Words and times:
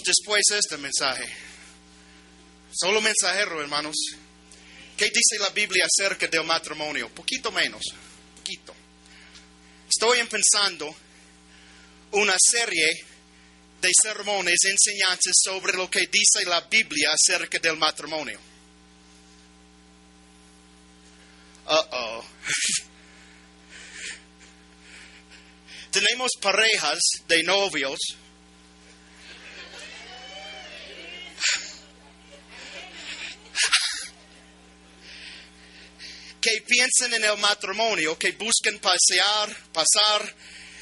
Después 0.00 0.42
de 0.48 0.58
este 0.58 0.78
mensaje. 0.78 1.28
Solo 2.72 3.02
mensajero, 3.02 3.60
hermanos. 3.60 3.96
¿Qué 4.96 5.04
dice 5.06 5.38
la 5.38 5.50
Biblia 5.50 5.84
acerca 5.84 6.26
del 6.26 6.44
matrimonio? 6.44 7.10
Poquito 7.10 7.52
menos, 7.52 7.82
poquito. 8.36 8.74
Estoy 9.88 10.20
empezando 10.20 10.94
una 12.12 12.34
serie 12.38 12.88
de 13.80 13.90
sermones, 14.00 14.58
enseñanzas 14.64 15.34
sobre 15.42 15.74
lo 15.74 15.90
que 15.90 16.06
dice 16.06 16.44
la 16.46 16.62
Biblia 16.62 17.10
acerca 17.12 17.58
del 17.58 17.76
matrimonio. 17.76 18.38
Uh 21.66 21.84
oh. 21.90 22.24
Tenemos 25.90 26.30
parejas 26.40 26.98
de 27.28 27.42
novios 27.42 27.98
que 36.42 36.60
piensan 36.66 37.14
en 37.14 37.24
el 37.24 37.38
matrimonio, 37.38 38.18
que 38.18 38.32
buscan 38.32 38.78
pasear, 38.80 39.56
pasar 39.72 40.34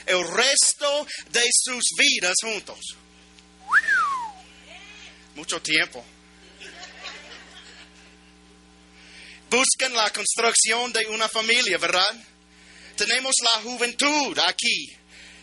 el 0.07 0.27
resto 0.27 1.07
de 1.29 1.45
sus 1.53 1.85
vidas 1.97 2.35
juntos. 2.43 2.81
Mucho 5.35 5.61
tiempo. 5.61 6.05
Buscan 9.51 9.93
la 9.93 10.11
construcción 10.11 10.93
de 10.93 11.07
una 11.07 11.29
familia, 11.29 11.77
¿verdad? 11.77 12.25
Tenemos 12.97 13.35
la 13.43 13.63
juventud 13.63 14.39
aquí, 14.47 14.87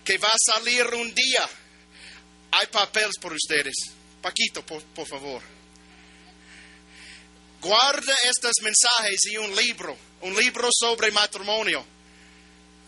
que 0.03 0.17
va 0.17 0.29
a 0.29 0.53
salir 0.55 0.85
un 0.93 1.13
día. 1.13 1.47
Hay 2.51 2.67
papeles 2.67 3.15
por 3.21 3.33
ustedes. 3.33 3.75
Paquito, 4.21 4.65
por, 4.65 4.81
por 4.83 5.07
favor. 5.07 5.43
Guarda 7.61 8.15
estos 8.25 8.53
mensajes 8.61 9.19
y 9.25 9.37
un 9.37 9.55
libro, 9.55 9.97
un 10.21 10.35
libro 10.35 10.69
sobre 10.71 11.11
matrimonio. 11.11 11.85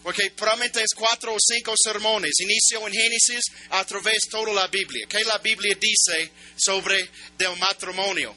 Porque 0.04 0.32
probablemente 0.32 0.80
es 0.80 0.94
cuatro 0.96 1.34
o 1.34 1.38
cinco 1.40 1.74
sermones. 1.78 2.32
Inicio 2.40 2.88
en 2.88 2.94
Génesis 2.94 3.44
a 3.72 3.84
través 3.86 4.18
de 4.24 4.30
toda 4.32 4.54
la 4.54 4.68
Biblia. 4.68 5.06
¿Qué 5.10 5.24
la 5.26 5.38
Biblia 5.40 5.76
dice 5.80 6.32
sobre 6.56 7.00
el 7.00 7.58
matrimonio? 7.58 8.34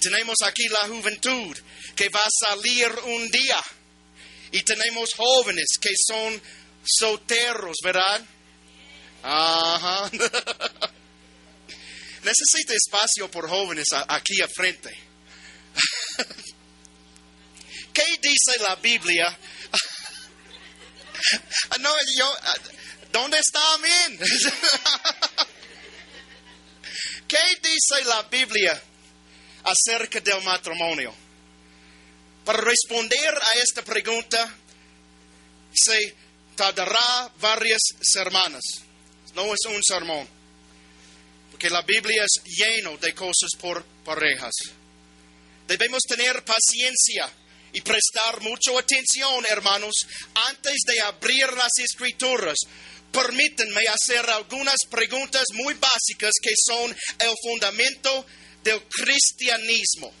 Tenemos 0.00 0.36
aquí 0.44 0.68
la 0.68 0.86
juventud 0.86 1.56
que 1.96 2.08
va 2.10 2.20
a 2.20 2.48
salir 2.48 2.88
un 3.06 3.28
día. 3.30 3.60
Y 4.52 4.62
tenemos 4.62 5.10
jóvenes 5.16 5.66
que 5.80 5.90
son 6.06 6.40
solteros, 6.84 7.78
¿verdad? 7.82 8.24
Ajá. 9.22 10.10
Necesita 12.22 12.74
espacio 12.74 13.30
por 13.30 13.48
jóvenes 13.48 13.86
aquí 14.08 14.40
a 14.42 14.48
frente. 14.48 14.90
¿Qué 17.92 18.18
dice 18.20 18.58
la 18.60 18.76
Biblia? 18.76 19.38
No, 21.80 21.90
yo, 22.16 22.34
¿dónde 23.12 23.38
está 23.38 23.60
Amén? 23.74 24.18
¿Qué 27.28 27.38
dice 27.62 28.04
la 28.06 28.22
Biblia 28.22 28.82
acerca 29.62 30.20
del 30.20 30.42
matrimonio? 30.42 31.14
Para 32.44 32.62
responder 32.62 33.34
a 33.34 33.52
esta 33.58 33.82
pregunta, 33.84 34.52
se 35.72 36.16
tardará 36.56 37.30
varias 37.38 37.80
semanas. 38.00 38.62
No 39.34 39.54
es 39.54 39.60
un 39.68 39.80
sermón, 39.82 40.26
porque 41.50 41.70
la 41.70 41.82
Biblia 41.82 42.24
es 42.24 42.42
lleno 42.44 42.96
de 42.96 43.14
cosas 43.14 43.50
por 43.60 43.84
parejas. 44.04 44.54
Debemos 45.68 46.00
tener 46.08 46.44
paciencia 46.44 47.30
y 47.72 47.80
prestar 47.80 48.40
mucha 48.40 48.76
atención, 48.78 49.44
hermanos, 49.48 49.94
antes 50.48 50.76
de 50.86 51.00
abrir 51.00 51.52
las 51.54 51.72
escrituras. 51.78 52.58
Permítanme 53.12 53.82
hacer 53.88 54.28
algunas 54.30 54.78
preguntas 54.88 55.44
muy 55.54 55.74
básicas 55.74 56.32
que 56.40 56.52
son 56.64 56.90
el 57.18 57.34
fundamento 57.42 58.24
del 58.62 58.82
cristianismo. 58.84 60.12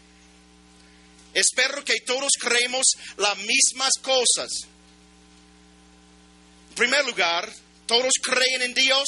Espero 1.32 1.84
que 1.84 2.00
todos 2.00 2.30
creemos 2.40 2.84
las 3.16 3.36
mismas 3.38 3.92
cosas. 4.02 4.50
En 6.70 6.74
primer 6.74 7.04
lugar, 7.04 7.52
¿todos 7.86 8.12
creen 8.22 8.62
en 8.62 8.74
Dios? 8.74 9.06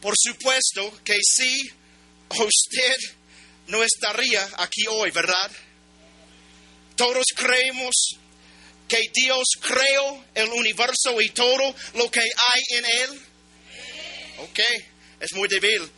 Por 0.00 0.14
supuesto 0.16 1.00
que 1.04 1.18
sí, 1.20 1.68
usted 2.30 2.96
no 3.68 3.82
estaría 3.82 4.48
aquí 4.58 4.86
hoy, 4.88 5.10
¿verdad? 5.10 5.50
Todos 6.96 7.24
creemos 7.34 7.94
que 8.88 9.00
Dios 9.12 9.44
creó 9.60 10.24
el 10.34 10.48
universo 10.50 11.20
y 11.20 11.30
todo 11.30 11.74
lo 11.94 12.10
que 12.10 12.20
hay 12.20 12.78
en 12.78 12.84
él. 12.84 13.22
Ok, 14.38 14.60
es 15.20 15.32
muy 15.34 15.48
débil. 15.48 15.88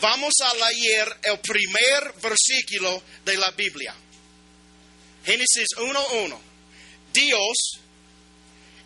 Vamos 0.00 0.34
a 0.42 0.54
leer 0.54 1.16
el 1.22 1.38
primer 1.38 2.12
versículo 2.20 3.02
de 3.24 3.36
la 3.36 3.50
Biblia. 3.52 3.94
Génesis 5.24 5.68
1.1. 5.76 6.38
Dios 7.12 7.56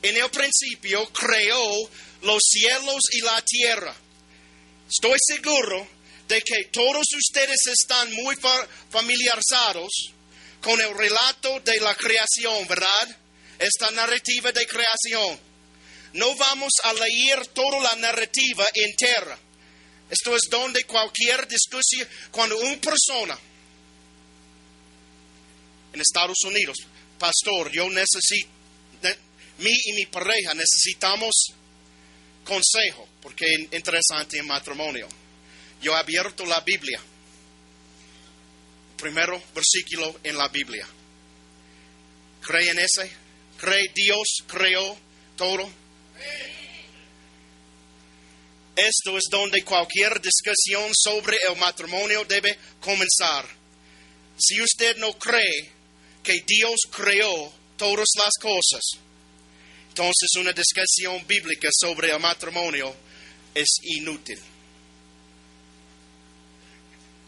en 0.03 0.17
el 0.17 0.31
principio 0.31 1.11
creó 1.13 1.91
los 2.23 2.43
cielos 2.43 3.01
y 3.13 3.21
la 3.23 3.43
tierra. 3.43 3.97
Estoy 4.89 5.19
seguro 5.21 5.87
de 6.29 6.43
que 6.43 6.65
todos 6.73 7.07
ustedes 7.17 7.61
están 7.67 8.13
muy 8.13 8.37
familiarizados 8.91 10.13
con 10.61 10.81
el 10.81 10.97
relato 10.97 11.61
de 11.61 11.81
la 11.81 11.95
creación, 11.95 12.67
¿verdad? 12.69 13.17
Esta 13.59 13.91
narrativa 13.91 14.53
de 14.53 14.67
creación. 14.67 15.39
No 16.15 16.35
vamos 16.37 16.73
a 16.85 16.93
leer 16.93 17.47
toda 17.49 17.81
la 17.81 17.97
narrativa 17.97 18.65
entera. 18.75 19.39
Esto 20.09 20.37
es 20.37 20.43
donde 20.51 20.85
cualquier 20.85 21.47
discusión, 21.49 22.09
cuando 22.31 22.57
una 22.59 22.81
persona 22.81 23.39
en 25.93 26.01
Estados 26.01 26.39
Unidos, 26.45 26.77
pastor, 27.19 27.71
yo 27.73 27.89
necesito, 27.91 28.49
mí 29.59 29.73
y 29.85 29.93
mi 29.95 30.07
pareja 30.07 30.55
necesitamos 30.55 31.35
consejo, 32.45 33.06
porque 33.27 33.45
es 33.55 33.73
interesante 33.73 34.39
en 34.39 34.47
matrimonio. 34.47 35.09
Yo 35.83 35.93
he 35.93 35.97
abierto 35.97 36.47
la 36.47 36.61
Biblia, 36.61 37.01
primero 38.97 39.43
versículo 39.53 40.21
en 40.23 40.39
la 40.39 40.47
Biblia. 40.47 40.87
¿Cree 42.41 42.71
en 42.71 42.79
ese? 42.79 43.11
¿Cree 43.59 43.91
Dios 43.93 44.45
creó 44.47 44.97
todo? 45.37 45.69
Esto 48.77 49.19
es 49.19 49.25
donde 49.29 49.65
cualquier 49.65 50.21
discusión 50.21 50.89
sobre 50.95 51.37
el 51.51 51.57
matrimonio 51.57 52.25
debe 52.27 52.57
comenzar. 52.81 53.45
Si 54.39 54.63
usted 54.63 54.99
no 54.99 55.19
cree 55.19 55.73
que 56.23 56.45
Dios 56.47 56.77
creó 56.93 57.53
todas 57.77 58.07
las 58.19 58.35
cosas, 58.41 58.85
entonces 59.89 60.29
una 60.39 60.53
discusión 60.53 61.27
bíblica 61.27 61.69
sobre 61.73 62.13
el 62.13 62.21
matrimonio 62.21 62.95
es 63.57 63.79
inútil. 63.83 64.39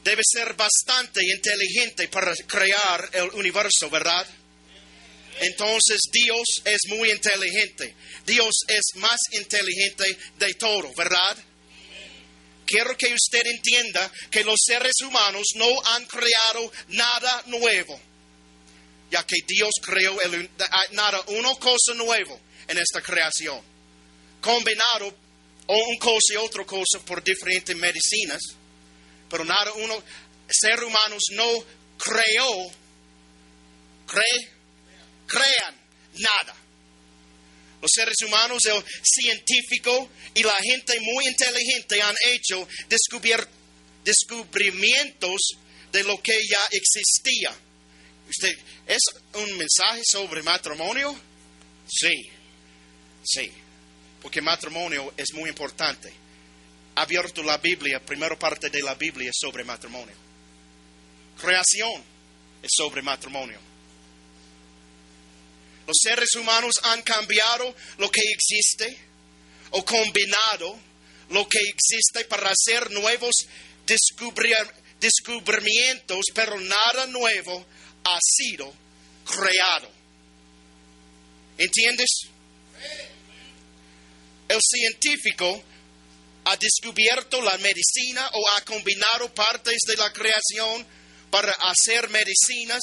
Debe 0.04 0.22
ser 0.24 0.54
bastante 0.54 1.20
inteligente 1.24 2.08
para 2.08 2.32
crear 2.46 3.10
el 3.12 3.30
universo, 3.30 3.90
¿verdad? 3.90 4.26
Entonces 5.40 6.00
Dios 6.12 6.46
es 6.64 6.80
muy 6.88 7.10
inteligente. 7.10 7.94
Dios 8.26 8.54
es 8.68 8.84
más 8.96 9.18
inteligente 9.32 10.18
de 10.38 10.54
todo, 10.54 10.92
¿verdad? 10.94 11.36
Quiero 12.66 12.96
que 12.96 13.14
usted 13.14 13.46
entienda 13.46 14.12
que 14.30 14.44
los 14.44 14.58
seres 14.64 14.94
humanos 15.06 15.46
no 15.54 15.68
han 15.86 16.04
creado 16.04 16.70
nada 16.88 17.42
nuevo, 17.46 17.98
ya 19.10 19.26
que 19.26 19.36
Dios 19.46 19.70
creó 19.80 20.20
el, 20.20 20.50
nada, 20.92 21.22
una 21.28 21.54
cosa 21.54 21.94
nueva 21.94 22.38
en 22.66 22.78
esta 22.78 23.00
creación. 23.00 23.62
Combinado 24.42 25.27
una 25.68 25.98
cosa 25.98 26.32
y 26.32 26.36
otra 26.36 26.64
cosa 26.64 26.98
por 27.04 27.22
diferentes 27.22 27.76
medicinas, 27.76 28.40
pero 29.28 29.44
nada, 29.44 29.72
uno, 29.74 30.02
ser 30.48 30.82
humanos 30.82 31.24
no 31.32 31.46
creó, 31.98 32.70
cree, 34.06 34.50
crean 35.26 35.76
nada. 36.14 36.56
Los 37.80 37.90
seres 37.94 38.16
humanos, 38.26 38.64
el 38.64 38.82
científico 39.04 40.08
y 40.34 40.42
la 40.42 40.56
gente 40.62 40.98
muy 41.00 41.26
inteligente 41.28 42.02
han 42.02 42.16
hecho 42.26 42.66
descubrimientos 44.02 45.40
de 45.92 46.02
lo 46.02 46.20
que 46.20 46.40
ya 46.48 46.66
existía. 46.72 47.54
¿Usted, 48.28 48.58
¿Es 48.86 49.02
un 49.34 49.56
mensaje 49.56 50.02
sobre 50.10 50.42
matrimonio? 50.42 51.14
Sí, 51.88 52.30
sí. 53.24 53.52
Porque 54.28 54.42
matrimonio 54.42 55.14
es 55.16 55.32
muy 55.32 55.48
importante. 55.48 56.12
Abierto 56.96 57.42
la 57.42 57.56
Biblia, 57.56 57.98
primera 57.98 58.38
parte 58.38 58.68
de 58.68 58.82
la 58.82 58.94
Biblia 58.94 59.30
es 59.30 59.36
sobre 59.40 59.64
matrimonio. 59.64 60.14
Creación 61.40 62.04
es 62.62 62.70
sobre 62.76 63.00
matrimonio. 63.00 63.58
Los 65.86 65.96
seres 65.98 66.28
humanos 66.34 66.74
han 66.82 67.00
cambiado 67.00 67.74
lo 67.96 68.10
que 68.10 68.20
existe 68.20 68.98
o 69.70 69.82
combinado 69.82 70.78
lo 71.30 71.48
que 71.48 71.60
existe 71.60 72.26
para 72.26 72.50
hacer 72.50 72.90
nuevos 72.90 73.32
descubrimientos, 75.00 76.26
pero 76.34 76.60
nada 76.60 77.06
nuevo 77.06 77.64
ha 78.04 78.18
sido 78.20 78.70
creado. 79.24 79.90
¿Entiendes? 81.56 82.28
El 84.48 84.60
científico 84.60 85.62
ha 86.44 86.56
descubierto 86.56 87.42
la 87.42 87.56
medicina 87.58 88.30
o 88.32 88.48
ha 88.50 88.64
combinado 88.64 89.32
partes 89.34 89.76
de 89.86 89.96
la 89.96 90.10
creación 90.12 90.86
para 91.30 91.52
hacer 91.52 92.08
medicinas, 92.08 92.80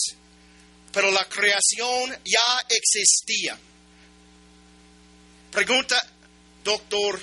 pero 0.92 1.10
la 1.12 1.28
creación 1.28 2.16
ya 2.24 2.66
existía. 2.70 3.58
Pregunta, 5.52 6.00
doctor 6.64 7.20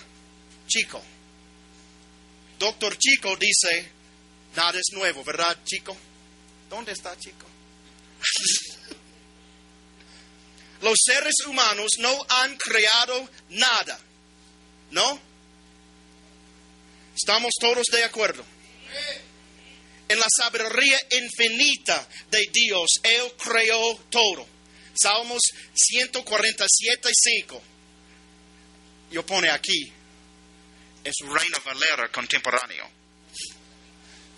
Chico. 0.67 1.00
Doctor 2.59 2.97
Chico 2.99 3.37
dice, 3.37 3.91
nada 4.56 4.79
es 4.79 4.93
nuevo, 4.93 5.23
¿verdad, 5.23 5.56
Chico? 5.65 5.97
¿Dónde 6.69 6.93
está 6.93 7.17
Chico? 7.19 7.47
Los 10.81 10.99
seres 11.05 11.35
humanos 11.47 11.93
no 11.99 12.27
han 12.29 12.56
creado 12.56 13.29
nada, 13.50 14.00
¿no? 14.93 15.21
¿Estamos 17.15 17.53
todos 17.61 17.87
de 17.93 18.05
acuerdo? 18.05 18.44
En 20.09 20.19
la 20.19 20.27
sabiduría 20.37 20.99
infinita 21.11 22.06
de 22.31 22.47
Dios, 22.53 22.89
Él 23.03 23.33
creó 23.43 23.97
todo. 24.11 24.47
Salmos 24.94 25.41
147, 25.75 27.09
5. 27.12 27.62
Yo 29.11 29.25
pone 29.25 29.50
aquí, 29.50 29.93
es 31.05 31.15
Reina 31.21 31.59
Valera 31.65 32.11
contemporáneo. 32.11 32.89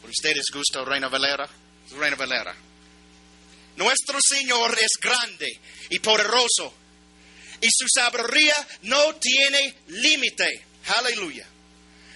¿Por 0.01 0.11
ustedes 0.11 0.47
gusta 0.53 0.85
Reina 0.85 1.09
Valera? 1.09 1.49
Reina 1.97 2.17
Valera. 2.17 2.55
Nuestro 3.77 4.19
Señor 4.21 4.77
es 4.81 4.93
grande 5.01 5.49
y 5.91 5.99
poderoso 5.99 6.73
y 7.65 7.69
su 7.71 7.87
sabiduría 7.89 8.55
no 8.83 9.15
tiene 9.17 9.75
límite. 9.89 10.47
Aleluya. 10.99 11.47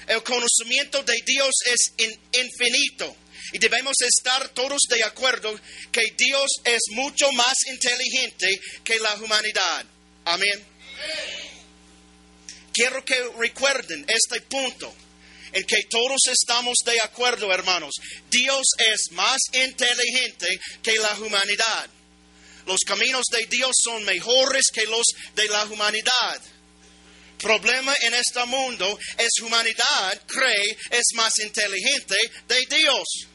El 0.06 0.22
conocimiento 0.22 1.02
de 1.02 1.14
Dios 1.24 1.54
es 1.64 1.92
infinito 2.32 3.16
y 3.52 3.58
debemos 3.58 3.94
estar 4.00 4.50
todos 4.50 4.80
de 4.90 5.02
acuerdo 5.04 5.58
que 5.90 6.04
Dios 6.18 6.48
es 6.64 6.82
mucho 6.90 7.32
más 7.32 7.54
inteligente 7.66 8.60
que 8.84 8.98
la 8.98 9.14
humanidad. 9.14 9.86
Amén. 10.26 10.64
Quiero 12.74 13.02
que 13.06 13.16
recuerden 13.38 14.04
este 14.06 14.42
punto 14.42 14.94
en 15.52 15.64
que 15.64 15.82
todos 15.88 16.20
estamos 16.30 16.76
de 16.84 17.00
acuerdo, 17.00 17.50
hermanos. 17.52 17.94
Dios 18.30 18.66
es 18.78 19.12
más 19.12 19.38
inteligente 19.54 20.60
que 20.82 20.96
la 20.96 21.18
humanidad. 21.20 21.88
Los 22.68 22.80
caminos 22.84 23.24
de 23.32 23.46
Dios 23.46 23.70
son 23.82 24.04
mejores 24.04 24.66
que 24.70 24.84
los 24.84 25.06
de 25.34 25.48
la 25.48 25.64
humanidad. 25.64 26.42
Problema 27.38 27.94
en 28.02 28.12
este 28.12 28.44
mundo 28.44 28.98
es 29.16 29.40
humanidad 29.40 30.20
cree 30.26 30.76
es 30.90 31.06
más 31.14 31.32
inteligente 31.38 32.14
de 32.46 32.66
Dios. 32.66 33.26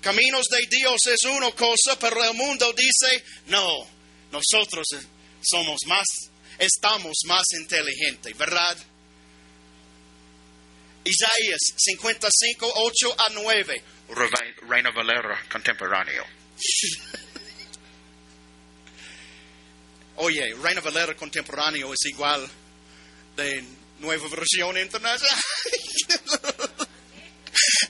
Caminos 0.00 0.46
de 0.50 0.66
Dios 0.66 1.06
es 1.08 1.24
una 1.24 1.50
cosa, 1.50 1.98
pero 2.00 2.24
el 2.24 2.32
mundo 2.32 2.72
dice, 2.72 3.22
no, 3.48 3.86
nosotros 4.32 4.86
somos 5.42 5.80
más, 5.86 6.06
estamos 6.58 7.18
más 7.26 7.44
inteligentes, 7.60 8.34
¿verdad? 8.38 8.78
Isaías 11.04 11.60
55, 11.76 12.72
8 12.76 13.14
a 13.18 13.28
9. 13.34 13.82
Reina 14.66 14.90
Valera 14.90 15.44
contemporáneo. 15.52 16.37
Oye, 20.16 20.54
Reina 20.60 20.80
Valera 20.80 21.14
contemporáneo 21.16 21.92
es 21.92 22.04
igual 22.06 22.48
de 23.36 23.62
nueva 24.00 24.28
versión 24.28 24.76
internacional. 24.78 25.38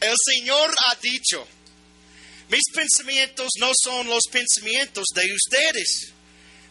El 0.00 0.14
Señor 0.24 0.74
ha 0.86 0.94
dicho, 0.96 1.46
mis 2.48 2.64
pensamientos 2.74 3.48
no 3.58 3.70
son 3.74 4.08
los 4.08 4.24
pensamientos 4.30 5.06
de 5.14 5.32
ustedes, 5.32 6.12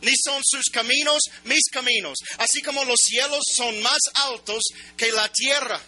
ni 0.01 0.11
son 0.23 0.41
sus 0.45 0.65
caminos 0.71 1.23
mis 1.43 1.63
caminos, 1.71 2.19
así 2.37 2.61
como 2.61 2.85
los 2.85 2.99
cielos 3.03 3.43
son 3.55 3.81
más 3.81 3.99
altos 4.13 4.63
que 4.95 5.11
la 5.11 5.27
tierra 5.31 5.81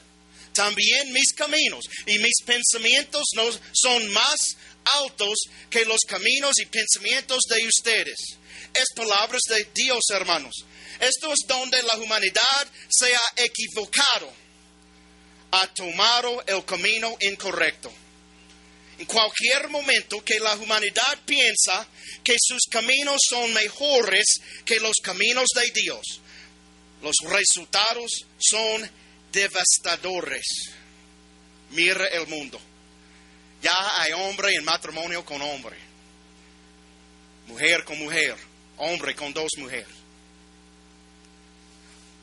también 0.54 1.12
mis 1.13 1.34
caminos 1.34 1.86
y 2.06 2.18
mis 2.19 2.42
pensamientos 2.46 3.24
no 3.36 3.50
son 3.74 4.07
más 4.10 4.40
altos 4.98 5.38
que 5.69 5.86
los 5.86 6.00
caminos 6.07 6.60
y 6.60 6.66
pensamientos 6.66 7.40
de 7.50 7.66
ustedes. 7.68 8.38
Es 8.74 8.86
palabras 8.96 9.42
de 9.50 9.68
Dios, 9.74 10.01
hermanos. 10.12 10.66
Esto 11.00 11.31
es 11.31 11.48
donde 11.48 11.81
la 11.84 11.98
humanidad 11.98 12.68
se 12.90 13.13
ha 13.16 13.44
equivocado, 13.44 14.31
ha 15.51 15.68
tomado 15.68 16.44
el 16.46 16.66
camino 16.66 17.16
incorrecto. 17.22 17.92
En 18.98 19.06
cualquier 19.06 19.69
momento 19.69 20.24
que 20.25 20.40
la 20.40 20.56
humanidad 20.56 21.19
piensa 21.25 21.88
que 22.22 22.36
sus 22.38 22.63
caminos 22.69 23.18
son 23.30 23.54
mejores 23.54 24.25
que 24.66 24.80
los 24.81 24.96
caminos 25.01 25.48
de 25.56 25.72
Dios, 25.74 26.19
los 27.01 27.16
resultados 27.24 28.25
son 28.38 28.92
devastadores. 29.31 30.46
Mira 31.72 32.06
el 32.08 32.28
mundo. 32.28 32.60
Ya 33.62 34.02
hay 34.02 34.14
hombre 34.14 34.56
en 34.56 34.64
matrimonio 34.64 35.26
con 35.26 35.42
hombre, 35.42 35.76
mujer 37.48 37.84
con 37.84 38.00
mujer, 38.00 38.38
hombre 38.78 39.14
con 39.16 39.34
dos 39.34 39.50
mujeres, 39.58 39.88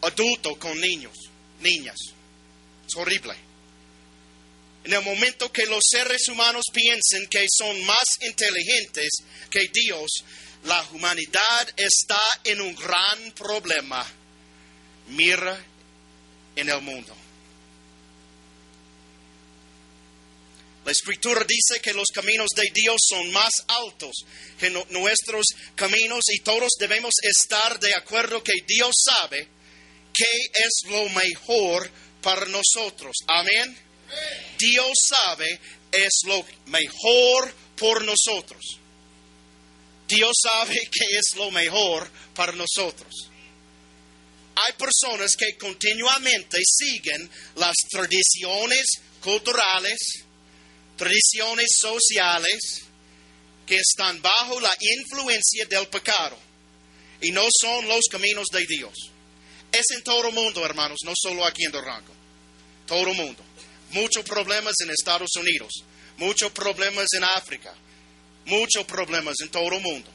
adulto 0.01 0.59
con 0.59 0.81
niños, 0.81 1.15
niñas. 1.61 1.99
Es 2.87 2.97
horrible. 2.97 3.35
En 4.85 4.95
el 4.95 5.03
momento 5.03 5.53
que 5.53 5.67
los 5.67 5.83
seres 5.91 6.27
humanos 6.29 6.65
piensen 6.73 7.27
que 7.29 7.45
son 7.51 7.85
más 7.85 8.05
inteligentes 8.23 9.09
que 9.51 9.67
Dios, 9.73 10.25
la 10.65 10.81
humanidad 10.93 11.69
está 11.77 12.21
en 12.45 12.61
un 12.61 12.75
gran 12.75 13.33
problema. 13.33 14.07
Mira 15.09 15.63
en 16.57 16.71
el 16.71 16.81
mundo. 16.81 17.15
La 20.85 20.93
escritura 20.93 21.45
dice 21.47 21.81
que 21.83 21.93
los 21.93 22.07
caminos 22.15 22.49
de 22.55 22.71
Dios 22.73 22.97
son 23.09 23.33
más 23.33 23.53
altos 23.67 24.25
que 24.59 24.71
nuestros 24.91 25.47
caminos 25.75 26.23
y 26.29 26.41
todos 26.41 26.71
debemos 26.79 27.13
estar 27.23 27.79
de 27.81 27.93
acuerdo 27.95 28.43
que 28.43 28.53
Dios 28.67 28.93
sabe 29.05 29.49
qué 30.15 30.63
es 30.65 30.91
lo 30.91 31.09
mejor 31.09 31.91
para 32.23 32.47
nosotros. 32.47 33.17
Amén. 33.27 33.77
Dios 34.59 34.93
sabe 35.09 35.61
es 35.91 36.21
lo 36.25 36.47
mejor 36.67 37.53
por 37.77 38.05
nosotros. 38.05 38.79
Dios 40.07 40.37
sabe 40.41 40.77
qué 40.77 41.19
es 41.19 41.37
lo 41.37 41.51
mejor 41.51 42.09
para 42.33 42.53
nosotros 42.53 43.31
hay 44.57 44.73
personas 44.73 45.37
que 45.37 45.57
continuamente 45.59 46.59
siguen 46.65 47.31
las 47.57 47.75
tradiciones 47.91 48.87
culturales, 49.23 49.99
tradiciones 50.97 51.67
sociales, 51.79 52.83
que 53.67 53.77
están 53.77 54.23
bajo 54.23 54.59
la 54.61 54.75
influencia 54.81 55.67
del 55.67 55.89
pecado 55.89 56.39
y 57.21 57.33
no 57.33 57.45
son 57.61 57.87
los 57.87 58.07
caminos 58.11 58.47
de 58.51 58.65
Dios. 58.67 58.95
Es 59.73 59.85
en 59.95 60.03
todo 60.03 60.29
el 60.29 60.35
mundo, 60.35 60.65
hermanos, 60.65 61.01
no 61.05 61.13
solo 61.15 61.45
aquí 61.45 61.65
en 61.65 61.73
Durango. 61.73 62.15
Todo 62.87 63.11
el 63.11 63.17
mundo. 63.17 63.43
Muchos 63.91 64.25
problemas 64.25 64.75
en 64.83 64.91
Estados 64.91 65.31
Unidos, 65.37 65.85
muchos 66.17 66.51
problemas 66.53 67.07
en 67.15 67.25
África, 67.25 67.75
muchos 68.47 68.85
problemas 68.85 69.35
en 69.43 69.51
todo 69.51 69.75
el 69.75 69.83
mundo. 69.83 70.11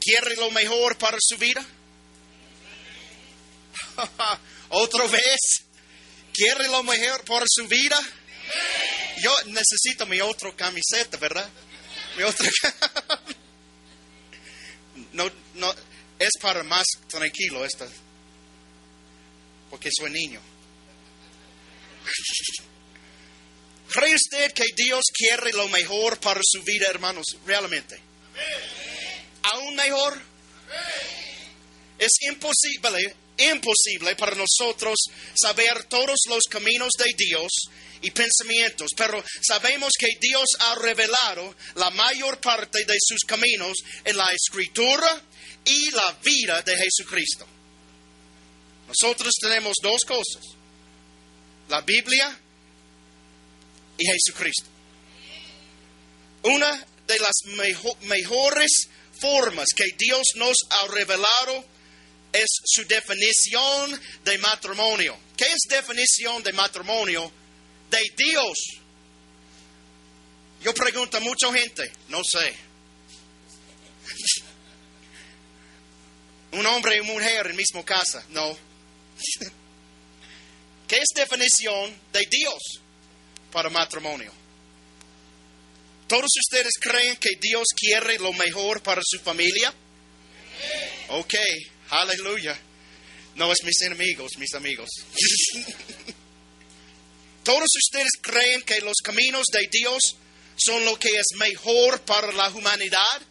¿Quiere 0.00 0.36
lo 0.36 0.50
mejor 0.52 0.96
para 0.96 1.18
su 1.20 1.36
vida? 1.36 1.64
¿Otra 4.70 5.06
vez? 5.06 5.64
¿Quiere 6.32 6.68
lo 6.68 6.82
mejor 6.82 7.24
por 7.24 7.44
su 7.48 7.66
vida? 7.66 8.00
Yo 9.22 9.34
necesito 9.46 10.06
mi 10.06 10.20
otra 10.20 10.54
camiseta, 10.54 11.16
¿verdad? 11.18 11.48
Mi 12.16 12.22
otra. 12.24 12.48
No, 15.12 15.28
no, 15.54 15.74
Es 16.18 16.30
para 16.40 16.62
más 16.62 16.84
tranquilo 17.08 17.64
esta. 17.64 17.88
Porque 19.70 19.88
soy 19.90 20.10
niño. 20.10 20.40
¿Cree 23.90 24.14
usted 24.14 24.52
que 24.52 24.66
Dios 24.76 25.04
quiere 25.12 25.52
lo 25.52 25.68
mejor 25.68 26.20
para 26.20 26.40
su 26.44 26.62
vida, 26.62 26.86
hermanos? 26.88 27.24
Realmente. 27.44 28.00
¿Aún 29.42 29.74
mejor? 29.74 30.20
Es 31.98 32.12
imposible, 32.28 33.14
imposible 33.40 34.16
para 34.16 34.36
nosotros 34.36 34.98
saber 35.34 35.84
todos 35.84 36.18
los 36.28 36.44
caminos 36.48 36.90
de 36.98 37.12
Dios 37.16 37.50
y 38.02 38.10
pensamientos, 38.10 38.90
pero 38.96 39.22
sabemos 39.42 39.92
que 39.98 40.08
Dios 40.20 40.46
ha 40.60 40.74
revelado 40.76 41.54
la 41.74 41.90
mayor 41.90 42.40
parte 42.40 42.84
de 42.84 42.96
sus 42.98 43.20
caminos 43.26 43.76
en 44.04 44.16
la 44.16 44.30
escritura 44.32 45.22
y 45.64 45.90
la 45.90 46.12
vida 46.22 46.62
de 46.62 46.76
Jesucristo. 46.76 47.46
Nosotros 48.88 49.32
tenemos 49.40 49.76
dos 49.82 50.00
cosas, 50.06 50.42
la 51.68 51.80
Biblia 51.82 52.38
y 53.98 54.06
Jesucristo. 54.06 54.66
Una 56.42 56.86
de 57.06 57.18
las 57.18 57.34
mejores 58.02 58.88
formas 59.20 59.66
que 59.76 59.84
Dios 59.98 60.22
nos 60.36 60.56
ha 60.70 60.86
revelado 60.88 61.64
es 62.32 62.48
su 62.64 62.84
definición 62.84 64.00
de 64.24 64.38
matrimonio. 64.38 65.18
¿Qué 65.36 65.46
es 65.46 65.60
definición 65.68 66.42
de 66.42 66.52
matrimonio 66.52 67.30
de 67.90 68.00
Dios? 68.16 68.58
Yo 70.62 70.74
pregunto 70.74 71.16
a 71.16 71.20
mucha 71.20 71.52
gente, 71.52 71.90
no 72.08 72.20
sé. 72.22 72.54
Un 76.52 76.66
hombre 76.66 76.96
y 76.96 77.00
una 77.00 77.12
mujer 77.12 77.46
en 77.46 77.56
misma 77.56 77.84
casa, 77.84 78.24
no. 78.30 78.56
¿Qué 80.88 80.96
es 80.96 81.08
definición 81.14 81.96
de 82.12 82.26
Dios 82.28 82.80
para 83.52 83.70
matrimonio? 83.70 84.32
¿Todos 86.08 86.30
ustedes 86.44 86.72
creen 86.80 87.16
que 87.16 87.30
Dios 87.40 87.68
quiere 87.76 88.18
lo 88.18 88.32
mejor 88.32 88.82
para 88.82 89.00
su 89.04 89.20
familia? 89.20 89.72
Ok, 91.10 91.34
aleluya. 91.90 92.58
No 93.36 93.52
es 93.52 93.62
mis 93.62 93.80
enemigos, 93.82 94.32
mis 94.38 94.54
amigos. 94.54 94.88
¿Todos 97.44 97.68
ustedes 97.84 98.12
creen 98.20 98.62
que 98.62 98.80
los 98.80 98.96
caminos 99.02 99.44
de 99.52 99.68
Dios 99.70 100.16
son 100.56 100.84
lo 100.84 100.98
que 100.98 101.08
es 101.08 101.26
mejor 101.36 102.00
para 102.02 102.32
la 102.32 102.48
humanidad? 102.50 103.22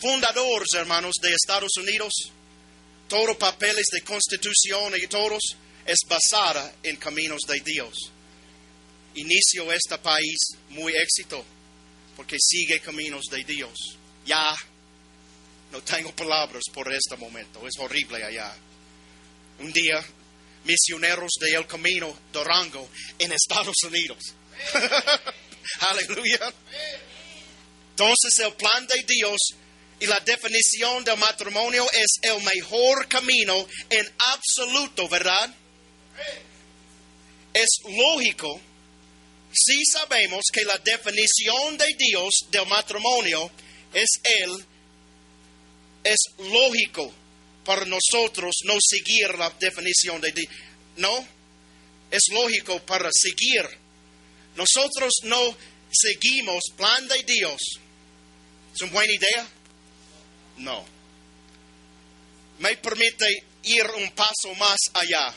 Fundadores, 0.00 0.74
hermanos, 0.74 1.14
de 1.20 1.34
Estados 1.34 1.76
Unidos, 1.76 2.12
todos 3.08 3.36
papeles 3.36 3.86
de 3.92 4.02
constitución 4.02 4.94
y 4.96 5.06
todos 5.08 5.56
es 5.84 5.98
basada 6.06 6.74
en 6.82 6.96
caminos 6.96 7.40
de 7.48 7.60
Dios 7.60 8.12
inicio 9.18 9.72
este 9.72 9.98
país 9.98 10.38
muy 10.70 10.92
éxito 10.96 11.44
porque 12.16 12.36
sigue 12.38 12.80
caminos 12.80 13.24
de 13.30 13.44
Dios. 13.44 13.96
Ya 14.26 14.54
no 15.72 15.82
tengo 15.82 16.14
palabras 16.14 16.64
por 16.72 16.92
este 16.92 17.16
momento, 17.16 17.66
es 17.66 17.78
horrible 17.78 18.24
allá. 18.24 18.54
Un 19.60 19.72
día, 19.72 20.04
misioneros 20.64 21.32
del 21.40 21.66
camino 21.66 22.16
Durango 22.32 22.88
en 23.18 23.32
Estados 23.32 23.76
Unidos. 23.84 24.18
Aleluya. 25.90 26.52
Entonces 27.90 28.38
el 28.38 28.52
plan 28.54 28.86
de 28.86 29.02
Dios 29.02 29.38
y 30.00 30.06
la 30.06 30.20
definición 30.20 31.02
del 31.04 31.16
matrimonio 31.16 31.84
es 31.92 32.06
el 32.22 32.40
mejor 32.42 33.08
camino 33.08 33.66
en 33.90 34.12
absoluto, 34.32 35.08
¿verdad? 35.08 35.52
Es 37.52 37.80
lógico 37.84 38.60
si 39.52 39.84
sabemos 39.84 40.44
que 40.52 40.64
la 40.64 40.78
definición 40.78 41.76
de 41.76 41.94
Dios 41.98 42.34
del 42.50 42.66
matrimonio 42.66 43.50
es 43.92 44.08
Él, 44.22 44.64
es 46.08 46.18
lógico 46.38 47.12
para 47.64 47.84
nosotros 47.84 48.54
no 48.64 48.74
seguir 48.80 49.38
la 49.38 49.50
definición 49.50 50.20
de 50.20 50.32
Dios. 50.32 50.52
No, 50.96 51.26
es 52.10 52.22
lógico 52.30 52.80
para 52.80 53.10
seguir. 53.12 53.62
Nosotros 54.56 55.12
no 55.24 55.56
seguimos 55.92 56.64
plan 56.76 57.06
de 57.08 57.22
Dios. 57.24 57.60
¿Es 58.74 58.82
una 58.82 58.92
buena 58.92 59.12
idea? 59.12 59.48
No. 60.56 60.84
Me 62.58 62.76
permite 62.78 63.44
ir 63.64 63.86
un 63.96 64.10
paso 64.12 64.54
más 64.58 64.78
allá. 64.94 65.34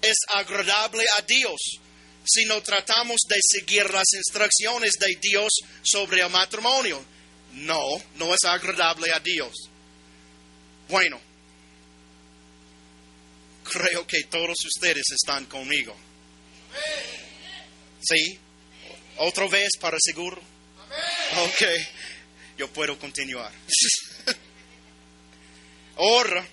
Es 0.00 0.16
agradable 0.34 1.04
a 1.16 1.22
Dios 1.22 1.60
si 2.24 2.44
no 2.44 2.60
tratamos 2.62 3.20
de 3.28 3.36
seguir 3.40 3.88
las 3.90 4.12
instrucciones 4.14 4.94
de 4.98 5.16
Dios 5.20 5.52
sobre 5.82 6.22
el 6.22 6.30
matrimonio. 6.30 7.02
No, 7.52 7.84
no 8.16 8.34
es 8.34 8.44
agradable 8.44 9.10
a 9.14 9.20
Dios. 9.20 9.52
Bueno, 10.88 11.20
creo 13.72 14.06
que 14.06 14.24
todos 14.24 14.56
ustedes 14.64 15.04
están 15.12 15.46
conmigo. 15.46 15.96
¿Sí? 18.02 18.38
¿Otra 19.18 19.46
vez 19.48 19.70
para 19.80 19.96
seguro? 20.00 20.40
Ok, 21.44 21.62
yo 22.58 22.68
puedo 22.72 22.98
continuar. 22.98 23.52
Ahora, 25.96 26.46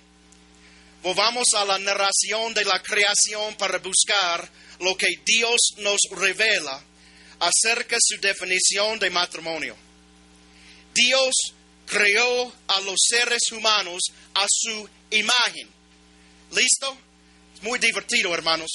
volvamos 1.02 1.46
a 1.56 1.64
la 1.64 1.78
narración 1.78 2.54
de 2.54 2.64
la 2.64 2.80
creación 2.82 3.54
para 3.56 3.78
buscar 3.78 4.48
lo 4.80 4.96
que 4.96 5.08
Dios 5.24 5.58
nos 5.78 5.98
revela 6.12 6.82
acerca 7.40 7.96
de 7.96 8.00
su 8.00 8.20
definición 8.20 8.98
de 8.98 9.10
matrimonio. 9.10 9.76
Dios 10.94 11.34
creó 11.90 12.52
a 12.68 12.80
los 12.80 12.96
seres 12.98 13.52
humanos 13.52 14.02
a 14.34 14.46
su 14.48 14.88
imagen. 15.10 15.68
¿Listo? 16.52 16.96
muy 17.62 17.78
divertido, 17.78 18.32
hermanos. 18.34 18.70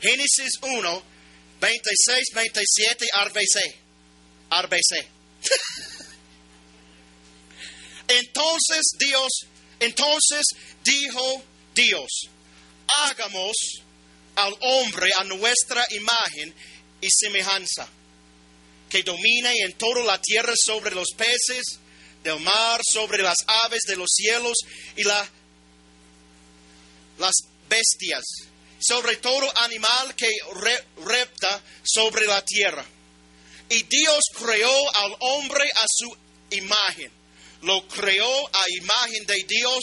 Génesis 0.00 0.52
1, 0.60 1.02
26, 1.60 2.28
27, 2.34 3.06
RBC. 3.26 3.74
RBC. 4.50 5.06
entonces 8.08 8.82
Dios, 8.98 9.30
entonces 9.80 10.42
dijo 10.82 11.42
Dios, 11.74 12.10
hagamos 13.06 13.56
al 14.36 14.54
hombre 14.60 15.10
a 15.18 15.24
nuestra 15.24 15.84
imagen 15.90 16.54
y 17.00 17.08
semejanza, 17.10 17.88
que 18.88 19.02
domine 19.02 19.52
en 19.64 19.72
toda 19.74 20.02
la 20.04 20.20
tierra 20.20 20.52
sobre 20.56 20.94
los 20.94 21.08
peces 21.16 21.78
del 22.22 22.40
mar, 22.40 22.80
sobre 22.90 23.22
las 23.22 23.38
aves 23.64 23.82
de 23.86 23.96
los 23.96 24.10
cielos 24.10 24.56
y 24.96 25.04
la, 25.04 25.28
las 27.18 27.34
bestias, 27.68 28.24
sobre 28.78 29.16
todo 29.16 29.52
animal 29.62 30.14
que 30.14 30.30
repta 31.04 31.62
sobre 31.82 32.26
la 32.26 32.44
tierra. 32.44 32.84
Y 33.68 33.82
Dios 33.84 34.20
creó 34.38 34.96
al 34.96 35.16
hombre 35.20 35.64
a 35.74 35.86
su 35.88 36.16
imagen. 36.50 37.10
Lo 37.62 37.86
creó 37.88 38.46
a 38.48 38.64
imagen 38.76 39.26
de 39.26 39.44
Dios, 39.44 39.80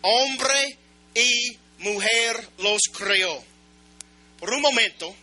hombre 0.00 0.78
y 1.14 1.58
mujer 1.78 2.48
los 2.58 2.80
creó. 2.96 3.44
Por 4.38 4.54
un 4.54 4.62
momento, 4.62 5.14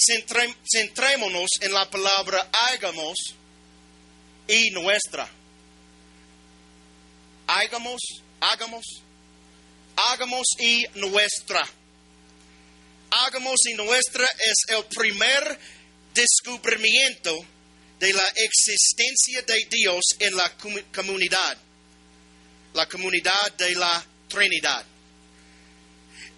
centrémonos 0.00 1.50
en 1.60 1.72
la 1.72 1.88
palabra 1.90 2.48
hagamos 2.70 3.16
y 4.48 4.70
nuestra. 4.70 5.28
Hagamos, 7.46 8.00
hagamos, 8.40 8.84
hagamos 9.96 10.46
y 10.58 10.84
nuestra. 10.94 11.66
Hagamos 13.10 13.56
y 13.68 13.74
nuestra 13.74 14.24
es 14.24 14.56
el 14.68 14.84
primer 14.84 15.58
descubrimiento 16.14 17.36
de 17.98 18.12
la 18.12 18.28
existencia 18.36 19.42
de 19.42 19.66
Dios 19.68 20.02
en 20.20 20.36
la 20.36 20.50
comunidad, 20.94 21.58
la 22.74 22.88
comunidad 22.88 23.52
de 23.58 23.74
la 23.74 24.04
Trinidad 24.28 24.86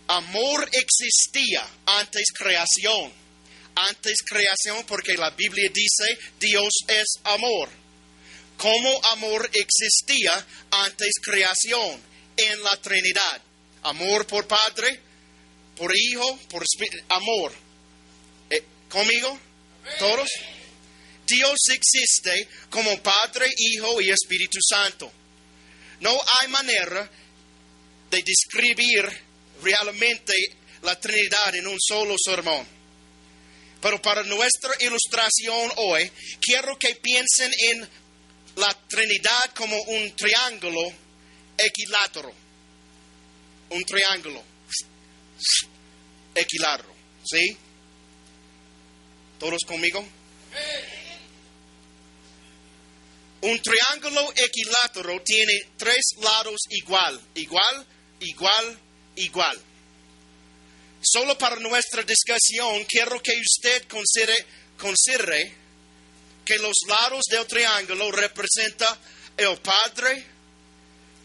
amor 0.09 0.69
existía 0.73 1.67
antes 1.87 2.27
creación. 2.35 3.22
Antes 3.75 4.19
creación 4.23 4.85
porque 4.87 5.15
la 5.15 5.31
Biblia 5.31 5.71
dice 5.73 6.19
Dios 6.39 6.73
es 6.89 7.07
amor. 7.25 7.69
¿Cómo 8.57 9.01
amor 9.13 9.51
existía 9.53 10.47
antes 10.71 11.15
creación 11.23 12.01
en 12.37 12.63
la 12.63 12.77
Trinidad? 12.81 13.43
Amor 13.83 14.27
por 14.27 14.47
Padre, 14.47 15.01
por 15.77 15.93
Hijo, 15.97 16.39
por 16.49 16.63
Espíritu, 16.63 17.05
amor. 17.09 17.53
Eh, 18.51 18.63
¿Conmigo? 18.89 19.39
¿Todos? 19.99 20.29
Dios 21.27 21.59
existe 21.73 22.49
como 22.71 23.03
Padre, 23.03 23.47
Hijo 23.57 24.01
y 24.01 24.11
Espíritu 24.11 24.59
Santo. 24.61 25.11
No 26.01 26.17
hay 26.41 26.49
manera 26.49 27.11
de 28.11 28.23
describir 28.23 29.09
realmente 29.63 30.35
la 30.83 30.99
Trinidad 31.01 31.55
en 31.55 31.67
un 31.67 31.79
solo 31.81 32.15
sermón. 32.23 32.67
Pero 33.83 34.01
para 34.01 34.23
nuestra 34.23 34.73
ilustración 34.79 35.73
hoy, 35.77 36.11
quiero 36.41 36.79
que 36.79 36.95
piensen 36.95 37.51
en 37.59 37.89
la 38.57 38.73
Trinidad 38.89 39.53
como 39.57 39.77
un 39.77 40.15
triángulo 40.15 40.81
equilátero. 41.59 42.33
Un 43.71 43.85
triángulo 43.85 44.41
equilátero. 46.35 46.95
¿Sí? 47.25 47.57
¿Todos 49.41 49.63
conmigo? 49.67 50.07
Un 53.41 53.61
triángulo 53.61 54.33
equilátero 54.37 55.21
tiene 55.25 55.59
tres 55.77 56.05
lados 56.21 56.61
igual, 56.71 57.21
igual, 57.35 57.87
igual, 58.21 58.79
igual. 59.17 59.61
Solo 61.03 61.37
para 61.37 61.57
nuestra 61.57 62.03
discusión 62.03 62.85
quiero 62.85 63.21
que 63.21 63.33
usted 63.33 63.87
considere, 63.89 65.53
que 66.45 66.59
los 66.59 66.77
lados 66.87 67.23
del 67.31 67.47
triángulo 67.47 68.11
representan 68.13 68.97
el 69.37 69.59
Padre, 69.59 70.25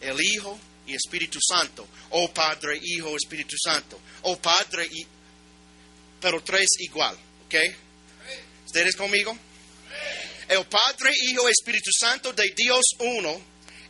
el 0.00 0.20
Hijo 0.20 0.58
y 0.86 0.94
Espíritu 0.94 1.38
Santo. 1.40 1.86
O 2.10 2.32
Padre, 2.32 2.78
Hijo, 2.82 3.16
Espíritu 3.16 3.56
Santo. 3.56 4.00
O 4.22 4.36
Padre 4.38 4.88
y... 4.90 5.06
Pero 6.20 6.42
tres 6.42 6.66
igual, 6.80 7.16
¿ok? 7.46 7.54
¿Ustedes 8.66 8.96
conmigo? 8.96 9.36
El 10.48 10.64
Padre, 10.66 11.12
Hijo, 11.22 11.48
Espíritu 11.48 11.90
Santo 11.96 12.32
de 12.32 12.52
Dios 12.56 12.84
uno 12.98 13.40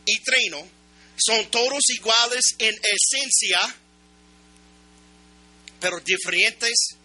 y 0.05 0.19
trino 0.21 0.67
son 1.15 1.49
todos 1.49 1.81
iguales 1.89 2.55
en 2.57 2.75
esencia, 2.75 3.59
pero 5.79 5.99
diferentes 5.99 6.95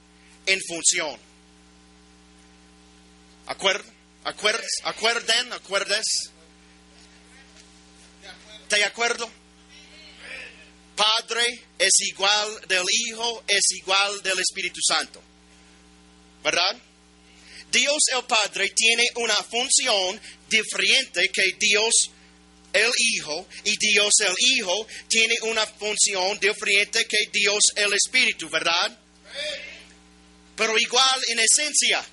en 0.47 0.61
función. 0.67 1.19
¿Acuerdan? 3.47 3.93
¿Acuerdas? 4.25 4.71
¿Acuerden? 4.85 5.53
¿Acuerdas? 5.53 6.05
¿De 8.71 8.85
acuerdo? 8.85 9.31
Padre 10.97 11.45
es 11.79 11.93
igual 12.01 12.61
del 12.69 12.85
Hijo, 13.07 13.45
es 13.47 13.63
igual 13.73 14.23
del 14.23 14.39
Espíritu 14.39 14.81
Santo. 14.87 15.21
¿Verdad? 16.43 16.77
Dios 17.71 17.99
el 18.15 18.25
Padre 18.25 18.71
tiene 18.71 19.05
una 19.17 19.35
función 19.35 20.21
diferente 20.49 21.29
que 21.33 21.57
Dios 21.59 22.11
el 22.75 22.91
Hijo 22.99 23.47
y 23.65 23.77
Dios 23.79 24.13
el 24.27 24.35
Hijo 24.39 24.87
tiene 25.09 25.37
una 25.43 25.65
función 25.65 26.39
diferente 26.41 27.07
que 27.07 27.31
Dios 27.33 27.61
el 27.77 27.93
Espíritu, 27.95 28.51
¿verdad? 28.51 28.99
Pero 30.57 30.77
igual 30.79 31.21
en 31.29 31.39
esencia. 31.39 32.05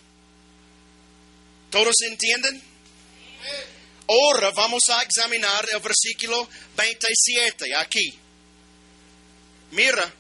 ¿Todos 1.70 1.96
entienden? 2.08 2.62
Ahora 4.08 4.52
vamos 4.52 4.82
a 4.90 5.02
examinar 5.04 5.66
el 5.74 5.80
versículo 5.80 6.48
27 6.78 7.76
aquí. 7.76 8.14
Mira, 9.72 10.14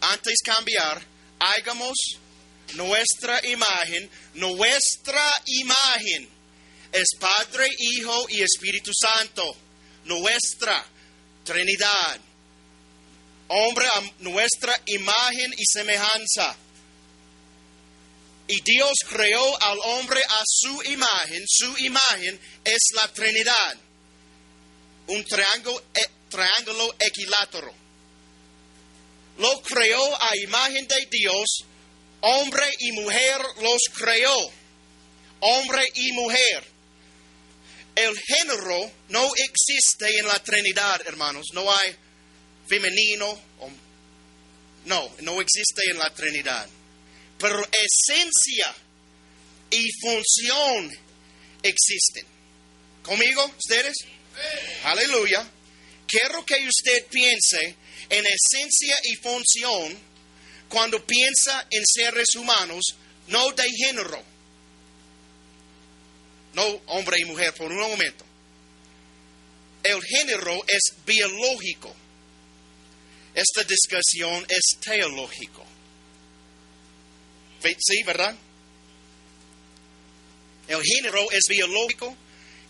antes 0.00 0.34
de 0.42 0.52
cambiar, 0.52 1.02
hagamos 1.38 1.96
nuestra 2.74 3.44
imagen, 3.46 4.08
nuestra 4.34 5.42
imagen 5.46 6.28
es 6.92 7.08
Padre, 7.18 7.68
Hijo 7.78 8.26
y 8.30 8.42
Espíritu 8.42 8.92
Santo. 8.94 9.65
Nuestra 10.06 10.84
Trinidad. 11.44 12.20
Hombre 13.48 13.86
a 13.86 14.02
nuestra 14.20 14.74
imagen 14.86 15.54
y 15.56 15.62
semejanza. 15.64 16.56
Y 18.48 18.60
Dios 18.62 18.92
creó 19.08 19.62
al 19.62 19.78
hombre 19.84 20.20
a 20.20 20.42
su 20.44 20.82
imagen. 20.84 21.44
Su 21.46 21.76
imagen 21.78 22.40
es 22.64 22.82
la 22.94 23.12
Trinidad. 23.12 23.76
Un 25.08 25.24
triángulo, 25.24 25.82
triángulo 26.28 26.94
equilátero. 26.98 27.72
Lo 29.38 29.60
creó 29.62 30.22
a 30.22 30.36
imagen 30.36 30.86
de 30.86 31.06
Dios. 31.10 31.64
Hombre 32.20 32.66
y 32.78 32.92
mujer 32.92 33.40
los 33.60 33.82
creó. 33.94 34.50
Hombre 35.40 35.84
y 35.94 36.12
mujer. 36.12 36.75
El 37.96 38.16
género 38.18 38.92
no 39.08 39.28
existe 39.34 40.18
en 40.18 40.26
la 40.28 40.40
Trinidad, 40.42 41.00
hermanos. 41.06 41.46
No 41.52 41.70
hay 41.72 41.96
femenino. 42.68 43.42
No, 44.84 45.10
no 45.22 45.40
existe 45.40 45.90
en 45.90 45.98
la 45.98 46.14
Trinidad 46.14 46.68
pero 47.38 47.62
esencia 47.64 48.74
y 49.70 49.88
función 50.00 50.90
existen. 51.62 52.26
¿Conmigo, 53.02 53.52
ustedes? 53.58 53.94
Aleluya. 54.84 55.46
Quiero 56.06 56.44
que 56.44 56.66
usted 56.66 57.06
piense 57.06 57.76
en 58.08 58.24
esencia 58.24 58.96
y 59.02 59.16
función 59.16 59.98
cuando 60.68 61.04
piensa 61.04 61.66
en 61.70 61.82
seres 61.84 62.34
humanos, 62.36 62.96
no 63.28 63.50
de 63.52 63.68
género. 63.70 64.22
No 66.56 66.64
hombre 66.86 67.18
y 67.20 67.24
mujer, 67.26 67.52
por 67.52 67.70
un 67.70 67.78
momento. 67.78 68.24
El 69.82 70.00
género 70.02 70.64
es 70.66 70.80
biológico. 71.04 71.94
Esta 73.34 73.62
discusión 73.62 74.46
es 74.48 74.80
teológico. 74.80 75.66
Sí, 77.62 78.02
¿verdad? 78.04 78.34
El 80.68 80.82
género 80.82 81.30
es 81.30 81.44
biológico 81.46 82.16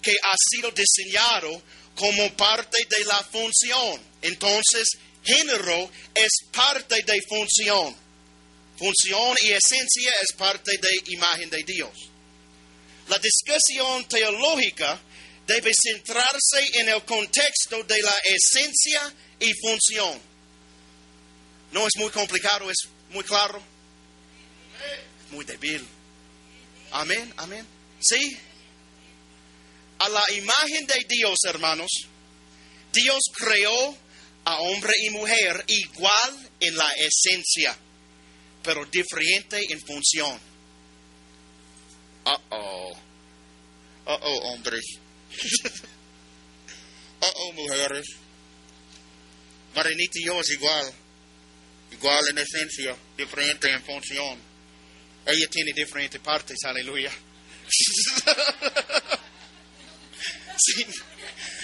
que 0.03 0.17
ha 0.21 0.35
sido 0.51 0.73
diseñado 0.73 1.63
como 1.95 2.37
parte 2.37 2.79
de 2.91 3.05
la 3.05 3.23
función. 3.23 4.01
Entonces, 4.21 4.89
género 5.23 5.89
es 6.13 6.33
parte 6.53 6.97
de 7.07 7.21
función. 7.29 7.95
Función 8.77 9.37
y 9.43 9.53
esencia 9.53 10.11
es 10.23 10.33
parte 10.37 10.77
de 10.77 11.13
imagen 11.13 11.51
de 11.51 11.63
Dios. 11.63 12.16
La 13.09 13.19
discusión 13.19 14.07
teológica 14.09 15.01
debe 15.47 15.71
centrarse 15.75 16.81
en 16.81 16.89
el 16.89 17.05
contexto 17.05 17.83
de 17.85 18.03
la 18.03 18.15
esencia 18.25 19.15
y 19.41 19.53
función. 19.55 20.21
No 21.73 21.87
es 21.87 21.93
muy 21.97 22.11
complicado, 22.11 22.71
es 22.71 22.89
muy 23.11 23.23
claro 23.23 23.77
muy 25.31 25.45
débil. 25.45 25.87
Amén, 26.93 27.33
amén. 27.37 27.67
Sí. 28.01 28.37
A 29.99 30.09
la 30.09 30.23
imagen 30.33 30.87
de 30.87 31.05
Dios, 31.09 31.39
hermanos, 31.45 31.91
Dios 32.93 33.21
creó 33.35 33.97
a 34.45 34.61
hombre 34.61 34.93
y 35.03 35.11
mujer 35.11 35.65
igual 35.67 36.51
en 36.61 36.77
la 36.77 36.89
esencia, 36.97 37.77
pero 38.63 38.85
diferente 38.87 39.61
en 39.71 39.81
función. 39.81 40.39
Uh 42.27 42.39
oh. 42.51 42.93
Uh 44.07 44.19
oh, 44.21 44.39
hombres. 44.53 44.85
uh 47.23 47.33
oh, 47.37 47.53
mujeres. 47.53 48.07
Marinita 49.75 50.19
y 50.19 50.25
yo 50.27 50.41
es 50.41 50.51
igual. 50.51 50.93
Igual 51.93 52.29
en 52.31 52.39
esencia, 52.39 52.97
diferente 53.17 53.71
en 53.71 53.83
función. 53.85 54.39
Ella 55.25 55.47
tiene 55.49 55.73
diferentes 55.73 56.21
partes, 56.21 56.57
aleluya. 56.65 57.13
sí. 60.57 60.87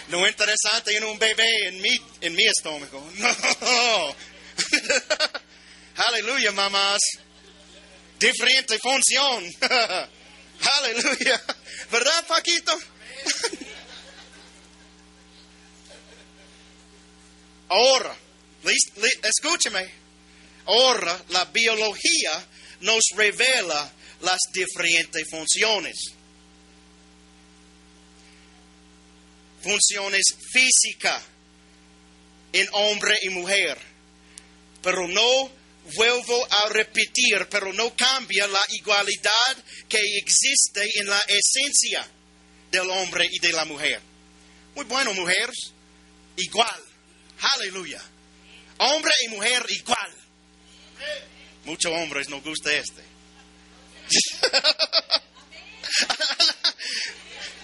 No 0.08 0.24
es 0.26 0.32
interesante 0.32 0.96
en 0.96 1.04
un 1.04 1.18
bebé 1.18 1.68
en 1.68 1.80
mi, 1.80 2.00
en 2.20 2.34
mi 2.34 2.44
estómago. 2.44 3.10
No. 3.62 4.14
aleluya, 6.06 6.52
mamás. 6.52 7.00
Diferente 8.18 8.78
función. 8.78 9.44
Aleluya. 10.78 11.42
¿Verdad, 11.90 12.26
Paquito? 12.26 12.78
Ahora, 17.68 18.14
escúcheme. 19.22 19.88
Ahora, 20.66 21.24
la 21.30 21.46
biología 21.46 22.46
nos 22.80 23.02
revela 23.16 23.90
las 24.20 24.38
diferentes 24.52 25.24
funciones. 25.30 25.96
Funciones 29.62 30.22
físicas 30.52 31.22
en 32.52 32.68
hombre 32.72 33.16
y 33.22 33.30
mujer, 33.30 33.78
pero 34.82 35.08
no 35.08 35.50
vuelvo 35.96 36.46
a 36.50 36.68
repetir, 36.68 37.46
pero 37.50 37.72
no 37.72 37.94
cambia 37.96 38.46
la 38.46 38.64
igualdad 38.70 39.56
que 39.88 40.00
existe 40.18 40.88
en 40.96 41.06
la 41.06 41.20
esencia 41.26 42.06
del 42.70 42.88
hombre 42.90 43.26
y 43.30 43.38
de 43.38 43.52
la 43.52 43.64
mujer. 43.64 44.00
Muy 44.74 44.84
bueno, 44.84 45.12
mujeres, 45.14 45.72
igual. 46.36 46.82
Aleluya. 47.56 48.02
Hombre 48.78 49.12
y 49.24 49.28
mujer 49.28 49.64
igual. 49.68 50.14
Muchos 51.64 51.92
hombres 51.92 52.28
no 52.28 52.40
gusta 52.40 52.72
este. 52.72 53.02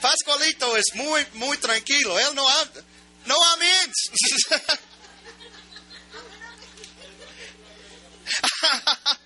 Pascualito 0.00 0.76
es 0.76 0.86
muy, 0.94 1.26
muy 1.34 1.56
tranquilo. 1.58 2.18
Él 2.18 2.34
no 2.34 2.48
habla. 2.48 2.82
No 3.26 3.36
amén. 3.54 3.92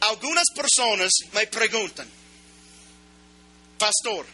Algunas 0.00 0.46
personas 0.54 1.10
me 1.32 1.46
preguntan, 1.46 2.08
pastor, 3.78 4.26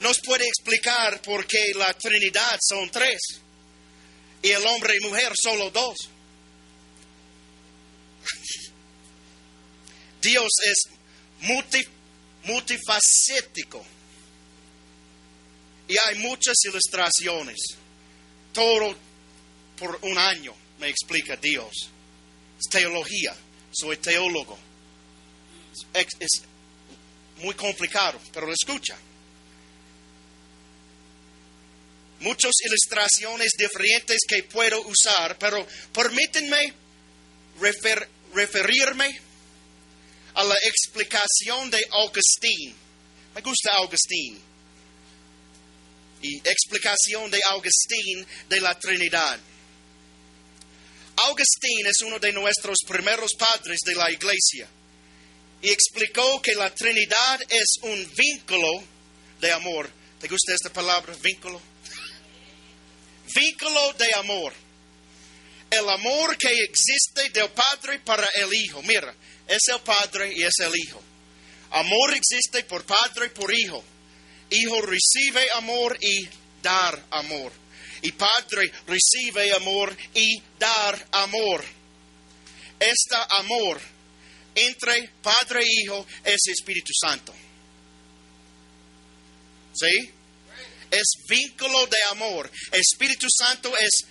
¿nos 0.00 0.20
puede 0.20 0.46
explicar 0.46 1.20
por 1.22 1.46
qué 1.46 1.72
la 1.74 1.92
Trinidad 1.94 2.58
son 2.62 2.90
tres 2.90 3.18
y 4.42 4.50
el 4.50 4.64
hombre 4.66 4.96
y 5.00 5.04
mujer 5.04 5.32
solo 5.42 5.70
dos? 5.70 5.96
Dios 10.20 10.50
es 10.66 10.78
multi- 11.42 11.88
multifacético 12.44 13.84
y 15.88 15.96
hay 15.98 16.18
muchas 16.18 16.56
ilustraciones. 16.64 17.58
Todo 18.52 18.94
por 19.78 19.98
un 20.02 20.16
año 20.16 20.54
me 20.78 20.88
explica 20.88 21.36
Dios. 21.36 21.88
Es 22.58 22.68
teología, 22.70 23.34
soy 23.72 23.96
teólogo. 23.98 24.58
Es, 25.92 26.42
muy 27.38 27.54
complicado, 27.54 28.20
pero 28.32 28.50
escucha. 28.52 28.96
Muchas 32.20 32.52
ilustraciones 32.64 33.50
diferentes 33.58 34.18
que 34.26 34.44
puedo 34.44 34.80
usar, 34.82 35.36
pero 35.38 35.66
permítanme 35.92 36.72
refer- 37.60 38.08
referirme 38.32 39.20
a 40.34 40.44
la 40.44 40.54
explicación 40.64 41.70
de 41.70 41.84
Agustín. 41.90 42.74
Me 43.34 43.40
gusta 43.42 43.72
Agustín. 43.72 44.40
Y 46.22 46.38
explicación 46.38 47.30
de 47.30 47.40
Agustín 47.50 48.26
de 48.48 48.60
la 48.60 48.78
Trinidad. 48.78 49.38
Agustín 51.16 51.86
es 51.86 52.02
uno 52.02 52.18
de 52.18 52.32
nuestros 52.32 52.78
primeros 52.86 53.32
padres 53.38 53.78
de 53.84 53.94
la 53.94 54.10
iglesia 54.10 54.68
y 55.62 55.70
explicó 55.70 56.42
que 56.42 56.54
la 56.54 56.74
Trinidad 56.74 57.40
es 57.48 57.76
un 57.82 58.12
vínculo 58.16 58.84
de 59.40 59.52
amor. 59.52 59.88
¿Te 60.20 60.28
gusta 60.28 60.52
esta 60.52 60.72
palabra, 60.72 61.14
vínculo? 61.22 61.60
Vínculo 63.34 63.92
de 63.94 64.14
amor. 64.16 64.52
El 65.70 65.88
amor 65.88 66.36
que 66.36 66.48
existe 66.64 67.30
del 67.30 67.50
Padre 67.50 68.00
para 68.00 68.28
el 68.34 68.52
Hijo. 68.52 68.82
Mira, 68.82 69.14
es 69.48 69.62
el 69.68 69.80
Padre 69.80 70.32
y 70.36 70.42
es 70.42 70.54
el 70.60 70.72
Hijo. 70.76 71.02
Amor 71.70 72.14
existe 72.14 72.64
por 72.64 72.84
Padre 72.84 73.26
y 73.26 73.30
por 73.30 73.52
Hijo. 73.52 73.82
Hijo 74.50 74.82
recibe 74.82 75.46
amor 75.54 75.96
y 76.00 76.28
dar 76.62 77.02
amor. 77.10 77.52
Y 78.04 78.12
Padre 78.12 78.70
recibe 78.86 79.50
amor 79.54 79.96
y 80.12 80.38
dar 80.58 81.08
amor. 81.12 81.64
Este 82.78 83.16
amor 83.30 83.80
entre 84.54 85.08
Padre 85.22 85.62
e 85.62 85.66
Hijo 85.66 86.06
es 86.22 86.36
Espíritu 86.48 86.92
Santo. 87.00 87.34
¿Sí? 89.72 90.10
Es 90.90 91.14
vínculo 91.26 91.86
de 91.86 91.96
amor. 92.10 92.50
Espíritu 92.72 93.26
Santo 93.30 93.74
es 93.78 94.04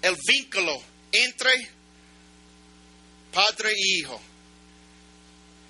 el 0.00 0.16
vínculo 0.26 0.82
entre 1.12 1.52
Padre 3.34 3.74
y 3.76 3.98
Hijo. 3.98 4.18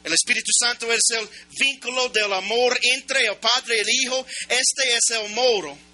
El 0.05 0.13
Espíritu 0.13 0.53
Santo 0.57 0.91
es 0.93 1.03
el 1.19 1.29
vínculo 1.59 2.11
del 2.11 2.33
amor 2.33 2.79
entre 2.95 3.27
el 3.27 3.37
Padre 3.39 3.79
y 3.79 3.81
el 3.81 3.91
Hijo. 4.05 4.25
Este 4.49 4.95
es 4.95 5.11
el 5.11 5.31
modo 5.31 5.90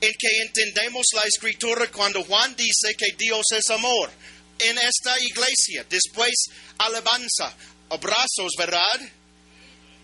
en 0.00 0.12
que 0.18 0.42
entendemos 0.42 1.06
la 1.14 1.22
escritura 1.22 1.90
cuando 1.90 2.24
Juan 2.24 2.56
dice 2.56 2.94
que 2.96 3.14
Dios 3.16 3.44
es 3.52 3.68
amor. 3.70 4.10
En 4.58 4.78
esta 4.78 5.18
iglesia, 5.20 5.84
después 5.88 6.34
alabanza, 6.78 7.54
abrazos, 7.88 8.52
¿verdad? 8.58 9.00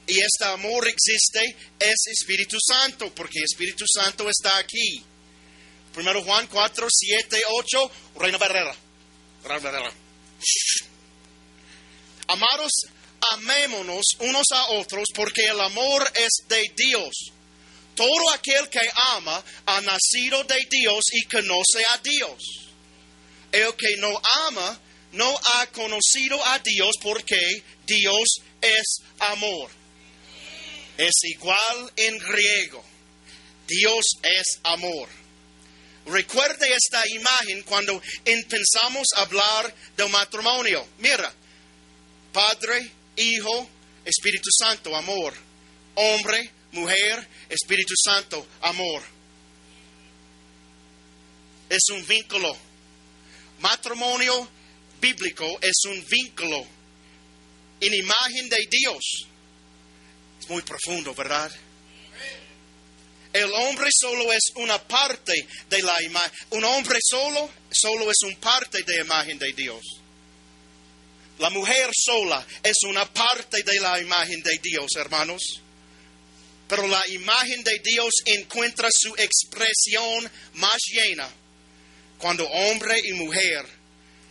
Y 0.06 0.20
este 0.20 0.44
amor 0.44 0.86
existe, 0.86 1.56
es 1.78 2.06
Espíritu 2.06 2.56
Santo, 2.60 3.12
porque 3.14 3.40
Espíritu 3.40 3.84
Santo 3.86 4.28
está 4.30 4.56
aquí. 4.58 5.02
Primero 5.92 6.22
Juan 6.22 6.46
4, 6.46 6.86
7, 6.90 7.42
8, 7.48 7.90
Reina 8.16 8.38
Barrera. 8.38 8.74
Amados, 12.28 12.72
amémonos 13.32 14.04
unos 14.20 14.46
a 14.52 14.68
otros 14.70 15.06
porque 15.14 15.46
el 15.46 15.60
amor 15.60 16.10
es 16.14 16.46
de 16.48 16.62
Dios. 16.76 17.32
Todo 17.96 18.30
aquel 18.34 18.68
que 18.68 18.80
ama 19.16 19.42
ha 19.66 19.80
nacido 19.80 20.44
de 20.44 20.66
Dios 20.70 21.02
y 21.12 21.24
conoce 21.24 21.84
a 21.94 21.98
Dios. 21.98 22.42
El 23.50 23.74
que 23.74 23.96
no 23.96 24.20
ama 24.48 24.78
no 25.12 25.34
ha 25.54 25.66
conocido 25.68 26.44
a 26.44 26.58
Dios 26.58 26.94
porque 27.02 27.62
Dios 27.86 28.40
es 28.60 28.98
amor. 29.18 29.70
Es 30.98 31.14
igual 31.24 31.92
en 31.96 32.18
griego. 32.18 32.84
Dios 33.66 34.04
es 34.22 34.60
amor. 34.62 35.08
Recuerde 36.06 36.72
esta 36.72 37.02
imagen 37.08 37.62
cuando 37.64 38.00
empezamos 38.24 39.08
a 39.16 39.22
hablar 39.22 39.74
del 39.96 40.08
matrimonio. 40.10 40.86
Mira, 40.98 41.32
Padre, 42.32 42.92
Hijo, 43.16 43.68
Espíritu 44.04 44.50
Santo, 44.56 44.94
amor. 44.94 45.34
Hombre, 45.94 46.52
mujer, 46.76 47.26
Espíritu 47.48 47.94
Santo, 47.96 48.46
amor. 48.60 49.02
Es 51.68 51.82
un 51.90 52.06
vínculo. 52.06 52.56
Matrimonio 53.58 54.48
bíblico 55.00 55.58
es 55.60 55.76
un 55.86 56.04
vínculo 56.06 56.64
en 57.80 57.94
imagen 57.94 58.48
de 58.48 58.66
Dios. 58.70 59.26
Es 60.40 60.48
muy 60.48 60.62
profundo, 60.62 61.14
¿verdad? 61.14 61.50
El 63.32 63.52
hombre 63.52 63.90
solo 63.92 64.32
es 64.32 64.44
una 64.54 64.78
parte 64.78 65.46
de 65.68 65.82
la 65.82 66.02
imagen. 66.02 66.32
Un 66.50 66.64
hombre 66.64 66.98
solo, 67.02 67.50
solo 67.70 68.10
es 68.10 68.16
un 68.22 68.36
parte 68.36 68.82
de 68.82 68.96
la 68.96 69.04
imagen 69.04 69.38
de 69.38 69.52
Dios. 69.52 69.82
La 71.38 71.50
mujer 71.50 71.90
sola 71.92 72.46
es 72.62 72.76
una 72.88 73.04
parte 73.12 73.62
de 73.62 73.80
la 73.80 74.00
imagen 74.00 74.42
de 74.42 74.58
Dios, 74.62 74.86
hermanos. 74.96 75.60
Pero 76.68 76.86
la 76.86 77.02
imagen 77.08 77.62
de 77.62 77.78
Dios 77.82 78.10
encuentra 78.24 78.88
su 78.90 79.14
expresión 79.16 80.30
más 80.54 80.78
llena 80.90 81.28
cuando 82.18 82.48
hombre 82.48 82.98
y 83.04 83.12
mujer 83.12 83.66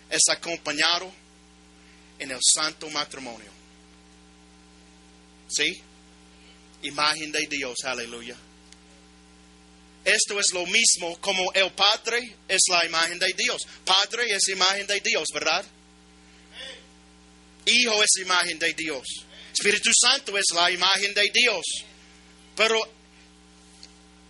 es 0.09 0.21
acompañado 0.29 1.11
en 2.19 2.31
el 2.31 2.39
santo 2.41 2.89
matrimonio. 2.89 3.51
¿Sí? 5.47 5.81
Imagen 6.83 7.31
de 7.31 7.47
Dios, 7.47 7.77
aleluya. 7.83 8.35
Esto 10.03 10.39
es 10.39 10.53
lo 10.53 10.65
mismo 10.67 11.19
como 11.19 11.51
el 11.53 11.71
Padre 11.71 12.35
es 12.47 12.61
la 12.69 12.85
imagen 12.85 13.17
de 13.17 13.33
Dios. 13.33 13.61
Padre 13.83 14.25
es 14.29 14.47
imagen 14.49 14.85
de 14.85 14.99
Dios, 14.99 15.25
¿verdad? 15.33 15.65
Hijo 17.65 18.03
es 18.03 18.11
imagen 18.21 18.59
de 18.59 18.73
Dios. 18.73 19.03
Espíritu 19.51 19.89
Santo 19.99 20.37
es 20.37 20.45
la 20.53 20.69
imagen 20.69 21.13
de 21.13 21.31
Dios. 21.33 21.63
Pero 22.55 22.79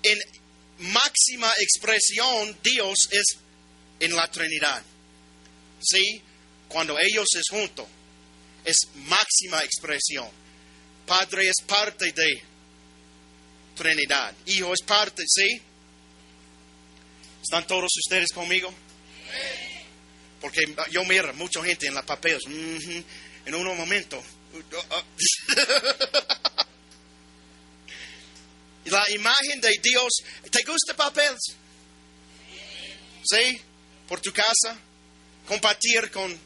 en 0.03 0.19
máxima 0.79 1.51
expresión, 1.59 2.57
Dios 2.63 2.95
es 3.11 3.37
en 3.99 4.15
la 4.15 4.29
Trinidad. 4.29 4.83
¿Sí? 5.81 6.21
Cuando 6.67 6.97
ellos 6.99 7.27
es 7.37 7.45
junto, 7.49 7.87
es 8.63 8.77
máxima 8.95 9.63
expresión. 9.63 10.27
Padre 11.05 11.49
es 11.49 11.63
parte 11.65 12.11
de 12.11 12.41
Trinidad. 13.75 14.33
Hijo 14.47 14.73
es 14.73 14.81
parte, 14.81 15.23
¿sí? 15.27 15.61
¿Están 17.43 17.67
todos 17.67 17.91
ustedes 18.03 18.31
conmigo? 18.31 18.73
Porque 20.41 20.65
yo 20.91 21.05
miro 21.05 21.33
mucha 21.35 21.63
gente 21.63 21.87
en 21.87 21.93
las 21.93 22.05
papeles. 22.05 22.41
en 22.47 23.55
un 23.55 23.77
momento. 23.77 24.21
la 28.85 29.03
imagen 29.11 29.61
de 29.61 29.71
Dios. 29.81 30.13
¿Te 30.51 30.63
gusta 30.63 30.95
papel? 30.95 31.35
¿Sí? 33.23 33.61
por 34.07 34.21
tu 34.21 34.31
casa, 34.31 34.77
compartir 35.47 36.11
con 36.11 36.37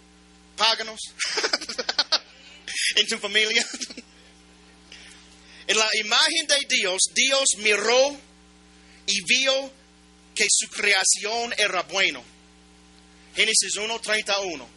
páganos 0.55 0.99
en 2.95 3.07
tu 3.07 3.17
familia. 3.17 3.65
en 5.67 5.77
la 5.77 5.87
imagen 6.01 6.47
de 6.47 6.75
Dios, 6.75 7.01
Dios 7.13 7.45
miró 7.57 8.17
y 9.05 9.23
vio 9.25 9.71
que 10.35 10.45
su 10.49 10.69
creación 10.69 11.53
era 11.57 11.83
bueno. 11.83 12.23
Génesis 13.35 13.75
1:31. 13.75 14.67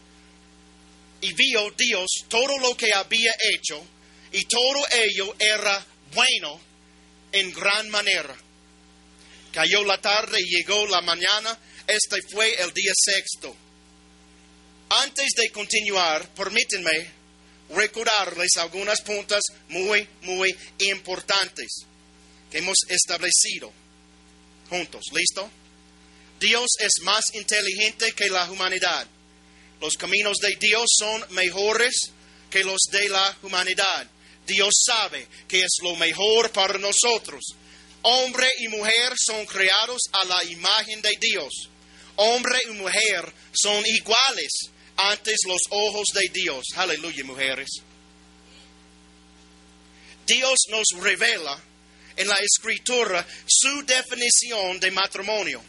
Y 1.22 1.32
vio 1.34 1.70
Dios 1.76 2.10
todo 2.28 2.58
lo 2.58 2.76
que 2.76 2.92
había 2.92 3.32
hecho 3.54 3.84
y 4.32 4.44
todo 4.46 4.84
ello 4.92 5.34
era 5.38 5.84
bueno 6.14 6.60
en 7.32 7.52
gran 7.52 7.88
manera. 7.90 8.36
Cayó 9.52 9.84
la 9.84 10.00
tarde 10.00 10.38
y 10.40 10.56
llegó 10.56 10.86
la 10.86 11.00
mañana. 11.00 11.58
Este 11.86 12.22
fue 12.30 12.54
el 12.62 12.72
día 12.72 12.92
sexto. 12.94 13.54
Antes 14.88 15.30
de 15.36 15.50
continuar, 15.50 16.28
permítanme 16.34 17.22
recordarles 17.70 18.56
algunas 18.58 19.00
puntas 19.02 19.42
muy, 19.68 20.06
muy 20.22 20.54
importantes 20.78 21.86
que 22.50 22.58
hemos 22.58 22.76
establecido 22.88 23.72
juntos. 24.68 25.04
¿Listo? 25.12 25.50
Dios 26.38 26.66
es 26.80 27.02
más 27.02 27.24
inteligente 27.34 28.12
que 28.12 28.28
la 28.28 28.50
humanidad. 28.50 29.06
Los 29.80 29.96
caminos 29.96 30.38
de 30.38 30.56
Dios 30.56 30.86
son 30.98 31.24
mejores 31.30 32.10
que 32.50 32.64
los 32.64 32.80
de 32.90 33.08
la 33.08 33.36
humanidad. 33.42 34.06
Dios 34.46 34.74
sabe 34.84 35.26
que 35.48 35.60
es 35.60 35.78
lo 35.82 35.96
mejor 35.96 36.50
para 36.50 36.78
nosotros. 36.78 37.44
Hombre 38.02 38.48
y 38.58 38.68
mujer 38.68 39.12
son 39.16 39.46
creados 39.46 40.02
a 40.12 40.24
la 40.24 40.44
imagen 40.44 41.00
de 41.00 41.12
Dios. 41.20 41.68
Hombre 42.16 42.58
y 42.68 42.72
mujer 42.72 43.32
son 43.52 43.84
iguales 43.86 44.52
ante 44.96 45.34
los 45.46 45.62
ojos 45.70 46.08
de 46.14 46.28
Dios. 46.28 46.66
Aleluya, 46.76 47.24
mujeres. 47.24 47.68
Dios 50.26 50.58
nos 50.68 50.86
revela 51.00 51.60
en 52.16 52.28
la 52.28 52.36
escritura 52.36 53.26
su 53.46 53.84
definición 53.84 54.78
de 54.80 54.90
matrimonio. 54.90 55.62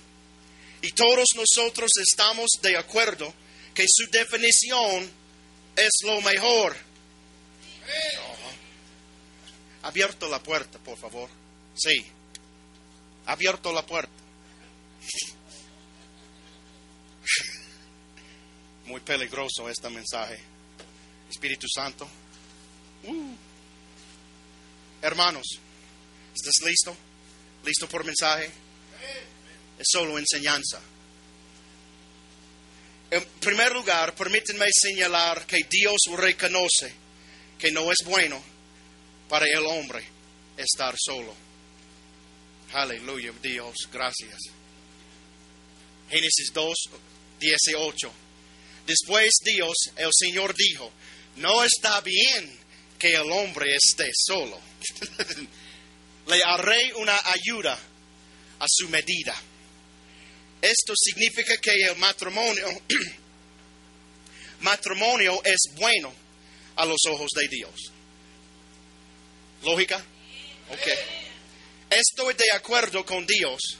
Y 0.82 0.92
todos 0.92 1.28
nosotros 1.36 1.92
estamos 2.10 2.50
de 2.62 2.78
acuerdo 2.78 3.34
que 3.74 3.86
su 3.88 4.10
definición 4.12 5.10
es 5.76 5.92
lo 6.04 6.22
mejor. 6.22 6.76
Abierto 9.84 10.30
la 10.30 10.42
puerta, 10.42 10.80
por 10.80 10.98
favor. 10.98 11.30
Sí. 11.76 12.06
Abierto 13.26 13.72
la 13.72 13.86
puerta. 13.86 14.12
Muy 18.86 19.02
peligroso 19.02 19.70
este 19.70 19.90
mensaje. 19.90 20.40
Espíritu 21.30 21.68
Santo. 21.68 22.08
Uh. 23.04 23.36
Hermanos, 25.02 25.46
¿estás 26.34 26.66
listo? 26.66 26.96
¿Listo 27.66 27.90
por 27.90 28.06
mensaje? 28.06 28.50
Es 29.78 29.88
solo 29.92 30.18
enseñanza. 30.18 30.80
En 33.12 33.24
primer 33.42 33.74
lugar, 33.74 34.16
permítanme 34.16 34.66
señalar 34.72 35.46
que 35.46 35.60
Dios 35.70 35.98
reconoce 36.18 36.94
que 37.60 37.72
no 37.72 37.92
es 37.92 37.98
bueno 38.06 38.53
para 39.34 39.48
el 39.48 39.66
hombre 39.66 40.04
estar 40.56 40.94
solo. 40.96 41.34
Aleluya, 42.72 43.34
Dios, 43.42 43.90
gracias. 43.92 44.38
Génesis 46.08 46.54
2, 46.54 46.78
18. 47.40 48.14
Después 48.86 49.32
Dios, 49.44 49.74
el 49.98 50.12
Señor 50.14 50.54
dijo, 50.56 50.92
no 51.38 51.64
está 51.64 52.00
bien 52.02 52.60
que 53.00 53.16
el 53.16 53.32
hombre 53.32 53.76
esté 53.76 54.12
solo. 54.14 54.62
Le 56.28 56.44
haré 56.44 56.94
una 56.94 57.20
ayuda 57.24 57.74
a 58.60 58.66
su 58.70 58.88
medida. 58.90 59.36
Esto 60.62 60.94
significa 60.96 61.58
que 61.58 61.72
el 61.72 61.96
matrimonio, 61.96 62.68
matrimonio 64.60 65.42
es 65.44 65.74
bueno 65.74 66.14
a 66.76 66.86
los 66.86 67.00
ojos 67.08 67.32
de 67.36 67.48
Dios. 67.48 67.93
¿Lógica? 69.64 69.98
Ok. 70.70 70.88
Estoy 71.90 72.34
de 72.34 72.52
acuerdo 72.54 73.06
con 73.06 73.26
Dios. 73.26 73.78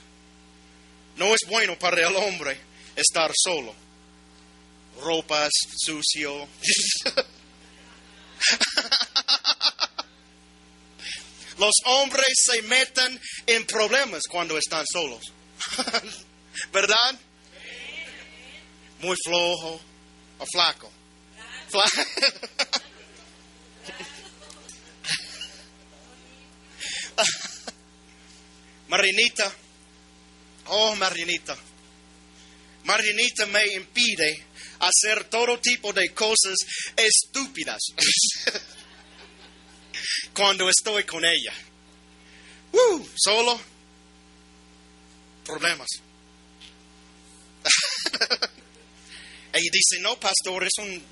No 1.16 1.34
es 1.34 1.40
bueno 1.46 1.78
para 1.78 2.08
el 2.08 2.16
hombre 2.16 2.58
estar 2.96 3.30
solo. 3.34 3.74
Ropas 5.00 5.50
sucio. 5.76 6.48
Los 11.58 11.74
hombres 11.84 12.34
se 12.34 12.62
meten 12.62 13.20
en 13.46 13.66
problemas 13.66 14.22
cuando 14.28 14.56
están 14.58 14.84
solos. 14.86 15.32
¿Verdad? 16.72 17.20
Muy 19.00 19.16
flojo 19.24 19.80
o 20.38 20.46
flaco. 20.52 20.90
Marinita, 28.88 29.52
oh 30.66 30.94
Marinita, 30.96 31.56
Marinita 32.84 33.46
me 33.46 33.64
impide 33.74 34.44
hacer 34.80 35.24
todo 35.24 35.58
tipo 35.58 35.92
de 35.92 36.12
cosas 36.12 36.56
estúpidas 36.96 37.80
cuando 40.34 40.68
estoy 40.68 41.04
con 41.04 41.24
ella. 41.24 41.54
Uh, 42.72 43.06
solo 43.16 43.60
problemas. 45.44 45.88
ella 49.52 49.70
dice, 49.72 50.00
no, 50.00 50.18
pastor, 50.18 50.64
es 50.64 50.72
un... 50.78 51.02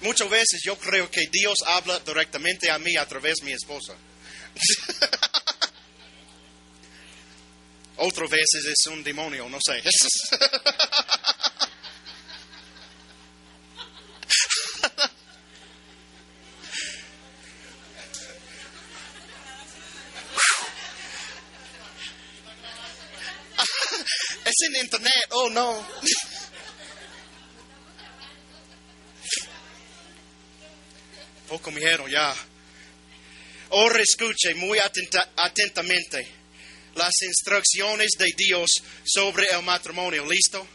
Muchas 0.00 0.28
veces 0.28 0.60
yo 0.64 0.76
creo 0.78 1.10
que 1.10 1.28
Dios 1.30 1.58
habla 1.64 2.00
directamente 2.00 2.70
a 2.70 2.78
mí 2.78 2.96
a 2.96 3.06
través 3.06 3.36
de 3.36 3.46
mi 3.46 3.52
esposa. 3.52 3.94
Otras 7.96 8.30
veces 8.30 8.64
es 8.66 8.86
un 8.86 9.04
demonio, 9.04 9.48
no 9.48 9.58
sé. 9.64 9.80
es 24.44 24.62
en 24.66 24.76
internet, 24.76 25.26
oh 25.30 25.48
no. 25.50 25.86
Poco 31.48 31.70
me 31.70 31.78
dijeron 31.80 32.10
ya. 32.10 32.34
Ahora 33.72 34.02
escuche 34.02 34.54
muy 34.54 34.78
atentamente 34.78 36.28
las 36.94 37.14
instrucciones 37.22 38.10
de 38.18 38.26
Dios 38.36 38.70
sobre 39.02 39.46
el 39.50 39.62
matrimonio. 39.62 40.26
¿Listo? 40.26 40.66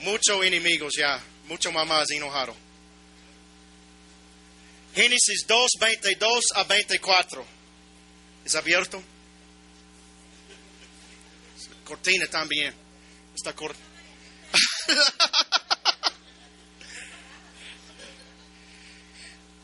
Muchos 0.00 0.42
enemigos 0.42 0.94
ya, 0.96 1.22
muchos 1.48 1.70
mamás 1.70 2.10
enojados. 2.12 2.56
Génesis 4.94 5.44
2, 5.46 5.72
22 5.78 6.44
a 6.54 6.64
24. 6.64 7.44
¿Es 8.46 8.54
abierto? 8.54 9.02
Cortina 11.84 12.26
también. 12.28 12.72
Está 13.34 13.52
corta. 13.52 13.80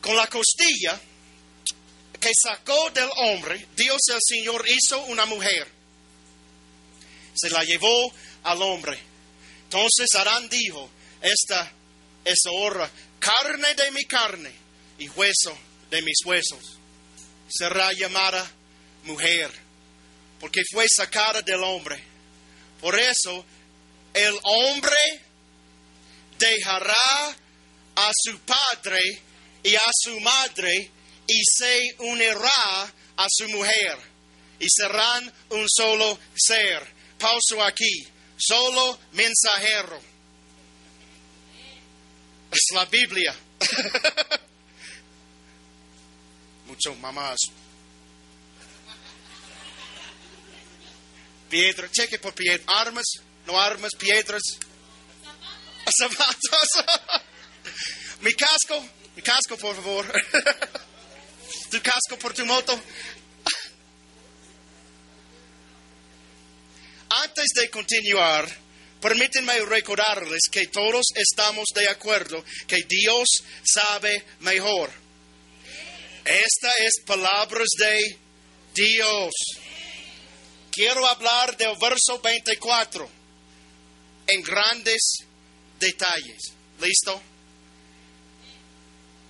Con 0.03 0.15
la 0.15 0.27
costilla 0.27 1.01
que 2.21 2.31
sacó 2.41 2.91
del 2.91 3.09
hombre, 3.17 3.67
Dios 3.75 3.99
el 4.13 4.21
Señor 4.21 4.65
hizo 4.69 5.03
una 5.05 5.25
mujer. 5.27 5.67
Se 7.35 7.49
la 7.51 7.65
llevó 7.65 8.13
al 8.43 8.61
hombre. 8.63 8.99
Entonces 9.65 10.15
Adán 10.17 10.49
dijo, 10.49 10.91
esta 11.23 11.73
es 12.25 12.39
ahora 12.47 12.91
carne 13.19 13.75
de 13.75 13.91
mi 13.93 14.05
carne 14.05 14.53
y 14.99 15.09
hueso 15.09 15.57
de 15.91 16.03
mis 16.03 16.19
huesos. 16.25 16.79
Será 17.49 17.93
llamada 17.93 18.49
mujer, 19.05 19.51
porque 20.39 20.63
fue 20.71 20.87
sacada 20.89 21.43
del 21.43 21.63
hombre. 21.65 22.03
Por 22.81 22.99
eso 22.99 23.45
el 24.15 24.39
hombre 24.43 24.97
dejará 26.39 27.37
a 27.97 28.11
su 28.15 28.39
padre 28.41 29.01
y 29.63 29.75
a 29.75 29.91
su 29.93 30.19
madre 30.21 30.91
y 31.27 31.43
se 31.45 31.95
unirá 31.99 32.93
a 33.17 33.27
su 33.29 33.49
mujer 33.49 34.11
y 34.61 34.67
serán 34.69 35.33
un 35.51 35.67
solo 35.69 36.19
ser. 36.35 36.87
Pauso 37.19 37.63
aquí. 37.63 38.07
Solo 38.37 38.99
mensajero. 39.13 40.01
Es 42.51 42.75
la 42.75 42.85
Biblia. 42.87 43.35
Muchos 46.67 46.99
mamás. 46.99 47.39
Piedra, 51.49 51.91
cheque 51.91 52.19
por 52.19 52.33
piedra. 52.35 52.63
Armas, 52.67 53.07
no 53.47 53.61
armas, 53.61 53.93
piedras. 53.99 54.43
Zapatos. 55.99 56.69
mi 58.21 58.33
casco, 58.35 58.89
mi 59.17 59.23
casco, 59.23 59.57
por 59.57 59.75
favor. 59.75 60.07
tu 61.71 61.81
casco 61.81 62.19
por 62.19 62.35
tu 62.35 62.45
moto. 62.45 62.79
Antes 67.09 67.47
de 67.55 67.71
continuar, 67.71 68.49
permítanme 69.01 69.61
recordarles 69.65 70.43
que 70.51 70.67
todos 70.67 71.07
estamos 71.15 71.67
de 71.75 71.89
acuerdo 71.89 72.45
que 72.67 72.83
Dios 72.89 73.29
sabe 73.65 74.25
mejor. 74.41 74.91
Esta 76.25 76.73
es 76.85 77.01
palabras 77.07 77.69
de 77.79 78.19
Dios. 78.75 79.33
Quiero 80.71 81.07
hablar 81.07 81.57
del 81.57 81.77
verso 81.81 82.21
24 82.21 83.09
en 84.29 84.43
grandes 84.43 85.01
detalles. 85.79 86.53
¿Listo? 86.81 87.21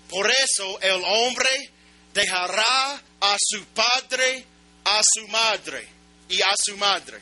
Por 0.09 0.31
eso 0.31 0.81
el 0.81 1.03
hombre 1.05 1.71
dejará 2.13 3.01
a 3.21 3.37
su 3.39 3.65
padre, 3.67 4.45
a 4.85 5.01
su 5.03 5.29
madre 5.29 5.87
y 6.29 6.41
a 6.41 6.53
su 6.65 6.77
madre. 6.77 7.21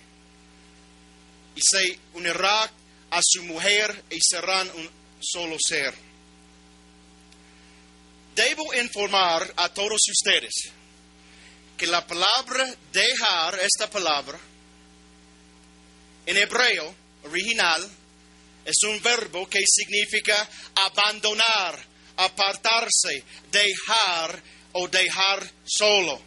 Y 1.54 1.60
se 1.60 1.98
unirá 2.14 2.70
a 3.10 3.20
su 3.22 3.42
mujer 3.44 4.04
y 4.10 4.18
serán 4.20 4.70
un 4.70 4.90
solo 5.20 5.56
ser. 5.58 5.94
Debo 8.34 8.72
informar 8.74 9.52
a 9.56 9.68
todos 9.70 10.00
ustedes 10.08 10.54
que 11.76 11.86
la 11.86 12.06
palabra 12.06 12.72
dejar, 12.92 13.58
esta 13.60 13.90
palabra, 13.90 14.38
en 16.26 16.36
hebreo 16.36 16.94
original, 17.24 17.88
es 18.64 18.76
un 18.86 19.00
verbo 19.00 19.48
que 19.48 19.60
significa 19.66 20.48
abandonar, 20.74 21.82
apartarse, 22.16 23.24
dejar 23.50 24.42
o 24.72 24.88
dejar 24.88 25.50
solo. 25.64 26.20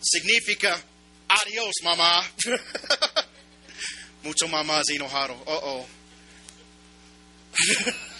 Significa 0.00 0.82
adiós, 1.28 1.72
mamá. 1.82 2.24
Muchos 4.22 4.50
mamás 4.50 4.88
enojados. 4.90 5.36
Oh, 5.46 5.60
oh. 5.62 5.86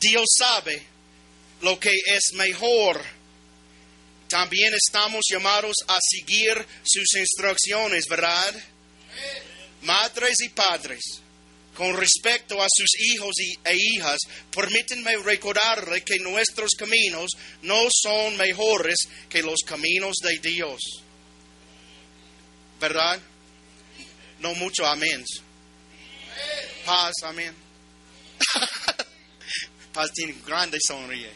Dios 0.00 0.26
sabe 0.38 0.86
lo 1.60 1.78
que 1.78 1.90
es 1.90 2.32
mejor. 2.34 3.04
También 4.28 4.72
estamos 4.74 5.24
llamados 5.28 5.74
a 5.88 5.98
seguir 6.00 6.66
sus 6.84 7.14
instrucciones, 7.18 8.04
¿verdad? 8.08 8.54
Madres 9.82 10.40
y 10.40 10.48
padres, 10.50 11.19
con 11.80 11.96
respecto 11.96 12.60
a 12.60 12.66
sus 12.68 12.90
hijos 12.98 13.34
e 13.64 13.74
hijas, 13.74 14.18
permítanme 14.54 15.16
recordarle 15.16 16.02
que 16.02 16.18
nuestros 16.18 16.72
caminos 16.76 17.30
no 17.62 17.88
son 17.90 18.36
mejores 18.36 19.08
que 19.30 19.42
los 19.42 19.60
caminos 19.64 20.16
de 20.22 20.38
Dios. 20.40 20.78
¿Verdad? 22.78 23.18
No 24.40 24.54
mucho 24.56 24.84
amén. 24.84 25.24
Paz, 26.84 27.14
amén. 27.22 27.54
Paz 29.94 30.10
tiene 30.12 30.34
grande 30.44 30.76
sonríe. 30.86 31.32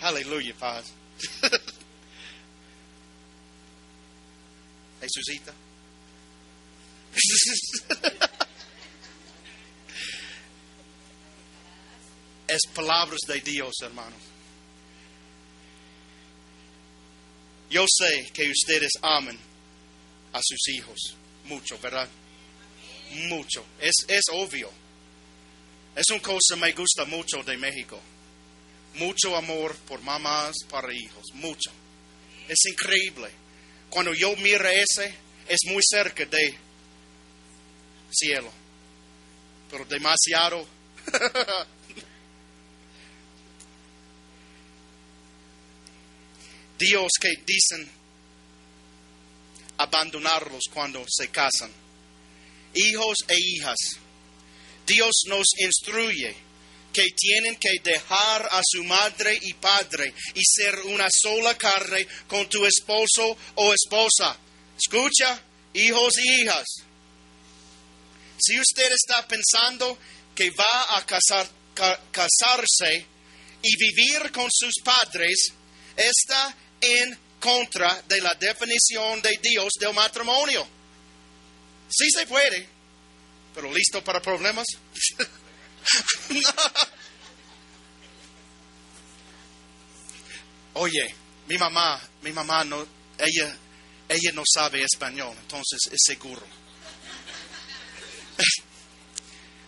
Aleluya, 0.00 0.56
paz. 0.58 0.86
Jesucita. 5.00 5.54
es 12.52 12.62
palabras 12.74 13.20
de 13.26 13.40
Dios, 13.40 13.74
hermano. 13.82 14.16
Yo 17.70 17.86
sé 17.88 18.30
que 18.34 18.50
ustedes 18.50 18.90
aman 19.00 19.38
a 20.32 20.40
sus 20.42 20.68
hijos 20.68 21.16
mucho, 21.44 21.78
¿verdad? 21.78 22.08
Mucho. 23.28 23.64
Es, 23.80 23.94
es 24.08 24.24
obvio. 24.32 24.70
Es 25.96 26.04
una 26.10 26.20
cosa 26.20 26.54
que 26.54 26.60
me 26.60 26.72
gusta 26.72 27.04
mucho 27.06 27.42
de 27.42 27.56
México. 27.56 27.98
Mucho 28.94 29.34
amor 29.36 29.74
por 29.88 30.02
mamás 30.02 30.54
para 30.68 30.92
hijos. 30.92 31.24
Mucho. 31.34 31.70
Es 32.48 32.58
increíble. 32.66 33.30
Cuando 33.88 34.12
yo 34.14 34.36
miro 34.36 34.68
ese, 34.68 35.14
es 35.48 35.60
muy 35.66 35.82
cerca 35.82 36.26
de 36.26 36.54
cielo. 38.10 38.52
Pero 39.70 39.84
demasiado. 39.86 40.66
Dios 46.82 47.12
que 47.20 47.30
dicen 47.46 47.88
abandonarlos 49.78 50.64
cuando 50.74 51.04
se 51.08 51.28
casan. 51.28 51.70
Hijos 52.74 53.18
e 53.28 53.36
hijas. 53.38 53.78
Dios 54.84 55.12
nos 55.26 55.46
instruye 55.58 56.34
que 56.92 57.06
tienen 57.16 57.56
que 57.56 57.78
dejar 57.84 58.48
a 58.50 58.60
su 58.68 58.82
madre 58.82 59.38
y 59.40 59.54
padre 59.54 60.12
y 60.34 60.40
ser 60.44 60.80
una 60.86 61.06
sola 61.22 61.56
carne 61.56 62.06
con 62.26 62.48
tu 62.48 62.66
esposo 62.66 63.36
o 63.54 63.72
esposa. 63.72 64.36
Escucha, 64.76 65.40
hijos 65.74 66.14
y 66.18 66.42
hijas. 66.42 66.66
Si 68.40 68.58
usted 68.58 68.90
está 68.90 69.26
pensando 69.28 69.96
que 70.34 70.50
va 70.50 70.96
a 70.96 71.06
casar, 71.06 71.48
casarse 72.10 73.06
y 73.62 73.76
vivir 73.76 74.32
con 74.32 74.48
sus 74.50 74.74
padres, 74.82 75.52
está 75.96 76.56
en 76.82 77.18
contra 77.40 78.02
de 78.02 78.20
la 78.20 78.34
definición 78.34 79.22
de 79.22 79.38
Dios 79.42 79.72
del 79.78 79.94
matrimonio. 79.94 80.68
Sí 81.88 82.08
se 82.10 82.26
puede, 82.26 82.68
pero 83.54 83.72
listo 83.72 84.04
para 84.04 84.20
problemas. 84.20 84.66
Oye, 90.74 91.14
mi 91.48 91.56
mamá, 91.58 92.00
mi 92.22 92.32
mamá 92.32 92.64
no, 92.64 92.86
ella, 93.18 93.56
ella 94.08 94.32
no 94.32 94.42
sabe 94.46 94.82
español, 94.82 95.36
entonces 95.38 95.80
es 95.90 96.00
seguro. 96.04 96.42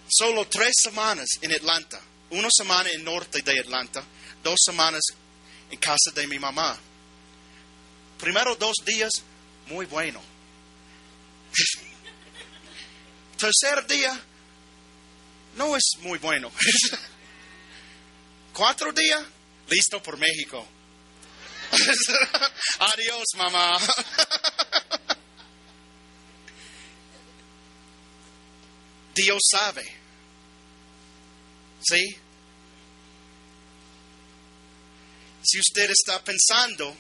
Solo 0.09 0.47
tres 0.49 0.73
semanas 0.83 1.27
en 1.43 1.53
Atlanta, 1.53 2.01
una 2.31 2.49
semana 2.51 2.89
en 2.91 3.05
norte 3.05 3.43
de 3.43 3.61
Atlanta, 3.61 4.03
dos 4.43 4.59
semanas 4.65 5.03
en 5.71 5.79
casa 5.79 6.11
de 6.15 6.27
mi 6.27 6.39
mamá. 6.39 6.79
Primero 8.19 8.57
dos 8.57 8.77
días, 8.85 9.11
muy 9.67 9.87
bueno. 9.87 10.21
Tercer 13.37 13.87
día, 13.87 14.21
no 15.57 15.77
es 15.77 15.83
muy 16.01 16.19
bueno. 16.19 16.51
Cuatro 18.53 18.93
días, 18.93 19.23
listo 19.69 20.03
por 20.03 20.17
México. 20.17 20.67
Adiós, 22.79 23.25
mamá. 23.37 23.79
Dios 29.15 29.43
sabe. 29.51 29.85
¿Sí? 31.83 32.03
Si 35.43 35.59
usted 35.59 35.91
está 35.91 36.23
pensando, 36.25 36.97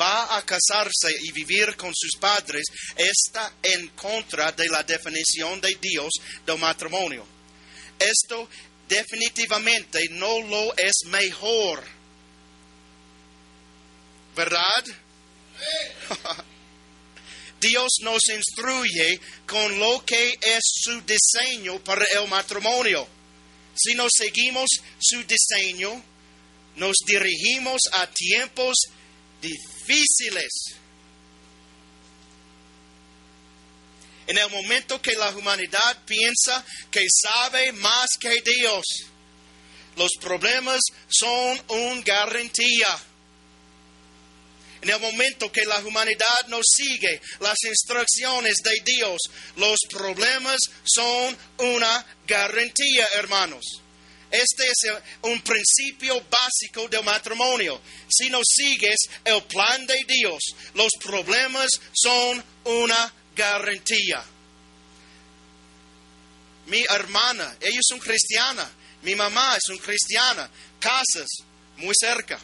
va 0.00 0.36
a 0.36 0.42
casarse 0.42 1.14
y 1.22 1.32
vivir 1.32 1.76
con 1.76 1.92
sus 1.94 2.16
padres, 2.18 2.64
está 2.96 3.52
en 3.62 3.88
contra 3.88 4.52
de 4.52 4.68
la 4.68 4.82
definición 4.82 5.60
de 5.60 5.76
Dios 5.80 6.10
del 6.46 6.58
matrimonio. 6.58 7.26
Esto 7.98 8.48
definitivamente 8.88 10.08
no 10.10 10.40
lo 10.42 10.76
es 10.76 11.06
mejor. 11.06 11.84
¿Verdad? 14.36 14.84
Dios 17.60 17.92
nos 18.00 18.22
instruye 18.28 19.20
con 19.46 19.78
lo 19.78 20.04
que 20.04 20.34
es 20.40 20.60
su 20.60 21.00
diseño 21.02 21.82
para 21.82 22.04
el 22.04 22.28
matrimonio. 22.28 23.08
Si 23.74 23.94
no 23.94 24.06
seguimos 24.10 24.68
su 25.00 25.24
diseño, 25.24 26.02
nos 26.76 26.94
dirigimos 27.06 27.80
a 27.92 28.06
tiempos 28.08 28.74
difíciles. 29.40 29.73
En 34.26 34.38
el 34.38 34.50
momento 34.50 35.02
que 35.02 35.12
la 35.12 35.30
humanidad 35.30 35.98
piensa 36.06 36.64
que 36.90 37.06
sabe 37.10 37.72
más 37.72 38.08
que 38.18 38.40
Dios, 38.42 38.84
los 39.96 40.12
problemas 40.20 40.80
son 41.08 41.62
una 41.68 42.02
garantía. 42.02 42.98
En 44.80 44.90
el 44.90 45.00
momento 45.00 45.50
que 45.50 45.64
la 45.64 45.78
humanidad 45.78 46.46
no 46.48 46.60
sigue 46.62 47.20
las 47.40 47.56
instrucciones 47.64 48.56
de 48.62 48.82
Dios, 48.84 49.18
los 49.56 49.78
problemas 49.90 50.58
son 50.84 51.36
una 51.58 52.06
garantía, 52.26 53.06
hermanos. 53.14 53.83
Este 54.34 54.66
es 54.66 54.92
un 55.22 55.40
principio 55.42 56.20
básico 56.28 56.88
del 56.88 57.04
matrimonio. 57.04 57.80
Si 58.08 58.30
no 58.30 58.40
sigues 58.44 59.08
el 59.24 59.42
plan 59.44 59.86
de 59.86 60.04
Dios, 60.06 60.42
los 60.74 60.90
problemas 61.02 61.68
son 61.92 62.42
una 62.64 63.12
garantía. 63.36 64.24
Mi 66.66 66.82
hermana, 66.88 67.56
ella 67.60 67.78
es 67.78 67.90
una 67.92 68.02
cristiana. 68.02 68.70
Mi 69.02 69.14
mamá 69.14 69.56
es 69.56 69.68
una 69.68 69.82
cristiana. 69.82 70.50
Casas 70.80 71.28
muy 71.76 71.94
cerca 71.98 72.40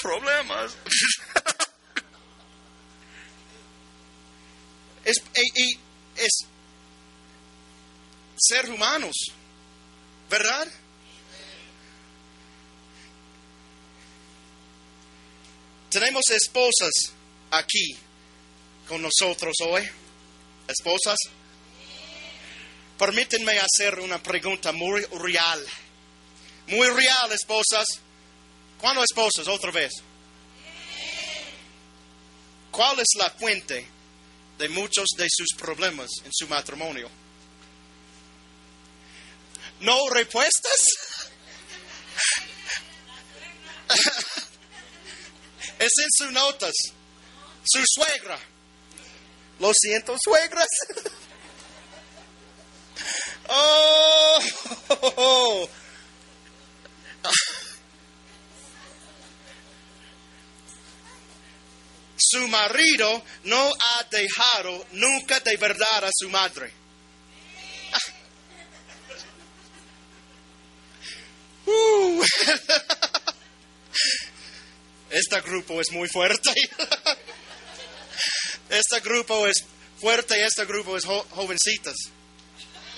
problemas. 0.00 0.72
es, 5.04 5.22
y, 5.56 5.78
es 6.16 6.46
ser 8.36 8.70
humanos, 8.70 9.16
¿verdad? 10.28 10.68
Tenemos 15.90 16.22
esposas 16.30 17.12
aquí 17.50 17.96
con 18.86 19.02
nosotros 19.02 19.54
hoy. 19.66 19.88
Esposas. 20.66 21.18
Permítanme 22.98 23.58
hacer 23.58 23.98
una 24.00 24.22
pregunta 24.22 24.72
muy 24.72 25.02
real. 25.04 25.64
Muy 26.66 26.88
real, 26.88 27.32
esposas. 27.32 27.86
¿Cuándo 28.78 29.02
esposas? 29.02 29.48
Otra 29.48 29.70
vez. 29.70 29.92
¿Cuál 32.70 32.98
es 33.00 33.08
la 33.16 33.30
fuente 33.30 33.86
de 34.58 34.68
muchos 34.68 35.06
de 35.16 35.26
sus 35.30 35.48
problemas 35.56 36.10
en 36.24 36.32
su 36.32 36.46
matrimonio? 36.48 37.08
¿No 39.80 40.08
respuestas? 40.10 40.78
es 45.78 45.92
en 45.98 46.08
sus 46.10 46.32
notas. 46.32 46.72
Su 47.64 47.82
suegra. 47.86 48.38
Lo 49.60 49.72
siento, 49.74 50.16
suegras. 50.22 50.68
oh. 53.48 54.38
su 62.18 62.48
marido 62.48 63.22
no 63.44 63.72
ha 63.72 64.04
dejado 64.10 64.86
nunca 64.92 65.40
de 65.40 65.56
verdad 65.56 66.04
a 66.04 66.10
su 66.12 66.28
madre. 66.28 66.77
Uh. 71.68 72.24
Este 75.10 75.40
grupo 75.40 75.80
es 75.80 75.90
muy 75.90 76.08
fuerte. 76.08 76.52
Este 78.68 79.00
grupo 79.00 79.46
es 79.46 79.64
fuerte 79.98 80.38
y 80.38 80.42
este 80.42 80.66
grupo 80.66 80.94
es 80.96 81.04
jovencitas. 81.06 81.96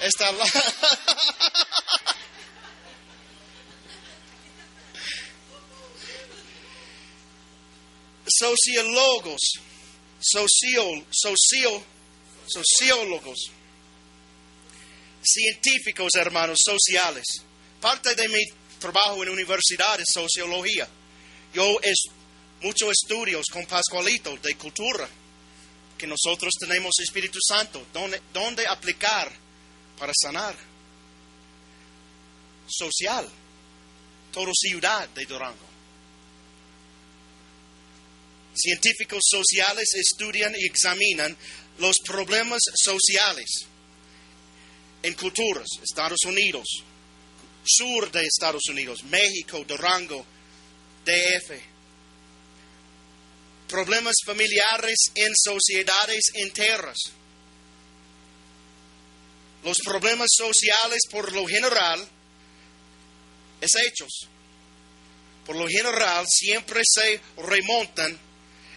Esta... 0.02 0.32
sociólogos, 8.26 9.40
socio, 10.20 11.06
socio, 11.10 11.84
sociólogos, 12.46 13.38
científicos, 15.22 16.10
hermanos, 16.14 16.58
sociales. 16.64 17.24
Parte 17.80 18.14
de 18.14 18.28
mi 18.28 18.42
trabajo 18.80 19.22
en 19.22 19.28
universidad 19.28 20.00
es 20.00 20.08
sociología. 20.12 20.88
Yo 21.54 21.78
es 21.82 22.06
muchos 22.62 22.90
estudios 22.90 23.46
con 23.52 23.66
Pascualito 23.66 24.36
de 24.38 24.56
cultura, 24.56 25.08
que 25.96 26.06
nosotros 26.06 26.52
tenemos 26.58 26.98
Espíritu 27.00 27.38
Santo, 27.46 27.86
donde, 27.92 28.20
donde 28.32 28.66
aplicar 28.66 29.30
para 29.98 30.12
sanar. 30.20 30.56
Social, 32.66 33.28
toda 34.32 34.52
ciudad 34.54 35.08
de 35.10 35.26
Durango. 35.26 35.68
Científicos 38.54 39.22
sociales 39.28 39.88
estudian 39.94 40.54
y 40.56 40.66
examinan 40.66 41.36
los 41.78 41.98
problemas 42.04 42.60
sociales 42.74 43.66
en 45.02 45.14
culturas, 45.14 45.66
Estados 45.82 46.20
Unidos, 46.26 46.66
sur 47.76 48.10
de 48.10 48.24
Estados 48.24 48.68
Unidos, 48.68 49.04
México, 49.04 49.64
Durango, 49.66 50.24
DF. 51.04 51.52
Problemas 53.68 54.16
familiares 54.24 54.98
en 55.14 55.32
sociedades 55.34 56.24
enteras. 56.34 56.98
Los 59.62 59.78
problemas 59.84 60.28
sociales 60.36 61.00
por 61.10 61.32
lo 61.32 61.46
general 61.46 62.06
es 63.60 63.70
hechos. 63.76 64.28
Por 65.46 65.56
lo 65.56 65.68
general 65.68 66.26
siempre 66.28 66.82
se 66.84 67.20
remontan 67.36 68.18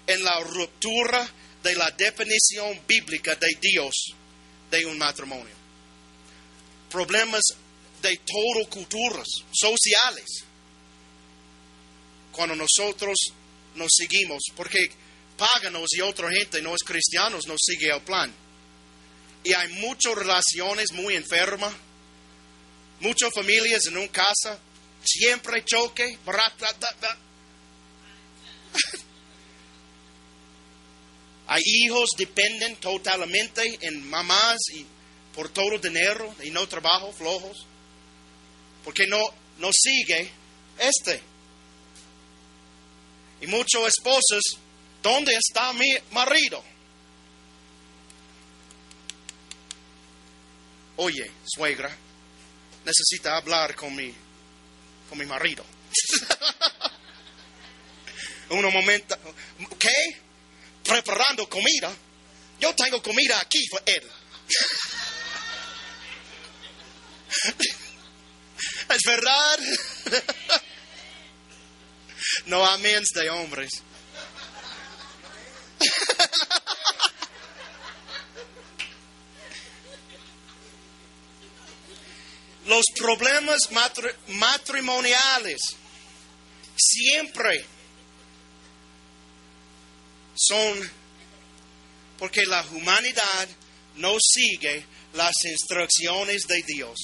en 0.06 0.24
la 0.24 0.40
ruptura 0.42 1.28
de 1.64 1.76
la 1.76 1.90
definición 1.92 2.82
bíblica 2.88 3.36
de 3.36 3.58
Dios 3.60 4.14
de 4.70 4.86
un 4.86 4.98
matrimonio. 4.98 5.56
Problemas 6.90 7.42
de 8.04 8.18
todo 8.18 8.70
culturas, 8.70 9.28
sociales. 9.52 10.44
Cuando 12.32 12.56
nosotros 12.56 13.16
nos 13.76 13.92
seguimos, 13.96 14.44
porque 14.56 14.92
páganos 15.38 15.88
y 15.94 16.02
otra 16.02 16.30
gente 16.32 16.62
no 16.62 16.76
es 16.76 16.84
cristianos, 16.84 17.48
no 17.48 17.56
sigue 17.58 17.90
el 17.92 18.02
plan. 18.02 18.32
Y 19.44 19.54
hay 19.54 19.70
muchas 19.74 20.14
relaciones 20.16 20.92
muy 20.92 21.16
enfermas, 21.16 21.74
muchas 23.00 23.34
familias 23.34 23.88
en 23.88 23.98
una 23.98 24.12
casa, 24.12 24.60
siempre 25.04 25.64
choque, 25.66 26.18
Hay 31.48 31.62
hijos 31.66 32.10
dependen 32.18 32.78
totalmente 32.78 33.78
en 33.82 34.10
mamás 34.10 34.58
y 34.74 34.86
por 35.36 35.50
todo 35.50 35.78
dinero 35.78 36.34
y 36.42 36.52
no 36.52 36.68
trabajo 36.68 37.12
flojos. 37.12 37.68
Porque 38.84 39.08
no, 39.08 39.22
no 39.60 39.70
sigue 39.72 40.30
este. 40.80 41.22
Y 43.42 43.48
muchos 43.48 43.88
esposos, 43.88 44.58
¿dónde 45.02 45.34
está 45.36 45.74
mi 45.74 45.90
marido? 46.12 46.64
Oye, 50.98 51.32
suegra, 51.46 51.96
necesita 52.86 53.38
hablar 53.38 53.76
con 53.76 53.96
mi, 53.96 54.14
con 55.10 55.18
mi 55.18 55.26
marido. 55.26 55.66
Un 58.50 58.62
momento, 58.72 59.18
¿qué? 59.80 60.24
preparando 60.84 61.48
comida, 61.50 61.92
yo 62.60 62.76
tengo 62.76 63.02
comida 63.02 63.40
aquí 63.40 63.66
para 63.70 63.86
él. 63.86 64.12
es 68.90 69.02
verdad. 69.06 69.60
no 72.46 72.66
amén 72.66 73.04
de 73.14 73.30
hombres. 73.30 73.72
Los 82.66 82.86
problemas 82.98 83.60
matrimoniales 84.28 85.60
siempre 86.78 87.66
son 90.36 90.92
porque 92.18 92.46
la 92.46 92.66
humanidad 92.72 93.50
no 93.96 94.16
sigue 94.20 94.86
las 95.14 95.34
instrucciones 95.44 96.44
de 96.48 96.64
Dios. 96.66 96.98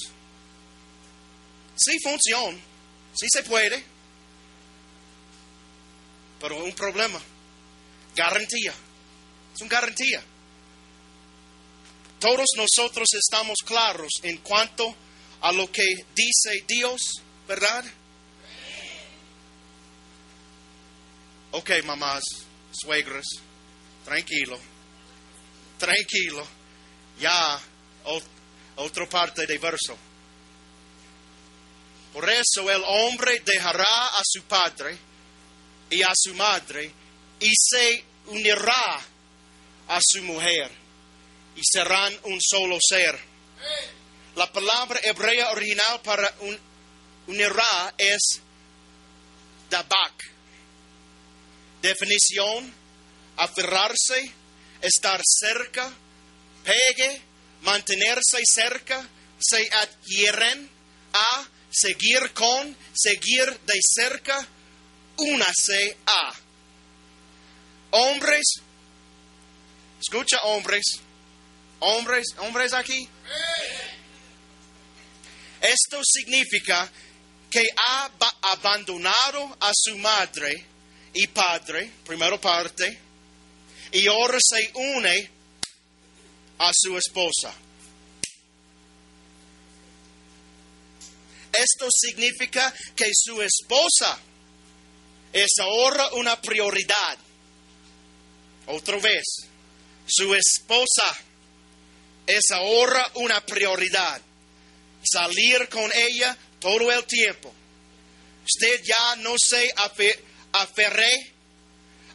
Sí 1.82 1.98
funciona, 2.02 2.58
sí 3.14 3.26
se 3.32 3.42
puede, 3.42 3.82
pero 6.38 6.62
un 6.62 6.74
problema. 6.74 7.18
Garantía. 8.14 8.74
Es 9.54 9.60
una 9.62 9.70
garantía. 9.70 10.22
Todos 12.18 12.48
nosotros 12.54 13.08
estamos 13.14 13.56
claros 13.64 14.12
en 14.24 14.36
cuanto 14.38 14.94
a 15.40 15.52
lo 15.52 15.72
que 15.72 15.86
dice 16.14 16.64
Dios, 16.68 17.00
¿verdad? 17.48 17.82
Ok, 21.52 21.70
mamás, 21.84 22.22
suegras, 22.72 23.24
tranquilo, 24.04 24.58
tranquilo. 25.78 26.46
Ya, 27.18 27.58
otra 28.76 29.08
parte 29.08 29.46
del 29.46 29.58
verso. 29.58 29.96
Por 32.12 32.28
eso 32.28 32.70
el 32.70 32.82
hombre 32.86 33.40
dejará 33.44 34.06
a 34.06 34.22
su 34.24 34.42
padre 34.42 34.96
y 35.90 36.02
a 36.02 36.12
su 36.14 36.34
madre 36.34 36.92
y 37.40 37.52
se 37.54 38.04
unirá 38.26 39.00
a 39.88 39.98
su 40.00 40.22
mujer 40.22 40.70
y 41.56 41.60
serán 41.64 42.16
un 42.24 42.40
solo 42.40 42.78
ser. 42.80 43.18
La 44.36 44.50
palabra 44.52 45.00
hebrea 45.02 45.50
original 45.50 46.00
para 46.02 46.32
un, 46.40 46.58
unirá 47.26 47.94
es 47.98 48.40
dabak. 49.68 50.30
Definición, 51.82 52.72
aferrarse, 53.36 54.32
estar 54.80 55.20
cerca, 55.24 55.90
pegue, 56.64 57.22
mantenerse 57.62 58.42
cerca, 58.44 59.06
se 59.38 59.68
adhieren 59.72 60.68
a, 61.12 61.48
seguir 61.70 62.32
con, 62.32 62.76
seguir 62.94 63.58
de 63.60 63.78
cerca, 63.94 64.46
únase 65.16 65.96
a. 66.06 66.34
Hombres, 67.92 68.46
escucha 70.00 70.38
hombres, 70.44 70.84
hombres, 71.80 72.26
hombres 72.38 72.72
aquí. 72.72 73.08
Esto 75.60 76.00
significa 76.04 76.90
que 77.50 77.66
ha 77.76 78.08
ba- 78.18 78.34
abandonado 78.42 79.56
a 79.60 79.70
su 79.74 79.98
madre 79.98 80.66
y 81.12 81.26
padre, 81.26 81.90
primera 82.06 82.40
parte, 82.40 82.98
y 83.92 84.06
ahora 84.06 84.38
se 84.40 84.70
une 84.74 85.30
a 86.58 86.70
su 86.72 86.96
esposa. 86.96 87.52
Esto 91.52 91.88
significa 91.90 92.72
que 92.94 93.10
su 93.12 93.40
esposa 93.42 94.18
es 95.32 95.50
ahora 95.60 96.08
una 96.14 96.40
prioridad. 96.40 97.18
Otra 98.66 98.98
vez, 98.98 99.24
su 100.06 100.34
esposa 100.34 101.16
es 102.26 102.50
ahora 102.52 103.10
una 103.14 103.44
prioridad. 103.44 104.20
Salir 105.02 105.68
con 105.68 105.90
ella 105.94 106.36
todo 106.60 106.92
el 106.92 107.04
tiempo. 107.04 107.52
Usted 108.44 108.82
ya 108.84 109.16
no 109.16 109.34
se 109.38 109.68
afe- 109.74 110.20
aferre 110.52 111.32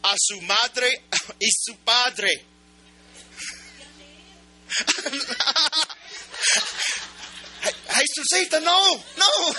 a 0.04 0.14
su 0.18 0.42
madre 0.42 1.02
y 1.40 1.48
su 1.52 1.76
padre. 1.78 2.46
Jesucita, 7.66 8.60
no, 8.60 8.96
no. 9.18 9.56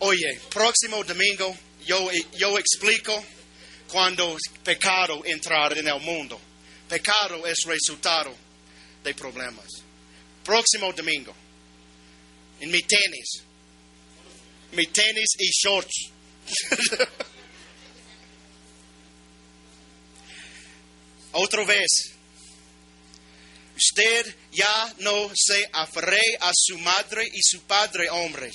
Oye, 0.00 0.40
próximo 0.48 1.04
domingo 1.04 1.56
yo, 1.84 2.10
yo 2.36 2.58
explico 2.58 3.24
cuando 3.88 4.36
pecado 4.64 5.22
entrar 5.24 5.76
en 5.76 5.88
el 5.88 6.00
mundo. 6.00 6.40
Pecado 6.88 7.46
es 7.46 7.58
resultado 7.66 8.34
de 9.04 9.14
problemas. 9.14 9.66
Próximo 10.44 10.92
domingo, 10.92 11.34
en 12.60 12.70
mi 12.70 12.82
tenis, 12.82 13.42
mi 14.72 14.86
tenis 14.86 15.28
y 15.38 15.50
shorts. 15.50 16.10
Otra 21.32 21.64
vez, 21.64 21.88
usted 23.76 24.36
ya 24.50 24.92
no 24.98 25.30
se 25.34 25.70
aferre 25.72 26.36
a 26.40 26.50
su 26.52 26.76
madre 26.78 27.24
y 27.32 27.40
su 27.42 27.62
padre, 27.62 28.10
hombres. 28.10 28.54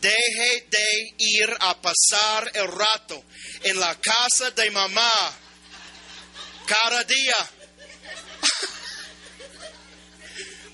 Deje 0.00 0.66
de 0.70 1.14
ir 1.18 1.50
a 1.60 1.80
pasar 1.80 2.50
el 2.54 2.68
rato 2.68 3.24
en 3.62 3.80
la 3.80 3.98
casa 4.00 4.50
de 4.50 4.70
mamá 4.70 5.10
cada 6.66 7.02
día. 7.04 7.34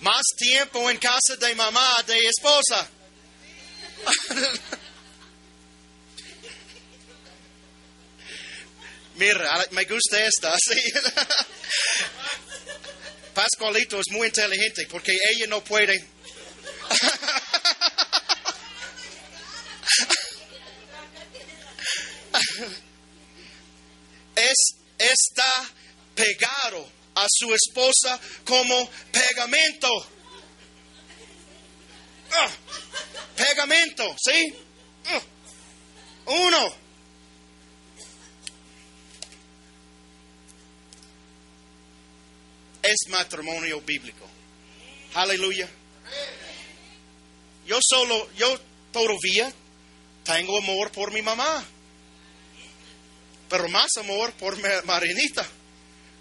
Más 0.01 0.25
tiempo 0.37 0.91
en 0.91 0.99
casa 0.99 1.37
de 1.37 1.55
mamá, 1.55 2.03
de 2.07 2.27
esposa. 2.27 2.91
Mira, 9.17 9.67
me 9.71 9.85
gusta 9.85 10.25
esta. 10.25 10.55
sí. 10.59 10.81
Pascualito 13.35 13.99
es 13.99 14.07
muy 14.11 14.29
inteligente 14.29 14.87
porque 14.91 15.13
ella 15.13 15.47
no 15.49 15.63
puede. 15.65 16.05
Es, 24.37 24.77
está 24.99 25.71
pegado 26.15 26.91
a 27.15 27.27
su 27.29 27.55
esposa 27.55 28.21
como 28.45 28.91
pegamento. 29.11 29.89
Ah, 32.33 32.51
pegamento, 33.35 34.15
¿sí? 34.23 34.55
Ah, 35.07 35.23
uno. 36.27 36.86
Es 42.87 43.09
matrimonio 43.09 43.81
bíblico. 43.81 44.27
Aleluya. 45.15 45.69
Yo 47.67 47.79
solo, 47.81 48.31
yo 48.37 48.59
todavía 48.93 49.53
tengo 50.25 50.59
amor 50.59 50.91
por 50.93 51.13
mi 51.13 51.23
mamá, 51.23 51.65
pero 53.49 53.69
más 53.69 53.91
amor 53.99 54.33
por 54.35 54.57
Marinita. 54.85 55.47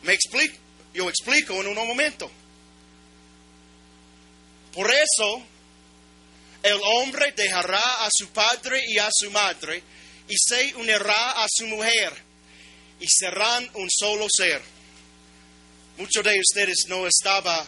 Me 0.03 0.13
explico, 0.13 0.57
yo 0.93 1.09
explico 1.09 1.53
en 1.53 1.67
un 1.67 1.75
momento. 1.75 2.29
Por 4.73 4.91
eso, 4.91 5.43
el 6.63 6.79
hombre 6.83 7.31
dejará 7.35 8.05
a 8.05 8.09
su 8.11 8.29
padre 8.29 8.81
y 8.87 8.97
a 8.97 9.09
su 9.11 9.29
madre 9.31 9.81
y 10.27 10.35
se 10.37 10.75
unirá 10.75 11.43
a 11.43 11.47
su 11.47 11.67
mujer 11.67 12.13
y 12.99 13.07
serán 13.07 13.69
un 13.75 13.89
solo 13.89 14.25
ser. 14.29 14.74
Muchos 15.97 16.23
de 16.25 16.37
ustedes 16.39 16.85
no, 16.89 17.07
estaba, 17.07 17.65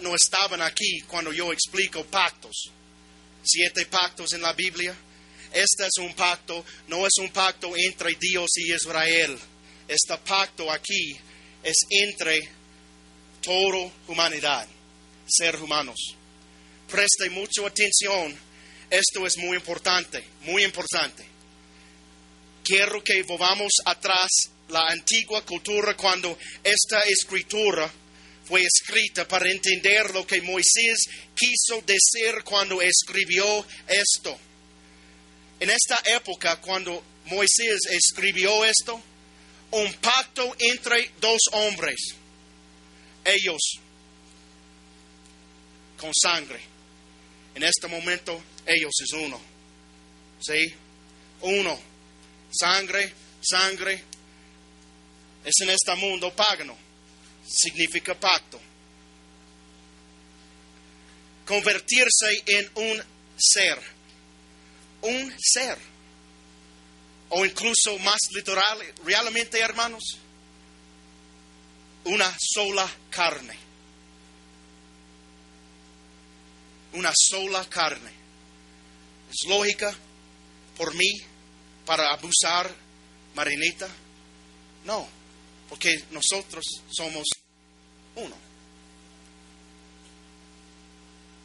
no 0.00 0.14
estaban 0.14 0.62
aquí 0.62 1.00
cuando 1.08 1.32
yo 1.32 1.52
explico 1.52 2.04
pactos. 2.04 2.70
Siete 3.42 3.86
pactos 3.86 4.32
en 4.34 4.42
la 4.42 4.52
Biblia. 4.52 4.94
Este 5.52 5.84
es 5.84 5.98
un 5.98 6.14
pacto, 6.14 6.64
no 6.86 7.04
es 7.04 7.12
un 7.18 7.30
pacto 7.30 7.72
entre 7.76 8.14
Dios 8.20 8.50
y 8.56 8.72
Israel. 8.72 9.36
Este 9.88 10.16
pacto 10.18 10.70
aquí 10.70 11.18
es 11.62 11.76
entre 11.90 12.40
toda 13.42 13.90
humanidad, 14.06 14.66
ser 15.26 15.56
humanos. 15.56 15.98
Preste 16.88 17.28
mucha 17.30 17.66
atención, 17.66 18.38
esto 18.88 19.26
es 19.26 19.36
muy 19.38 19.56
importante, 19.56 20.24
muy 20.42 20.62
importante. 20.62 21.26
Quiero 22.62 23.02
que 23.02 23.22
volvamos 23.24 23.72
atrás 23.84 24.30
la 24.72 24.86
antigua 24.88 25.44
cultura 25.44 25.94
cuando 25.96 26.36
esta 26.64 27.00
escritura 27.02 27.90
fue 28.44 28.62
escrita 28.62 29.28
para 29.28 29.50
entender 29.50 30.12
lo 30.12 30.26
que 30.26 30.40
Moisés 30.40 30.98
quiso 31.34 31.82
decir 31.82 32.42
cuando 32.42 32.80
escribió 32.82 33.64
esto. 33.86 34.36
En 35.60 35.70
esta 35.70 36.00
época, 36.06 36.60
cuando 36.60 37.04
Moisés 37.26 37.80
escribió 37.90 38.64
esto, 38.64 39.00
un 39.70 39.92
pacto 39.94 40.56
entre 40.58 41.12
dos 41.20 41.40
hombres, 41.52 42.14
ellos 43.24 43.60
con 45.98 46.10
sangre. 46.14 46.60
En 47.54 47.62
este 47.62 47.86
momento, 47.86 48.42
ellos 48.66 48.92
es 49.02 49.12
uno. 49.12 49.40
¿Sí? 50.40 50.74
Uno. 51.42 51.78
Sangre, 52.50 53.12
sangre, 53.40 54.02
es 55.44 55.54
en 55.60 55.70
este 55.70 55.94
mundo 55.96 56.32
pagano. 56.34 56.76
Significa 57.46 58.14
pacto. 58.14 58.60
Convertirse 61.46 62.42
en 62.46 62.70
un 62.74 63.02
ser. 63.36 63.78
un 65.02 65.34
ser. 65.38 65.78
O 67.30 67.44
incluso 67.44 67.98
más 68.00 68.18
literal, 68.34 68.78
realmente 69.04 69.58
hermanos, 69.58 70.18
una 72.04 72.32
sola 72.38 72.88
carne. 73.10 73.56
Una 76.92 77.12
sola 77.14 77.64
carne. 77.68 78.10
¿Es 79.30 79.48
lógica 79.48 79.94
por 80.76 80.94
mí 80.94 81.10
para 81.86 82.12
abusar 82.12 82.70
Marinita? 83.34 83.88
No, 84.84 85.08
porque 85.72 86.04
nosotros 86.10 86.66
somos 86.90 87.24
uno. 88.16 88.36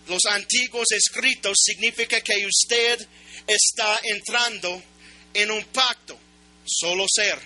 Los 0.09 0.25
antiguos 0.25 0.86
escritos 0.91 1.55
significa 1.63 2.19
que 2.19 2.45
usted 2.45 3.07
está 3.47 3.97
entrando 4.03 4.84
en 5.34 5.49
un 5.49 5.63
pacto, 5.67 6.19
solo 6.65 7.05
ser. 7.09 7.39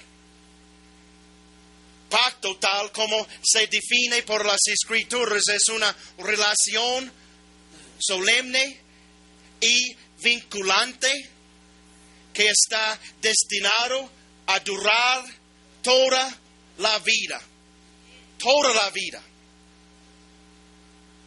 Pacto 2.10 2.58
tal 2.58 2.92
como 2.92 3.28
se 3.44 3.68
define 3.68 4.24
por 4.24 4.44
las 4.44 4.62
escrituras 4.66 5.44
es 5.50 5.70
una 5.70 5.96
relación 6.18 7.12
solemne 8.00 8.80
y 9.62 9.96
vinculante 10.24 11.30
que 12.34 12.50
está 12.50 13.00
destinado 13.22 14.10
a 14.48 14.60
durar 14.62 15.24
toda 15.84 16.41
la 16.82 17.00
vida. 17.00 17.42
Toda 18.38 18.74
la 18.74 18.90
vida. 18.90 19.22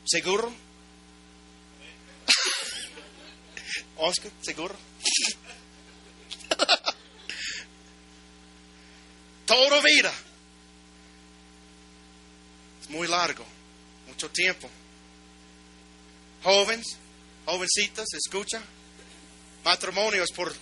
¿Seguro? 0.04 0.52
Oscar, 3.96 4.30
¿seguro? 4.42 4.76
Toda 9.46 9.80
vida. 9.80 10.12
Es 12.82 12.90
muy 12.90 13.08
largo, 13.08 13.46
mucho 14.08 14.28
tiempo. 14.30 14.68
Jóvenes, 16.42 16.98
jovencitas, 17.46 18.12
escucha. 18.12 18.60
Matrimonios 19.64 20.28
por 20.36 20.54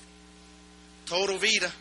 toda 1.07 1.37
vida. 1.39 1.75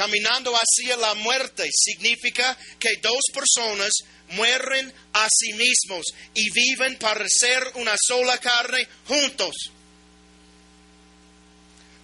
Caminando 0.00 0.54
hacia 0.56 0.96
la 0.96 1.14
muerte 1.16 1.68
significa 1.70 2.56
que 2.78 2.96
dos 3.02 3.20
personas 3.34 3.90
mueren 4.30 4.90
a 5.12 5.28
sí 5.28 5.52
mismos 5.52 6.06
y 6.32 6.50
viven 6.52 6.96
para 6.96 7.26
ser 7.28 7.70
una 7.74 7.94
sola 8.08 8.38
carne 8.38 8.88
juntos. 9.06 9.54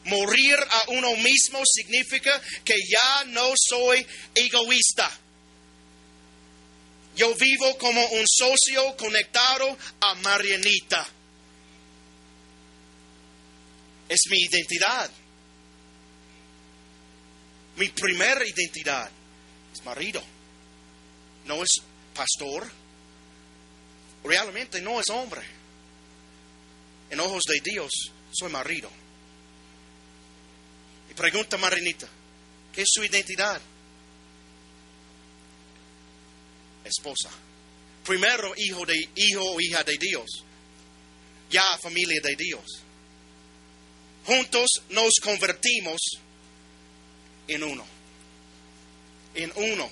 Morir 0.05 0.59
a 0.59 0.91
uno 0.91 1.17
mismo 1.17 1.63
significa 1.65 2.39
que 2.67 2.75
ya 2.87 3.25
no 3.29 3.55
soy 3.57 4.07
egoísta. 4.35 5.11
Yo 7.17 7.35
vivo 7.35 7.79
como 7.79 8.07
un 8.09 8.27
socio 8.27 8.95
conectado 8.99 9.75
a 10.01 10.15
Marianita. 10.17 11.09
Es 14.07 14.21
mi 14.29 14.39
identidad. 14.43 15.11
Mi 17.77 17.89
primera 17.89 18.47
identidad 18.47 19.11
es 19.73 19.85
marido. 19.85 20.23
No 21.45 21.63
es 21.63 21.71
pastor. 22.15 22.67
Realmente 24.25 24.81
no 24.81 24.99
es 24.99 25.09
hombre. 25.11 25.43
En 27.11 27.21
ojos 27.21 27.43
de 27.47 27.61
Dios 27.63 27.93
soy 28.33 28.51
marido. 28.51 28.91
Y 31.11 31.15
pregunta 31.15 31.57
Marinita, 31.57 32.09
¿qué 32.73 32.83
es 32.83 32.89
su 32.91 33.05
identidad? 33.05 33.61
Esposa. 36.85 37.31
Primero 38.05 38.55
hijo 38.57 38.87
de 38.87 38.97
hijo 39.17 39.43
o 39.43 39.61
hija 39.61 39.83
de 39.85 39.97
Dios. 39.99 40.27
Ya 41.51 41.79
familia 41.79 42.21
de 42.23 42.37
Dios. 42.37 42.65
Juntos 44.25 44.69
nos 44.91 45.13
convertimos 45.23 46.01
en 47.49 47.65
uno. 47.65 47.87
En 49.35 49.53
uno. 49.57 49.91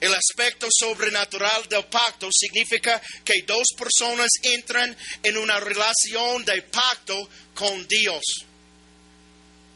El 0.00 0.14
aspecto 0.14 0.66
sobrenatural 0.70 1.68
del 1.68 1.84
pacto 1.84 2.30
significa 2.32 3.00
que 3.22 3.42
dos 3.46 3.68
personas 3.76 4.28
entran 4.42 4.96
en 5.22 5.36
una 5.36 5.60
relación 5.60 6.44
de 6.44 6.62
pacto 6.62 7.28
con 7.54 7.86
Dios. 7.86 8.22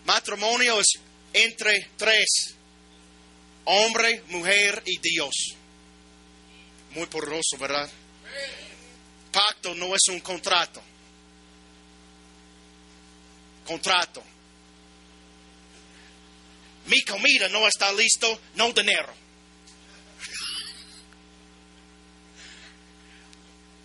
Matrimonio 0.07 0.81
es 0.81 0.95
entre 1.35 1.91
tres, 1.97 2.55
hombre, 3.65 4.23
mujer 4.29 4.83
y 4.87 4.99
Dios. 4.99 5.35
Muy 6.95 7.07
poderoso, 7.07 7.59
¿verdad? 7.59 7.91
Pacto 9.31 9.75
no 9.75 9.95
es 9.95 10.03
un 10.09 10.21
contrato. 10.21 10.81
Contrato. 13.67 14.23
Mi 16.87 17.03
comida 17.03 17.49
no 17.49 17.67
está 17.67 17.93
listo, 17.93 18.41
no 18.57 18.73
dinero. 18.73 19.15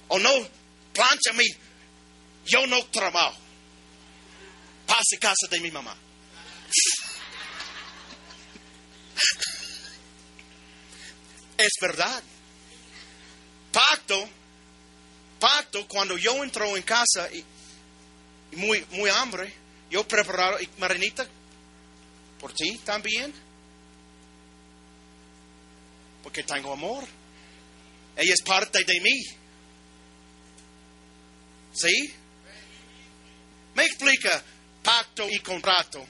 O 0.10 0.20
no, 0.20 0.32
planchame, 0.94 1.46
yo 2.46 2.66
no 2.68 2.86
trabajo. 2.88 3.38
Pase 4.86 5.18
casa 5.20 5.48
de 5.50 5.60
mi 5.60 5.72
mamá. 5.72 5.96
Es 11.58 11.74
verdad. 11.80 12.24
Pacto, 13.72 14.28
pacto, 15.40 15.88
cuando 15.88 16.18
yo 16.18 16.44
entro 16.44 16.76
en 16.76 16.84
casa 16.84 17.32
y, 17.32 17.46
muy, 18.54 18.84
muy 18.92 19.10
hambre, 19.12 19.54
yo 19.92 20.08
preparo, 20.08 20.60
y 20.60 20.68
Marinita, 20.80 21.28
por 22.40 22.54
ti 22.54 22.78
también. 22.80 23.34
Porque 26.24 26.44
tengo 26.44 26.74
amor. 26.74 27.06
Ella 28.16 28.34
es 28.34 28.42
parte 28.42 28.84
de 28.84 29.00
mí. 29.00 29.22
¿Sí? 31.74 32.14
Me 33.76 33.86
explica 33.86 34.44
pacto 34.84 35.30
y 35.30 35.40
contrato. 35.40 36.06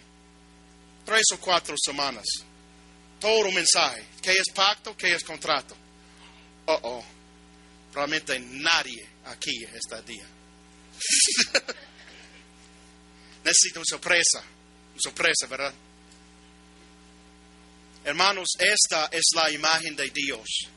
Tres 1.05 1.23
o 1.34 1.39
cuatro 1.39 1.75
semanas. 1.77 2.25
Todo 3.19 3.51
mensaje. 3.51 4.05
¿Qué 4.21 4.32
es 4.32 4.49
pacto? 4.53 4.95
¿Qué 4.95 5.13
es 5.13 5.23
contrato? 5.23 5.75
Oh, 6.65 6.80
oh. 6.84 7.03
Realmente 7.93 8.39
nadie 8.39 9.07
aquí 9.25 9.65
este 9.73 10.01
día. 10.03 10.25
Necesito 13.43 13.80
una 13.80 13.86
sorpresa. 13.86 14.43
Una 14.91 15.01
sorpresa, 15.01 15.47
¿verdad? 15.47 15.73
Hermanos, 18.10 18.57
esta 18.57 19.05
es 19.12 19.22
la 19.36 19.51
imagen 19.51 19.95
de 19.95 20.10
Dios 20.10 20.68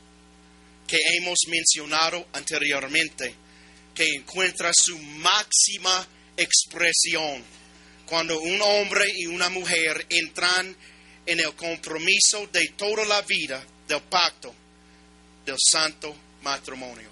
que 0.85 0.99
hemos 1.17 1.39
mencionado 1.47 2.27
anteriormente, 2.31 3.33
que 3.95 4.07
encuentra 4.07 4.69
su 4.71 4.95
máxima 4.99 6.07
expresión 6.37 7.43
cuando 8.05 8.39
un 8.39 8.61
hombre 8.61 9.07
y 9.15 9.25
una 9.25 9.49
mujer 9.49 10.05
entran 10.09 10.77
en 11.25 11.39
el 11.39 11.55
compromiso 11.55 12.45
de 12.51 12.67
toda 12.77 13.03
la 13.05 13.23
vida 13.23 13.65
del 13.87 14.01
pacto 14.03 14.53
del 15.43 15.57
santo 15.57 16.15
matrimonio. 16.43 17.09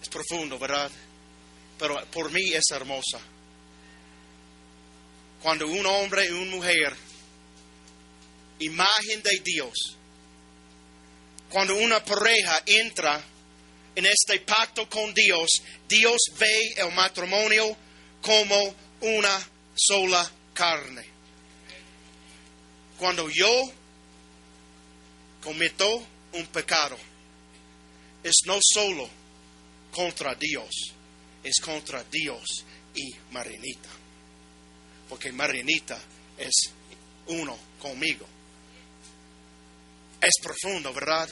Es 0.00 0.08
profundo, 0.08 0.56
¿verdad? 0.56 0.88
Pero 1.80 2.06
por 2.12 2.30
mí 2.30 2.52
es 2.52 2.70
hermosa. 2.70 3.18
Cuando 5.42 5.66
un 5.66 5.84
hombre 5.84 6.26
y 6.26 6.30
una 6.30 6.50
mujer 6.52 7.07
imagen 8.58 9.22
de 9.22 9.40
Dios. 9.44 9.96
Cuando 11.50 11.76
una 11.76 12.04
pareja 12.04 12.62
entra 12.66 13.22
en 13.94 14.06
este 14.06 14.40
pacto 14.40 14.88
con 14.88 15.12
Dios, 15.14 15.62
Dios 15.88 16.18
ve 16.38 16.74
el 16.76 16.92
matrimonio 16.92 17.76
como 18.20 18.74
una 19.00 19.48
sola 19.74 20.30
carne. 20.54 21.04
Cuando 22.98 23.28
yo 23.30 23.72
cometo 25.42 26.04
un 26.32 26.46
pecado, 26.46 26.98
es 28.22 28.34
no 28.44 28.58
solo 28.60 29.08
contra 29.92 30.34
Dios, 30.34 30.70
es 31.42 31.60
contra 31.60 32.04
Dios 32.04 32.64
y 32.94 33.14
Marinita. 33.30 33.88
Porque 35.08 35.32
Marinita 35.32 35.98
es 36.36 36.54
uno 37.28 37.56
conmigo. 37.80 38.26
Es 40.20 40.34
profundo, 40.42 40.92
¿verdad? 40.92 41.28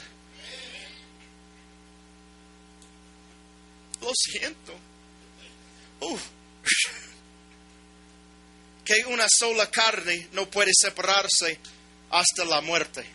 Lo 4.01 4.11
siento. 4.13 4.73
Uh. 5.99 6.17
que 8.85 9.03
una 9.07 9.27
sola 9.27 9.69
carne 9.69 10.29
no 10.31 10.49
puede 10.49 10.71
separarse 10.73 11.59
hasta 12.09 12.45
la 12.45 12.61
muerte. 12.61 13.05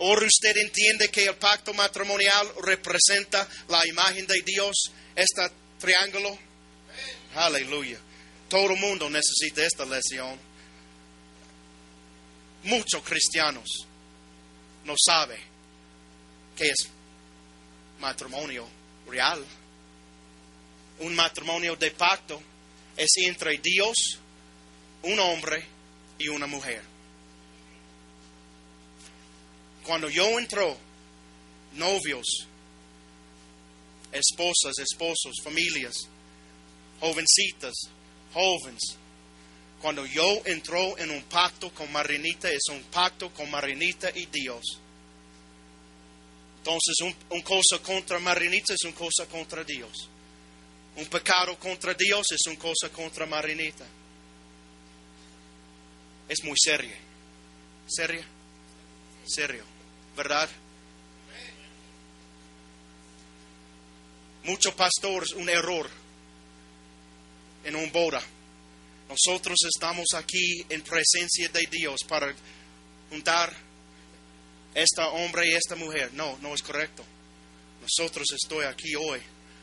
Ahora 0.00 0.26
usted 0.26 0.56
entiende 0.56 1.08
que 1.08 1.26
el 1.26 1.36
pacto 1.36 1.72
matrimonial 1.72 2.52
representa 2.62 3.48
la 3.68 3.86
imagen 3.86 4.26
de 4.26 4.42
Dios, 4.42 4.90
este 5.14 5.48
triángulo. 5.78 6.36
Aleluya. 7.36 8.00
Todo 8.48 8.72
el 8.72 8.80
mundo 8.80 9.08
necesita 9.08 9.64
esta 9.64 9.84
lección. 9.84 10.36
Muchos 12.64 13.04
cristianos 13.04 13.86
no 14.84 14.94
saben 14.96 15.40
qué 16.56 16.70
es 16.70 16.88
matrimonio 18.00 18.66
real. 19.06 19.44
Un 21.00 21.14
matrimonio 21.14 21.76
de 21.76 21.90
pacto 21.90 22.40
es 22.96 23.10
entre 23.26 23.58
Dios, 23.58 24.18
un 25.02 25.18
hombre 25.18 25.64
y 26.18 26.28
una 26.28 26.46
mujer. 26.46 26.82
Cuando 29.84 30.08
yo 30.08 30.38
entro, 30.38 30.76
novios, 31.74 32.46
esposas, 34.12 34.78
esposos, 34.78 35.34
familias, 35.42 35.94
jovencitas, 37.00 37.74
jóvenes, 38.32 38.96
cuando 39.84 40.06
yo 40.06 40.40
entro 40.46 40.96
en 40.96 41.10
un 41.10 41.24
pacto 41.24 41.68
con 41.74 41.92
Marinita, 41.92 42.48
es 42.48 42.70
un 42.70 42.84
pacto 42.84 43.28
con 43.34 43.50
Marinita 43.50 44.08
y 44.14 44.24
Dios. 44.24 44.80
Entonces, 46.56 46.94
un 47.02 47.42
cosa 47.42 47.82
contra 47.82 48.18
Marinita 48.18 48.72
es 48.72 48.82
una 48.84 48.94
cosa 48.94 49.26
contra 49.26 49.62
Dios. 49.62 50.08
Un 50.96 51.04
pecado 51.04 51.58
contra 51.58 51.92
Dios 51.92 52.32
es 52.32 52.46
una 52.46 52.58
cosa 52.58 52.88
contra 52.88 53.26
Marinita. 53.26 53.84
Es 56.30 56.42
muy 56.44 56.56
serio. 56.56 56.96
¿Serio? 57.86 58.22
Serio. 59.26 59.64
¿Verdad? 60.16 60.48
Muchos 64.44 64.72
pastores, 64.72 65.32
un 65.32 65.50
error 65.50 65.90
en 67.64 67.76
un 67.76 67.92
boda. 67.92 68.22
Nosotros 69.14 69.58
estamos 69.72 70.06
aquí 70.16 70.66
en 70.68 70.82
presencia 70.82 71.48
de 71.50 71.68
Dios 71.70 72.00
para 72.08 72.34
juntar 73.10 73.54
este 74.74 75.02
hombre 75.02 75.48
y 75.48 75.52
esta 75.52 75.76
mujer. 75.76 76.12
No, 76.14 76.36
no 76.38 76.52
es 76.52 76.62
correcto. 76.62 77.04
Nosotros 77.80 78.26
estoy 78.32 78.64
aquí 78.64 78.92
hoy 78.96 79.20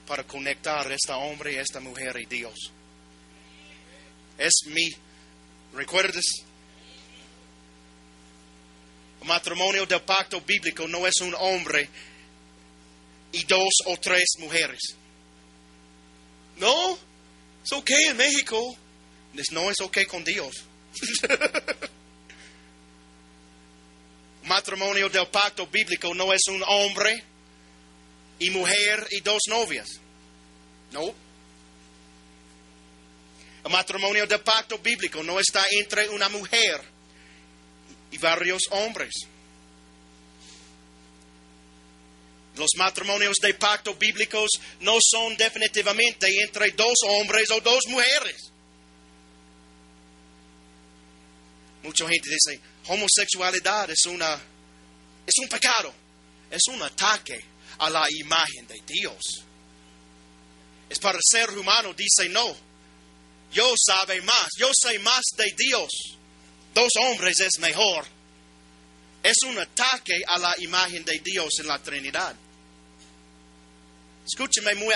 para 0.07 0.23
conectar 0.23 0.89
este 0.89 1.11
hombre 1.11 1.53
y 1.53 1.55
esta 1.57 1.81
mujer 1.81 2.17
y 2.21 2.25
Dios. 2.27 2.71
Es 4.37 4.53
mi, 4.67 4.89
¿recuerdas? 5.73 6.25
El 9.19 9.27
matrimonio 9.27 9.85
del 9.85 10.01
pacto 10.01 10.39
bíblico 10.39 10.87
no 10.87 11.05
es 11.05 11.19
un 11.19 11.35
hombre 11.37 11.89
y 13.33 13.43
dos 13.43 13.73
o 13.85 13.97
tres 13.97 14.29
mujeres. 14.39 14.95
No, 16.55 16.97
es 17.65 17.71
ok 17.73 17.89
en 18.11 18.15
México. 18.15 18.77
No 19.51 19.69
es 19.69 19.79
ok 19.81 20.05
con 20.07 20.23
Dios. 20.23 20.65
matrimonio 24.43 25.09
del 25.09 25.27
pacto 25.27 25.67
bíblico 25.67 26.13
no 26.13 26.33
es 26.33 26.41
un 26.49 26.61
hombre 26.67 27.23
y 28.39 28.49
mujer 28.49 29.07
y 29.11 29.21
dos 29.21 29.43
novias. 29.47 29.87
No. 30.91 31.13
El 33.63 33.71
matrimonio 33.71 34.25
del 34.25 34.41
pacto 34.41 34.77
bíblico 34.79 35.23
no 35.23 35.39
está 35.39 35.63
entre 35.71 36.09
una 36.09 36.27
mujer 36.29 36.81
y 38.11 38.17
varios 38.17 38.63
hombres. 38.71 39.13
Los 42.57 42.71
matrimonios 42.75 43.37
de 43.41 43.53
pacto 43.53 43.95
bíblicos 43.95 44.49
no 44.81 44.97
son 44.99 45.37
definitivamente 45.37 46.27
entre 46.43 46.71
dos 46.71 46.95
hombres 47.07 47.49
o 47.51 47.61
dos 47.61 47.83
mujeres. 47.87 48.51
Mucha 51.83 52.07
gente 52.07 52.29
dice, 52.29 52.61
homosexualidad 52.87 53.89
es 53.89 54.05
una 54.05 54.39
es 55.25 55.33
un 55.41 55.47
pecado, 55.47 55.93
es 56.49 56.61
un 56.69 56.81
ataque 56.81 57.39
a 57.79 57.89
la 57.89 58.05
imagen 58.09 58.67
de 58.67 58.81
Dios. 58.85 59.21
Es 60.89 60.99
para 60.99 61.17
el 61.17 61.23
ser 61.23 61.57
humano 61.57 61.93
dice 61.93 62.27
no. 62.29 62.55
Yo 63.53 63.73
sabe 63.77 64.21
más, 64.21 64.49
yo 64.57 64.69
sé 64.73 64.97
más 64.99 65.21
de 65.37 65.53
Dios. 65.57 65.89
Dos 66.73 66.91
hombres 67.01 67.39
es 67.39 67.59
mejor. 67.59 68.05
Es 69.23 69.37
un 69.45 69.57
ataque 69.57 70.21
a 70.27 70.37
la 70.37 70.55
imagen 70.59 71.03
de 71.05 71.19
Dios 71.19 71.59
en 71.59 71.67
la 71.67 71.79
Trinidad. 71.79 72.35
Escúcheme 74.25 74.75
muy 74.75 74.93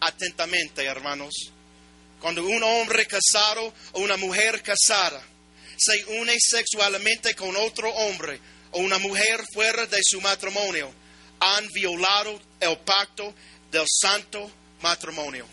atentamente, 0.00 0.84
hermanos. 0.84 1.34
Cuando 2.20 2.44
un 2.44 2.62
hombre 2.62 3.06
casado 3.06 3.72
o 3.92 4.00
una 4.00 4.16
mujer 4.16 4.62
casada 4.62 5.24
se 5.78 6.04
une 6.20 6.36
sexualmente 6.38 7.34
con 7.34 7.56
otro 7.56 7.88
hombre 7.90 8.40
o 8.72 8.80
una 8.80 8.98
mujer 8.98 9.44
fuera 9.52 9.86
de 9.86 10.00
su 10.02 10.20
matrimonio, 10.20 10.92
han 11.40 11.68
violado 11.68 12.40
el 12.60 12.78
pacto 12.78 13.34
del 13.70 13.86
santo 13.88 14.50
matrimonio. 14.82 15.46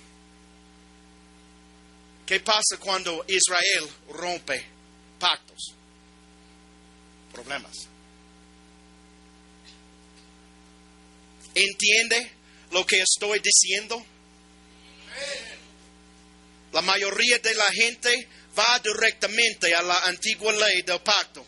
¿Qué 2.26 2.40
pasa 2.40 2.78
cuando 2.80 3.24
Israel 3.28 3.88
rompe 4.10 4.66
pactos? 5.20 5.74
Problemas. 7.32 7.88
¿Entiende 11.54 12.32
lo 12.72 12.86
que 12.86 13.02
estoy 13.02 13.40
diciendo? 13.40 14.04
La 16.74 16.82
mayoría 16.82 17.40
de 17.40 17.54
la 17.54 17.72
gente 17.72 18.28
va 18.58 18.80
directamente 18.80 19.74
a 19.74 19.82
la 19.82 20.00
antigua 20.06 20.54
ley 20.54 20.82
del 20.82 21.02
pacto, 21.02 21.46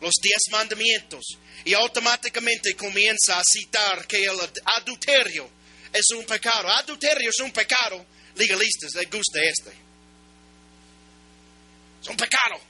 los 0.00 0.12
diez 0.22 0.42
mandamientos, 0.50 1.24
y 1.64 1.74
automáticamente 1.74 2.76
comienza 2.76 3.38
a 3.38 3.42
citar 3.44 4.06
que 4.06 4.24
el 4.24 4.38
adulterio 4.76 5.48
es 5.92 6.04
un 6.16 6.24
pecado. 6.26 6.68
Adulterio 6.68 7.30
es 7.30 7.40
un 7.40 7.52
pecado. 7.52 8.04
Legalistas 8.34 8.94
les 8.94 9.10
gusta 9.10 9.40
este. 9.42 9.70
Es 12.02 12.08
un 12.08 12.16
pecado. 12.16 12.60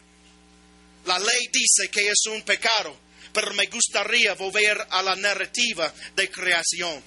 La 1.07 1.18
ley 1.18 1.49
dice 1.53 1.91
que 1.91 2.09
es 2.09 2.26
un 2.28 2.43
pecado, 2.43 2.97
pero 3.32 3.53
me 3.55 3.66
gustaría 3.66 4.35
volver 4.35 4.87
a 4.91 5.03
la 5.03 5.16
narrativa 5.16 5.93
de 6.14 6.30
creación, 6.30 7.03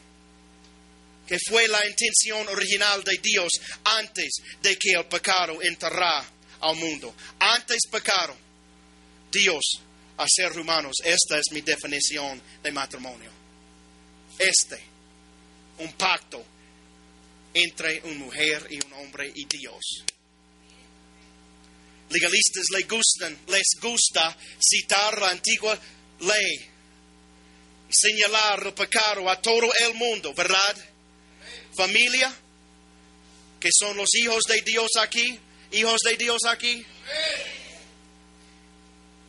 que 1.25 1.37
fue 1.47 1.67
la 1.67 1.87
intención 1.87 2.47
original 2.49 3.03
de 3.03 3.17
Dios 3.17 3.49
antes 3.85 4.41
de 4.61 4.77
que 4.77 4.91
el 4.91 5.05
pecado 5.05 5.61
entrara 5.61 6.25
al 6.61 6.75
mundo. 6.75 7.13
Antes 7.39 7.79
pecado, 7.89 8.35
Dios 9.31 9.81
a 10.17 10.25
ser 10.27 10.57
humanos. 10.57 10.97
Esta 11.03 11.37
es 11.37 11.45
mi 11.51 11.61
definición 11.61 12.41
de 12.63 12.71
matrimonio. 12.71 13.31
Este, 14.37 14.81
un 15.79 15.93
pacto 15.93 16.43
entre 17.53 18.01
una 18.03 18.25
mujer 18.25 18.67
y 18.69 18.83
un 18.85 18.93
hombre 18.93 19.31
y 19.33 19.45
Dios. 19.45 20.03
Legalistas 22.09 22.65
les, 22.71 22.87
gustan, 22.87 23.37
les 23.47 23.67
gusta 23.81 24.37
citar 24.59 25.19
la 25.19 25.29
antigua 25.29 25.77
ley, 26.21 26.69
señalar 27.89 28.65
el 28.65 28.73
pecado 28.73 29.29
a 29.29 29.41
todo 29.41 29.73
el 29.85 29.93
mundo, 29.95 30.33
¿verdad? 30.33 30.77
Familia, 31.75 32.33
que 33.59 33.69
son 33.77 33.97
los 33.97 34.09
hijos 34.15 34.43
de 34.47 34.61
Dios 34.61 34.91
aquí, 35.01 35.37
hijos 35.71 36.01
de 36.01 36.17
Dios 36.17 36.39
aquí. 36.47 36.85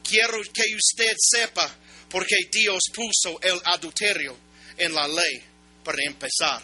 Quiero 0.03 0.39
que 0.53 0.75
usted 0.75 1.15
sepa 1.19 1.77
porque 2.11 2.37
Dios 2.51 2.81
puso 2.95 3.41
el 3.43 3.61
adulterio 3.65 4.37
en 4.77 4.95
la 4.95 5.07
ley 5.07 5.43
para 5.85 5.99
empezar. 6.07 6.63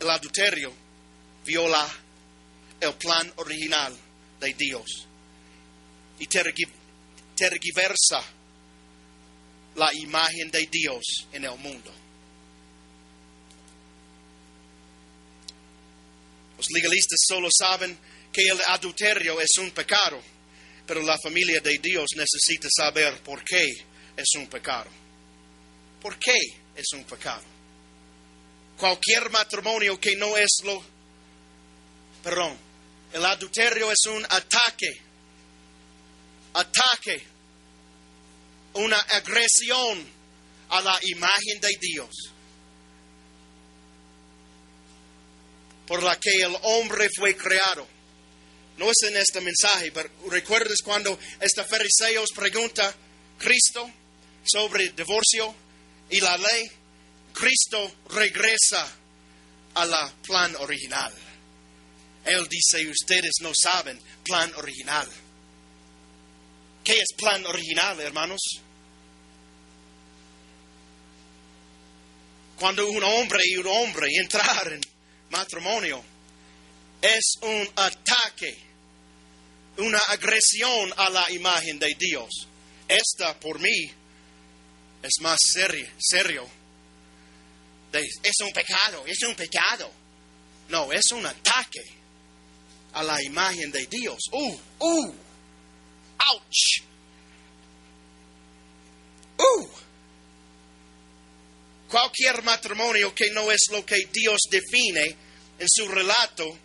El 0.00 0.10
adulterio 0.10 0.72
viola 1.44 1.88
el 2.80 2.94
plan 2.94 3.32
original 3.36 3.96
de 4.40 4.54
Dios 4.54 5.06
y 6.18 6.26
tergiversa 6.26 8.22
la 9.76 9.90
imagen 9.94 10.50
de 10.50 10.66
Dios 10.66 11.26
en 11.32 11.44
el 11.44 11.56
mundo. 11.58 11.92
Los 16.58 16.66
legalistas 16.70 17.20
solo 17.26 17.48
saben 17.50 17.96
que 18.30 18.42
el 18.42 18.60
adulterio 18.66 19.40
es 19.40 19.56
un 19.58 19.70
pecado, 19.70 20.20
pero 20.86 21.00
la 21.00 21.16
familia 21.18 21.60
de 21.60 21.78
Dios 21.78 22.08
necesita 22.14 22.68
saber 22.70 23.22
por 23.22 23.42
qué 23.42 23.66
es 24.16 24.28
un 24.36 24.46
pecado. 24.48 24.90
¿Por 26.02 26.18
qué 26.18 26.38
es 26.76 26.92
un 26.92 27.04
pecado? 27.04 27.42
Cualquier 28.76 29.30
matrimonio 29.30 29.98
que 29.98 30.14
no 30.16 30.36
es 30.36 30.60
lo 30.64 30.98
perdón, 32.22 32.56
el 33.12 33.24
adulterio 33.24 33.90
es 33.90 34.06
un 34.06 34.24
ataque, 34.24 35.00
ataque, 36.54 37.24
una 38.74 38.98
agresión 38.98 40.06
a 40.68 40.80
la 40.82 40.98
imagen 41.02 41.60
de 41.60 41.78
Dios, 41.80 42.10
por 45.88 46.02
la 46.02 46.20
que 46.20 46.30
el 46.30 46.54
hombre 46.62 47.08
fue 47.16 47.34
creado. 47.34 47.86
No 48.76 48.90
es 48.90 49.08
en 49.08 49.16
este 49.16 49.40
mensaje, 49.40 49.90
pero 49.90 50.10
recuerdas 50.28 50.78
cuando 50.84 51.18
este 51.40 51.64
fariseo 51.64 52.22
pregunta 52.34 52.94
Cristo 53.38 53.90
sobre 54.44 54.90
divorcio 54.90 55.54
y 56.10 56.20
la 56.20 56.36
ley, 56.36 56.70
Cristo 57.32 57.90
regresa 58.10 58.86
a 59.74 59.86
la 59.86 60.12
plan 60.22 60.54
original. 60.56 61.12
Él 62.26 62.46
dice, 62.48 62.86
ustedes 62.88 63.32
no 63.40 63.52
saben 63.54 63.98
plan 64.22 64.52
original. 64.56 65.08
¿Qué 66.84 67.00
es 67.00 67.16
plan 67.16 67.44
original, 67.46 67.98
hermanos? 68.00 68.40
Cuando 72.58 72.86
un 72.86 73.02
hombre 73.02 73.40
y 73.46 73.56
un 73.56 73.66
hombre 73.68 74.08
entrar 74.20 74.72
en 74.72 74.97
matrimonio, 75.30 76.02
es 77.00 77.34
un 77.42 77.68
ataque, 77.76 78.58
una 79.78 79.98
agresión 80.08 80.92
a 80.96 81.10
la 81.10 81.30
imagen 81.30 81.78
de 81.78 81.94
Dios. 81.98 82.48
Esta, 82.88 83.38
por 83.38 83.58
mí, 83.60 83.92
es 85.02 85.12
más 85.20 85.38
serio. 85.40 85.86
serio. 85.98 86.48
Es 87.92 88.40
un 88.40 88.52
pecado, 88.52 89.04
es 89.06 89.22
un 89.22 89.34
pecado. 89.34 89.90
No, 90.68 90.92
es 90.92 91.10
un 91.12 91.24
ataque 91.24 91.84
a 92.92 93.02
la 93.02 93.22
imagen 93.22 93.70
de 93.70 93.86
Dios. 93.86 94.18
¡Uh! 94.32 94.58
¡Uh! 94.78 95.14
¡Ouch! 96.18 96.82
¡Uh! 99.38 99.68
Cualquier 101.88 102.42
matrimonio 102.42 103.14
que 103.14 103.30
no 103.30 103.50
es 103.50 103.60
lo 103.70 103.84
que 103.84 104.08
Dios 104.12 104.38
define 104.50 105.16
en 105.58 105.66
su 105.68 105.88
relato 105.88 106.58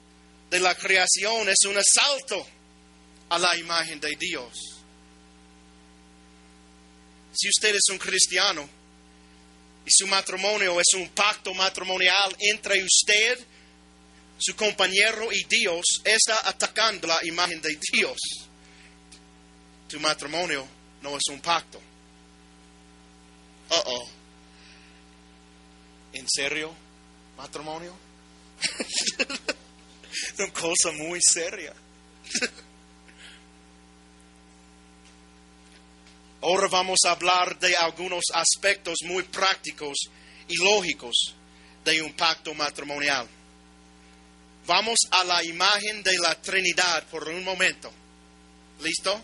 de 0.50 0.60
la 0.60 0.76
creación 0.76 1.48
es 1.50 1.66
un 1.66 1.78
asalto 1.78 2.46
a 3.30 3.40
la 3.40 3.56
imagen 3.58 4.00
de 4.00 4.16
Dios. 4.20 4.54
Si 7.34 7.48
usted 7.48 7.76
es 7.76 7.90
un 7.90 7.98
cristiano 7.98 8.70
y 9.86 9.90
su 9.90 10.08
matrimonio 10.08 10.80
es 10.80 10.94
un 10.96 11.10
pacto 11.10 11.54
matrimonial 11.54 12.36
entre 12.40 12.84
usted, 12.84 13.40
su 14.38 14.56
compañero 14.56 15.32
y 15.32 15.44
Dios, 15.46 16.02
está 16.04 16.48
atacando 16.48 17.08
la 17.08 17.20
imagen 17.24 17.62
de 17.62 17.80
Dios. 17.94 18.18
Tu 19.88 20.00
matrimonio 20.00 20.68
no 21.02 21.16
es 21.16 21.24
un 21.30 21.40
pacto. 21.40 21.80
Uh 23.70 23.82
oh. 23.86 24.23
¿En 26.14 26.28
serio? 26.30 26.74
¿Matrimonio? 27.38 27.94
es 28.62 30.34
una 30.40 30.54
cosa 30.54 30.92
muy 30.92 31.20
seria. 31.22 31.74
Ahora 36.42 36.68
vamos 36.68 37.00
a 37.06 37.12
hablar 37.12 37.58
de 37.58 37.76
algunos 37.76 38.26
aspectos 38.34 39.00
muy 39.06 39.24
prácticos 39.24 39.98
y 40.48 40.58
lógicos 40.58 41.34
de 41.86 42.02
un 42.02 42.14
pacto 42.14 42.54
matrimonial. 42.54 43.28
Vamos 44.66 45.00
a 45.12 45.24
la 45.24 45.44
imagen 45.44 46.04
de 46.04 46.18
la 46.20 46.40
Trinidad 46.42 47.06
por 47.08 47.28
un 47.28 47.44
momento. 47.44 47.92
¿Listo? 48.82 49.22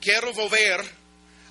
Quiero 0.00 0.32
volver 0.32 0.82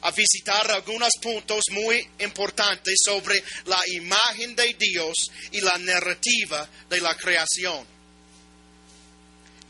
a 0.05 0.11
visitar 0.11 0.69
algunos 0.69 1.09
puntos 1.19 1.63
muy 1.71 2.07
importantes 2.19 2.93
sobre 3.03 3.43
la 3.65 3.81
imagen 3.87 4.55
de 4.55 4.75
Dios 4.77 5.15
y 5.51 5.61
la 5.61 5.79
narrativa 5.79 6.69
de 6.87 7.01
la 7.01 7.17
creación. 7.17 7.83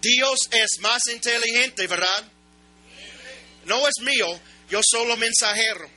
Dios 0.02 0.40
es 0.52 0.82
más 0.82 1.02
inteligente, 1.10 1.88
¿verdad? 1.88 2.30
No 3.64 3.88
es 3.88 3.94
mío, 4.02 4.40
yo 4.70 4.82
solo 4.84 5.16
mensajero. 5.16 5.90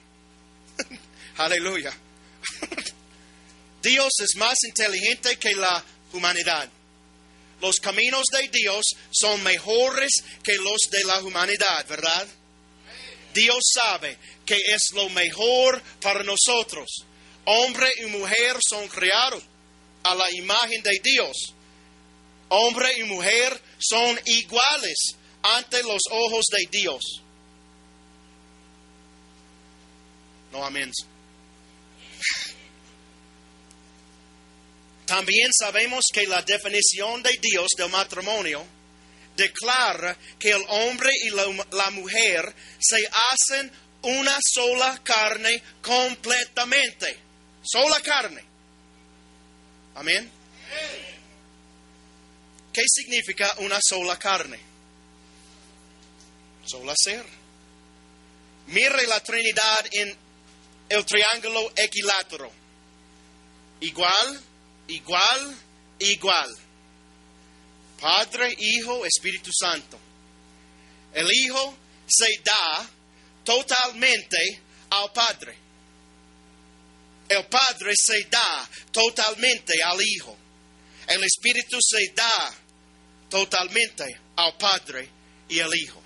Aleluya. 1.38 1.92
Dios 3.82 4.12
es 4.20 4.36
más 4.36 4.56
inteligente 4.68 5.36
que 5.36 5.52
la 5.54 5.84
humanidad. 6.12 6.70
Los 7.60 7.80
caminos 7.80 8.22
de 8.32 8.48
Dios 8.48 8.84
son 9.10 9.42
mejores 9.42 10.12
que 10.44 10.54
los 10.54 10.78
de 10.92 11.02
la 11.02 11.22
humanidad, 11.24 11.84
¿verdad? 11.88 12.28
Dios 13.38 13.58
sabe 13.72 14.18
que 14.44 14.56
es 14.56 14.92
lo 14.94 15.08
mejor 15.10 15.80
para 16.00 16.22
nosotros. 16.24 17.04
Hombre 17.44 17.88
y 18.02 18.06
mujer 18.06 18.56
son 18.68 18.88
creados 18.88 19.42
a 20.02 20.14
la 20.14 20.30
imagen 20.32 20.82
de 20.82 20.98
Dios. 21.02 21.54
Hombre 22.48 22.98
y 22.98 23.04
mujer 23.04 23.60
son 23.78 24.18
iguales 24.24 25.16
ante 25.42 25.82
los 25.82 26.02
ojos 26.10 26.46
de 26.50 26.66
Dios. 26.70 27.02
No 30.52 30.64
amén. 30.64 30.90
También 35.06 35.50
sabemos 35.58 36.04
que 36.12 36.26
la 36.26 36.42
definición 36.42 37.22
de 37.22 37.38
Dios 37.40 37.68
del 37.76 37.88
matrimonio 37.88 38.64
declara 39.38 40.18
que 40.38 40.50
el 40.50 40.64
hombre 40.68 41.10
y 41.22 41.30
la, 41.30 41.90
mujer 41.92 42.52
se 42.78 43.08
hacen 43.30 43.70
una 44.02 44.36
sola 44.44 45.00
carne 45.02 45.62
completamente. 45.80 47.16
Sola 47.62 48.00
carne. 48.00 48.42
Amén. 49.94 50.30
¿Qué 52.72 52.82
significa 52.86 53.54
una 53.58 53.78
sola 53.80 54.18
carne? 54.18 54.58
Sola 56.66 56.94
ser. 56.96 57.24
Mire 58.66 59.06
la 59.06 59.22
Trinidad 59.22 59.86
en 59.92 60.16
el 60.88 61.04
triángulo 61.06 61.72
equilátero. 61.76 62.50
Igual, 63.80 64.40
igual, 64.88 65.56
igual. 66.00 66.67
Padre, 68.00 68.54
Hijo, 68.58 69.04
Espíritu 69.04 69.50
Santo. 69.52 69.98
El 71.14 71.28
Hijo 71.32 71.76
se 72.06 72.40
da 72.44 72.88
totalmente 73.44 74.60
al 74.90 75.12
Padre. 75.12 75.56
El 77.28 77.46
Padre 77.46 77.92
se 77.94 78.24
da 78.24 78.68
totalmente 78.92 79.82
al 79.82 80.00
Hijo. 80.00 80.36
El 81.08 81.24
Espíritu 81.24 81.78
se 81.80 82.12
da 82.14 82.54
totalmente 83.28 84.04
al 84.36 84.56
Padre 84.56 85.08
y 85.48 85.60
al 85.60 85.74
Hijo. 85.74 86.02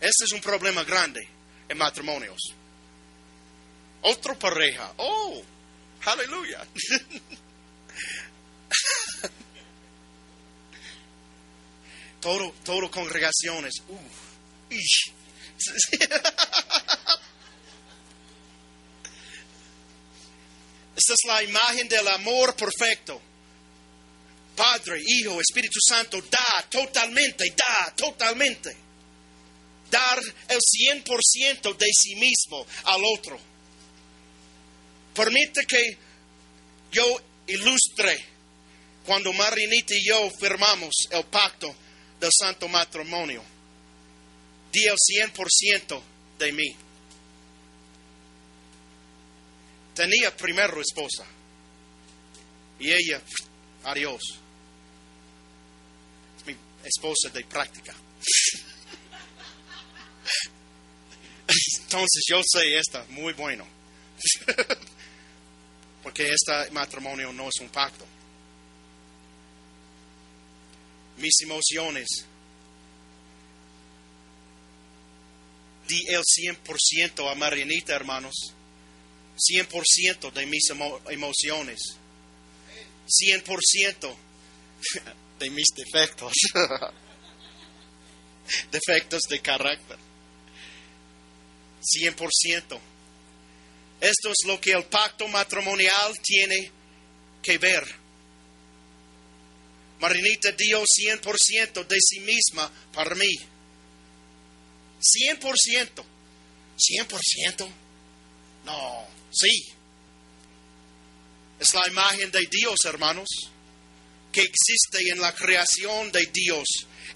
Este 0.00 0.24
es 0.24 0.32
un 0.32 0.40
problema 0.40 0.82
grande 0.84 1.20
en 1.68 1.78
matrimonios. 1.78 2.40
Otra 4.02 4.38
pareja. 4.38 4.94
Oh, 4.96 5.42
aleluya. 6.06 6.66
todo, 12.20 12.52
todo 12.64 12.90
congregaciones. 12.90 13.74
Uh, 13.88 13.98
Esta 20.96 21.12
es 21.14 21.24
la 21.26 21.42
imagen 21.42 21.88
del 21.88 22.06
amor 22.08 22.54
perfecto. 22.54 23.20
Padre, 24.54 25.00
Hijo, 25.04 25.40
Espíritu 25.40 25.78
Santo, 25.80 26.20
da 26.30 26.66
totalmente, 26.68 27.44
da 27.56 27.94
totalmente. 27.96 28.76
Dar 29.90 30.20
el 30.48 30.58
100% 30.58 31.76
de 31.76 31.86
sí 31.92 32.14
mismo 32.16 32.66
al 32.84 33.02
otro. 33.18 33.38
Permite 35.14 35.64
que 35.66 35.98
yo 36.92 37.04
ilustre 37.46 38.26
cuando 39.04 39.32
Marinita 39.32 39.94
y 39.94 40.06
yo 40.06 40.30
firmamos 40.38 40.94
el 41.10 41.24
pacto 41.24 41.74
del 42.20 42.30
santo 42.38 42.68
matrimonio. 42.68 43.42
Di 44.70 44.84
el 44.84 44.96
100% 44.96 46.00
de 46.38 46.52
mí. 46.52 46.76
Tenía 49.94 50.36
primero 50.36 50.80
esposa. 50.80 51.24
Y 52.78 52.92
ella, 52.92 53.20
adiós. 53.84 54.22
Es 56.38 56.46
mi 56.46 56.56
esposa 56.84 57.30
de 57.32 57.44
práctica. 57.44 57.94
Entonces 61.82 62.24
yo 62.28 62.40
sé 62.44 62.78
esta, 62.78 63.04
muy 63.08 63.32
bueno. 63.32 63.66
Porque 66.02 66.28
este 66.28 66.70
matrimonio 66.70 67.32
no 67.32 67.48
es 67.48 67.60
un 67.60 67.68
pacto. 67.68 68.06
Mis 71.20 71.40
emociones. 71.42 72.08
Di 75.86 76.02
el 76.08 76.22
100% 76.22 77.30
a 77.30 77.34
Marianita, 77.34 77.94
hermanos. 77.94 78.34
100% 79.36 80.30
de 80.32 80.46
mis 80.46 80.70
emo- 80.70 81.00
emociones. 81.10 81.80
100% 83.08 84.14
de 85.38 85.50
mis 85.50 85.66
defectos. 85.74 86.32
defectos 88.70 89.20
de 89.28 89.40
carácter. 89.40 89.98
100%. 91.82 92.78
Esto 94.00 94.30
es 94.30 94.46
lo 94.46 94.60
que 94.60 94.72
el 94.72 94.84
pacto 94.84 95.26
matrimonial 95.28 96.14
tiene 96.22 96.70
que 97.42 97.58
ver. 97.58 97.99
Marinita 100.00 100.52
dio 100.52 100.82
100% 100.82 101.86
de 101.86 101.96
sí 102.00 102.20
misma 102.20 102.70
para 102.92 103.14
mí. 103.14 103.32
100%. 105.00 106.04
100%. 106.76 107.68
No, 108.64 109.06
sí. 109.30 109.72
Es 111.58 111.74
la 111.74 111.86
imagen 111.88 112.30
de 112.30 112.46
Dios, 112.50 112.78
hermanos, 112.86 113.28
que 114.32 114.40
existe 114.40 115.10
en 115.10 115.20
la 115.20 115.34
creación 115.34 116.10
de 116.10 116.26
Dios, 116.32 116.66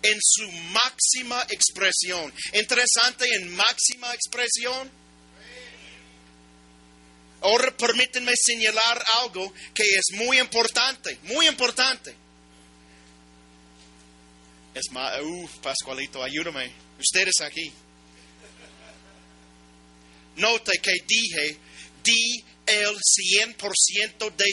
en 0.02 0.18
su 0.20 0.50
máxima 0.50 1.42
expresión. 1.48 2.32
Interesante, 2.52 3.34
en 3.34 3.54
máxima 3.56 4.12
expresión. 4.12 4.90
Ahora 7.40 7.74
permítanme 7.76 8.32
señalar 8.36 9.04
algo 9.20 9.52
que 9.74 9.82
es 9.82 10.16
muy 10.18 10.38
importante, 10.38 11.18
muy 11.24 11.46
importante. 11.46 12.23
Es 14.74 14.90
más, 14.90 15.20
uh, 15.20 15.48
Pascualito, 15.62 16.22
ayúdame. 16.22 16.70
Ustedes 16.98 17.40
aquí. 17.40 17.72
Note 20.36 20.72
que 20.82 20.92
dije, 21.06 21.58
di 22.02 22.44
el 22.66 22.96
100% 22.96 24.32
de, 24.34 24.50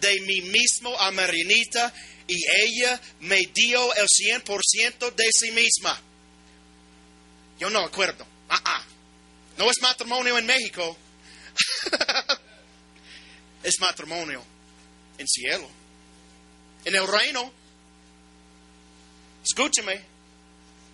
de 0.00 0.20
mí 0.20 0.40
mismo 0.40 0.98
a 0.98 1.10
Marinita 1.12 1.92
y 2.26 2.36
ella 2.60 3.00
me 3.20 3.40
dio 3.54 3.94
el 3.94 4.06
100% 4.06 5.14
de 5.14 5.24
sí 5.32 5.50
misma. 5.52 6.00
Yo 7.60 7.70
no 7.70 7.80
acuerdo. 7.80 8.26
Ah, 8.48 8.60
ah. 8.64 8.84
No 9.58 9.70
es 9.70 9.80
matrimonio 9.80 10.36
en 10.38 10.46
México. 10.46 10.96
es 13.62 13.78
matrimonio 13.80 14.42
en 15.18 15.28
cielo. 15.28 15.68
En 16.84 16.96
el 16.96 17.06
reino. 17.06 17.61
Escúcheme. 19.52 20.00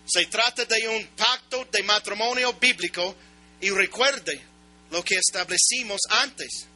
Se 0.04 0.26
trata 0.26 0.64
de 0.64 0.88
un 0.88 1.06
pacto 1.14 1.64
de 1.70 1.80
matrimonio 1.84 2.54
bíblico 2.54 3.14
y 3.60 3.70
recuerde 3.70 4.42
lo 4.90 5.04
que 5.04 5.14
establecimos 5.14 6.00
antes. 6.10 6.66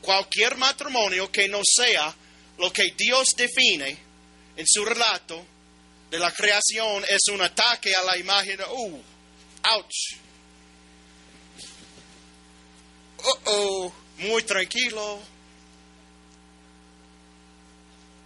Cualquier 0.00 0.56
matrimonio 0.56 1.30
que 1.30 1.48
no 1.48 1.60
sea 1.62 2.14
lo 2.56 2.72
que 2.72 2.94
Dios 2.96 3.26
define 3.36 3.98
en 4.56 4.66
su 4.66 4.86
relato 4.86 5.44
de 6.10 6.18
la 6.18 6.32
creación 6.32 7.04
es 7.10 7.28
un 7.30 7.42
ataque 7.42 7.94
a 7.94 8.02
la 8.02 8.16
imagen. 8.16 8.58
Uh, 8.62 9.02
ouch. 9.74 10.16
Uh 13.18 13.38
oh, 13.44 13.92
muy 14.20 14.42
tranquilo. 14.44 15.20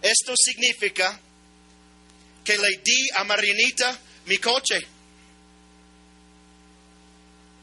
Esto 0.01 0.33
significa 0.37 1.19
que 2.43 2.57
le 2.57 2.81
di 2.83 3.09
a 3.15 3.23
Marinita 3.23 3.99
mi 4.25 4.37
coche, 4.37 4.87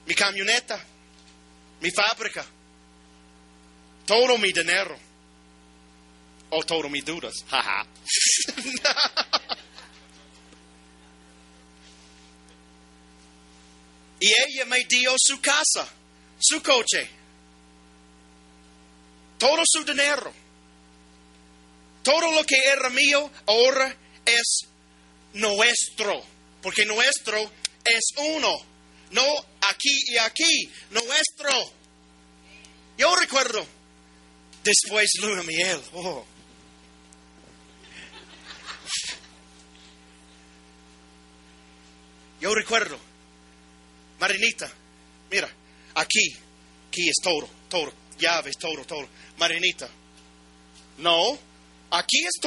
mi 0.06 0.14
camioneta, 0.14 0.84
mi 1.80 1.90
fábrica, 1.90 2.44
todo 4.06 4.38
mi 4.38 4.52
dinero, 4.52 4.98
o 6.50 6.62
todo 6.64 6.88
mis 6.88 7.04
dudas. 7.04 7.34
Jaja. 7.50 7.86
y 14.20 14.26
ella 14.26 14.64
me 14.66 14.84
dio 14.84 15.14
su 15.16 15.40
casa, 15.40 15.88
su 16.38 16.62
coche, 16.62 17.08
todo 19.38 19.62
su 19.64 19.84
dinero. 19.84 20.32
Todo 22.02 22.30
lo 22.32 22.42
que 22.44 22.56
era 22.56 22.88
mío 22.88 23.30
ahora 23.46 23.94
es 24.28 24.60
nuestro, 25.34 26.22
porque 26.62 26.84
nuestro 26.84 27.38
es 27.84 28.04
uno, 28.16 28.54
no 29.10 29.24
aquí 29.70 30.00
y 30.08 30.18
aquí, 30.18 30.70
nuestro. 30.90 31.50
Yo 32.96 33.14
recuerdo, 33.16 33.64
después 34.64 35.10
luna 35.20 35.42
miel, 35.42 35.80
oh. 35.94 36.24
Yo 42.40 42.54
recuerdo, 42.54 42.96
Marinita, 44.20 44.70
mira, 45.30 45.48
aquí, 45.94 46.36
aquí 46.88 47.08
es 47.08 47.16
todo, 47.22 47.48
todo, 47.68 47.92
llaves, 48.18 48.56
todo, 48.56 48.84
todo. 48.84 49.08
Marinita, 49.38 49.88
no, 50.98 51.36
aquí 51.90 52.24
es 52.24 52.40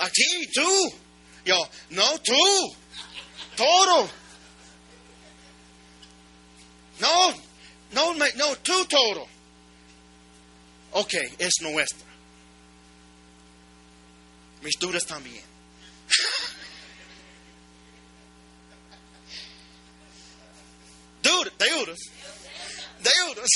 todo. 0.00 0.06
Aquí, 0.06 0.46
tú. 0.52 0.94
Yo, 1.44 1.56
no, 1.90 2.18
tú. 2.20 2.76
Todo. 3.56 4.10
No, 6.98 7.34
no, 7.92 8.14
no, 8.14 8.56
tú 8.58 8.86
todo. 8.86 9.26
Ok, 10.92 11.14
es 11.38 11.54
nuestra. 11.60 12.06
Mis 14.62 14.78
dudas 14.78 15.06
también. 15.06 15.42
Dudas, 21.22 21.52
deudas. 21.58 21.98
Deudas. 22.98 23.48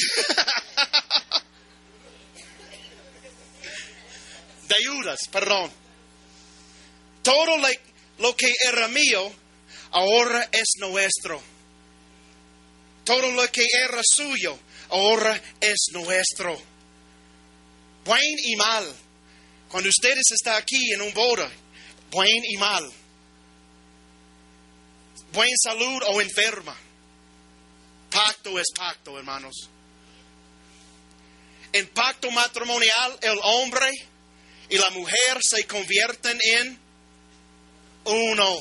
Deudas, 4.69 5.29
perdón. 5.31 5.84
Todo 7.25 7.57
lo 8.18 8.37
que 8.37 8.53
era 8.68 8.87
mío 8.89 9.33
ahora 9.91 10.47
es 10.53 10.75
nuestro. 10.79 11.43
Todo 13.05 13.33
lo 13.33 13.51
que 13.51 13.64
era 13.72 14.01
suyo 14.05 14.59
ahora 14.91 15.41
es 15.61 15.87
nuestro. 15.93 16.61
Buen 18.05 18.39
y 18.45 18.57
mal. 18.57 18.95
Cuando 19.70 19.89
ustedes 19.89 20.25
están 20.33 20.57
aquí 20.57 20.93
en 20.93 21.01
un 21.01 21.14
boda, 21.14 21.51
buen 22.11 22.45
y 22.45 22.57
mal. 22.59 22.93
Buen 25.33 25.51
salud 25.62 26.03
o 26.09 26.20
enferma. 26.20 26.77
Pacto 28.11 28.59
es 28.61 28.66
pacto, 28.77 29.18
hermanos. 29.18 29.70
En 31.72 31.89
pacto 31.89 32.31
matrimonial, 32.31 33.18
el 33.22 33.39
hombre 33.43 33.91
y 34.68 34.77
la 34.77 34.91
mujer 34.91 35.41
se 35.41 35.66
convierten 35.66 36.39
en 36.41 36.84
uno. 38.05 38.59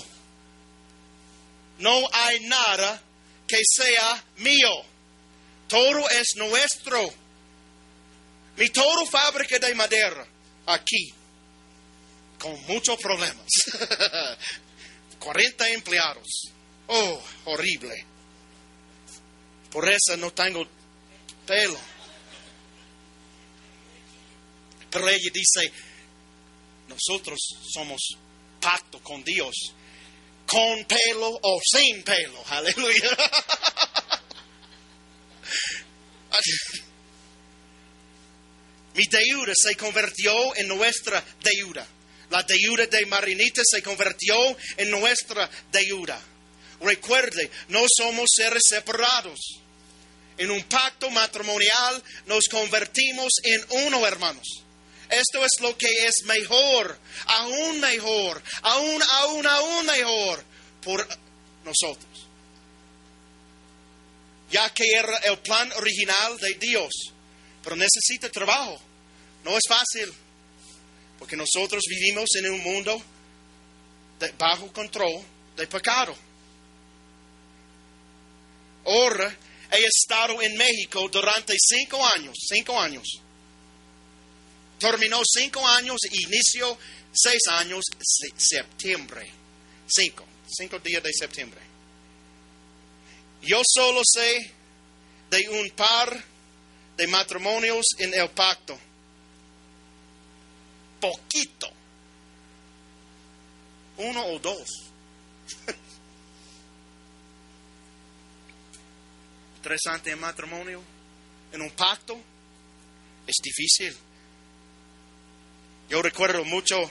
No 1.79 2.07
hay 2.11 2.39
nada 2.41 3.01
que 3.47 3.59
sea 3.63 4.23
mío. 4.37 4.69
Todo 5.67 6.09
es 6.09 6.35
nuestro. 6.35 7.13
Mi 8.57 8.69
todo 8.69 9.05
fábrica 9.07 9.57
de 9.57 9.73
madera 9.73 10.27
aquí, 10.67 11.11
con 12.39 12.61
muchos 12.67 12.97
problemas. 12.97 13.47
40 15.19 15.69
empleados. 15.69 16.51
Oh, 16.87 17.23
horrible. 17.45 18.05
Por 19.71 19.89
eso 19.89 20.17
no 20.17 20.31
tengo 20.31 20.67
pelo. 21.47 21.79
Pero 24.91 25.09
ella 25.09 25.31
dice, 25.33 25.71
nosotros 26.87 27.39
somos 27.71 28.01
pacto 28.63 28.99
con 29.03 29.23
Dios, 29.23 29.53
con 30.47 30.85
pelo 30.85 31.39
o 31.41 31.59
sin 31.61 32.01
pelo. 32.03 32.43
Aleluya. 32.47 33.09
Mi 38.95 39.05
deuda 39.05 39.53
se 39.55 39.75
convirtió 39.75 40.55
en 40.55 40.67
nuestra 40.67 41.23
deuda. 41.41 41.87
La 42.29 42.43
deuda 42.43 42.85
de 42.87 43.05
Marinita 43.07 43.61
se 43.63 43.81
convirtió 43.83 44.35
en 44.77 44.91
nuestra 44.91 45.49
deuda. 45.71 46.21
Recuerde, 46.79 47.49
no 47.69 47.85
somos 47.87 48.29
seres 48.35 48.61
separados. 48.67 49.39
En 50.37 50.51
un 50.51 50.61
pacto 50.63 51.09
matrimonial 51.09 52.03
nos 52.25 52.45
convertimos 52.49 53.33
en 53.43 53.65
uno, 53.85 54.05
hermanos. 54.07 54.63
Esto 55.13 55.45
es 55.45 55.61
lo 55.61 55.77
que 55.77 56.07
es 56.07 56.23
mejor, 56.25 56.97
aún 57.27 57.79
mejor, 57.79 58.41
aún, 58.63 59.03
aún, 59.11 59.45
aún 59.45 59.85
mejor 59.85 60.43
por 60.81 61.07
nosotros. 61.63 62.27
Ya 64.49 64.73
que 64.73 64.89
era 64.91 65.17
el 65.17 65.37
plan 65.39 65.71
original 65.73 66.37
de 66.39 66.55
Dios, 66.55 66.91
pero 67.63 67.75
necesita 67.75 68.29
trabajo. 68.29 68.81
No 69.43 69.55
es 69.55 69.63
fácil, 69.67 70.11
porque 71.19 71.35
nosotros 71.35 71.83
vivimos 71.87 72.29
en 72.35 72.51
un 72.51 72.63
mundo 72.63 73.01
de 74.19 74.31
bajo 74.31 74.73
control 74.73 75.23
de 75.55 75.67
pecado. 75.67 76.15
Ahora 78.85 79.35
he 79.71 79.83
estado 79.85 80.41
en 80.41 80.57
México 80.57 81.07
durante 81.09 81.55
cinco 81.59 82.03
años, 82.05 82.35
cinco 82.47 82.79
años. 82.79 83.22
Terminó 84.83 85.21
cinco 85.23 85.65
años, 85.65 85.97
inició 86.11 86.77
seis 87.13 87.39
años, 87.51 87.85
se- 88.01 88.33
septiembre. 88.37 89.31
Cinco, 89.87 90.25
cinco 90.45 90.77
días 90.79 91.01
de 91.01 91.13
septiembre. 91.13 91.61
Yo 93.43 93.61
solo 93.65 94.01
sé 94.03 94.51
de 95.29 95.47
un 95.49 95.69
par 95.69 96.21
de 96.97 97.07
matrimonios 97.07 97.85
en 97.97 98.13
el 98.13 98.29
pacto. 98.31 98.77
Poquito. 100.99 101.69
Uno 103.99 104.25
o 104.25 104.39
dos. 104.39 104.67
Interesante 109.57 110.11
en 110.11 110.19
matrimonio, 110.19 110.81
en 111.53 111.61
un 111.61 111.71
pacto, 111.71 112.19
es 113.25 113.35
difícil. 113.41 113.95
Yo 115.89 116.01
recuerdo 116.01 116.43
mucho, 116.45 116.89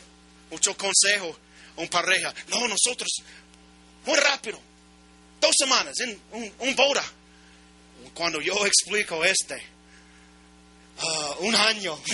mucho 0.50 0.76
consejo 0.76 1.36
a 1.76 1.80
un 1.80 1.88
pareja. 1.88 2.34
No, 2.48 2.68
nosotros, 2.68 3.08
muy 4.04 4.16
rápido, 4.16 4.60
dos 5.40 5.54
semanas, 5.58 5.98
en 6.00 6.20
un, 6.32 6.52
un 6.58 6.76
boda. 6.76 7.04
Cuando 8.14 8.40
yo 8.40 8.66
explico 8.66 9.24
este, 9.24 9.62
ah, 10.98 11.36
un 11.40 11.54
año. 11.54 11.98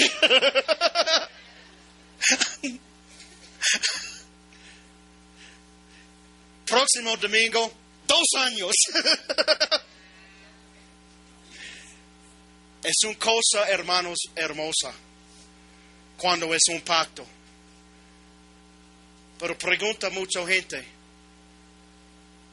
Próximo 6.66 7.16
domingo, 7.16 7.72
dos 8.06 8.26
años. 8.38 8.72
es 12.84 12.96
una 13.04 13.18
cosa, 13.18 13.68
hermanos, 13.68 14.18
hermosa 14.36 14.92
cuando 16.18 16.52
es 16.52 16.62
un 16.68 16.80
pacto. 16.82 17.24
Pero 19.38 19.56
pregunta 19.56 20.10
mucha 20.10 20.44
gente 20.46 20.84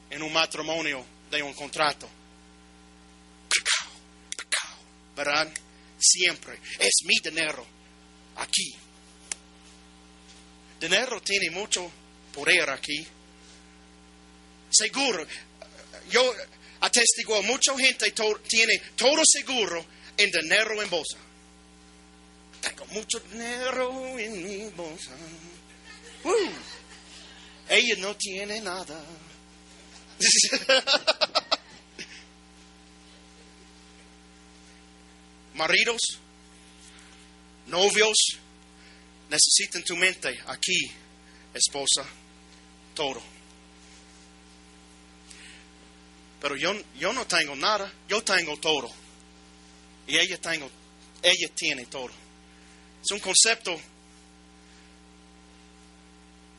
en 0.09 0.22
un 0.22 0.32
matrimonio 0.32 1.03
de 1.32 1.41
un 1.41 1.53
contrato. 1.53 2.07
Pecado, 3.49 4.78
¿verdad? 5.16 5.51
Siempre 5.97 6.59
es 6.80 6.93
mi 7.05 7.16
dinero 7.24 7.66
aquí. 8.36 8.76
Dinero 10.80 11.22
tiene 11.22 11.49
mucho 11.49 11.89
poder 12.34 12.70
aquí. 12.70 13.05
Seguro, 14.70 15.26
yo 16.11 16.34
atestiguo, 16.82 17.41
mucha 17.43 17.76
gente 17.78 18.13
tiene 18.47 18.80
todo 18.95 19.22
seguro 19.26 19.84
en 20.18 20.30
dinero 20.30 20.82
en 20.84 20.89
bolsa. 20.89 21.18
Mucho 22.96 23.20
dinero 23.20 24.18
en 24.18 24.41
mi 24.41 24.70
bolsa. 24.70 25.12
Uh, 26.24 26.50
ella 27.68 27.96
no 27.98 28.16
tiene 28.16 28.62
nada. 28.62 29.04
Maridos, 35.56 36.00
novios, 37.68 38.16
necesitan 39.30 39.84
tu 39.84 39.98
mente 39.98 40.34
aquí, 40.48 40.89
esposa, 41.54 42.06
todo. 42.93 43.22
Pero 46.39 46.56
yo, 46.56 46.74
yo 46.98 47.12
no 47.12 47.28
tengo 47.28 47.58
nada, 47.58 47.91
yo 48.08 48.24
tengo 48.24 48.56
todo. 48.56 48.89
Y 50.08 50.18
ella, 50.18 50.39
tengo, 50.39 50.72
ella 51.22 51.50
tiene 51.54 51.88
todo. 51.88 52.25
Es 53.06 53.12
un 53.12 53.20
concepto, 53.20 53.80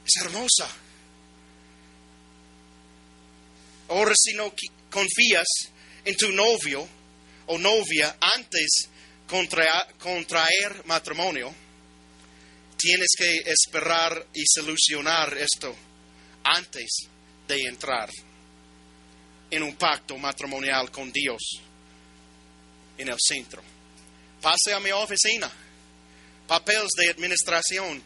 es 0.06 0.22
hermosa. 0.22 0.68
Ahora 3.88 4.12
si 4.16 4.32
no 4.34 4.52
confías 4.90 5.46
en 6.04 6.16
tu 6.16 6.30
novio 6.30 6.86
o 7.46 7.58
novia 7.58 8.16
antes 8.20 8.88
contra- 9.28 9.88
contraer 9.98 10.84
matrimonio, 10.86 11.52
tienes 12.76 13.08
que 13.18 13.42
esperar 13.46 14.26
y 14.32 14.44
solucionar 14.46 15.36
esto 15.38 15.74
antes 16.44 17.08
de 17.48 17.62
entrar 17.62 18.08
en 19.50 19.62
un 19.64 19.74
pacto 19.76 20.16
matrimonial 20.16 20.92
con 20.92 21.10
Dios 21.10 21.42
en 22.98 23.08
el 23.08 23.16
centro. 23.18 23.62
Pase 24.40 24.74
a 24.74 24.80
mi 24.80 24.92
oficina, 24.92 25.50
papeles 26.46 26.90
de 26.96 27.10
administración. 27.10 28.02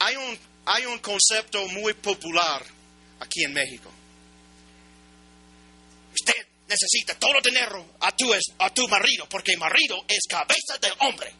Hay 0.00 0.16
un, 0.16 0.38
hay 0.66 0.86
un 0.86 0.98
concepto 0.98 1.66
muy 1.68 1.94
popular 1.94 2.64
aquí 3.20 3.44
en 3.44 3.52
México. 3.52 3.90
Usted 6.12 6.46
necesita 6.68 7.18
todo 7.18 7.40
dinero 7.42 7.96
a 8.00 8.12
tu, 8.12 8.32
a 8.58 8.70
tu 8.70 8.88
marido, 8.88 9.28
porque 9.28 9.56
marido 9.56 10.04
es 10.08 10.20
cabeza 10.28 10.78
del 10.80 10.92
hombre. 11.00 11.32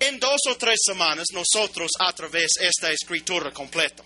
En 0.00 0.18
dos 0.18 0.40
o 0.48 0.56
tres 0.56 0.80
semanas 0.84 1.26
nosotros 1.32 1.92
a 2.00 2.12
través 2.12 2.50
de 2.58 2.66
esta 2.66 2.90
escritura 2.90 3.52
completa. 3.52 4.02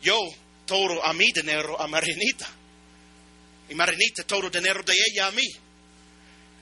Yo 0.00 0.16
todo 0.70 1.04
a 1.04 1.12
mi 1.12 1.26
dinero 1.32 1.80
a 1.80 1.88
Marinita. 1.88 2.48
Y 3.68 3.74
Marinita 3.74 4.22
todo 4.22 4.48
dinero 4.48 4.84
de 4.84 4.94
ella 4.94 5.26
a 5.26 5.32
mí. 5.32 5.46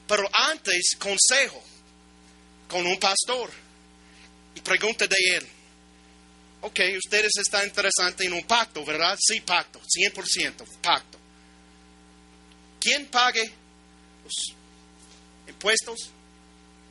Pero 0.06 0.26
antes 0.32 0.96
consejo 0.98 1.62
con 2.66 2.86
un 2.86 2.98
pastor 2.98 3.50
y 4.54 4.60
pregunta 4.62 5.06
de 5.06 5.36
él. 5.36 5.46
Ok, 6.62 6.80
ustedes 6.96 7.32
están 7.38 7.66
interesantes 7.66 8.26
en 8.26 8.32
un 8.32 8.44
pacto, 8.44 8.82
¿verdad? 8.82 9.14
Sí, 9.20 9.40
pacto, 9.42 9.78
100% 9.78 10.66
pacto. 10.80 11.18
¿Quién 12.80 13.08
pague 13.08 13.44
los 14.24 14.56
impuestos? 15.46 16.10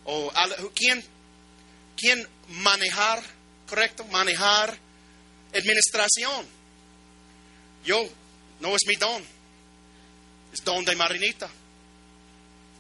¿O 0.06 0.32
quién, 0.76 1.04
quién 1.98 2.28
manejar, 2.50 3.24
correcto? 3.68 4.06
Manejar 4.06 4.78
administración. 5.52 6.57
Yo, 7.88 8.04
no 8.60 8.76
es 8.76 8.82
mi 8.86 8.96
don, 8.98 9.24
es 10.54 10.62
don 10.64 10.84
de 10.84 10.94
Marinita. 10.96 11.50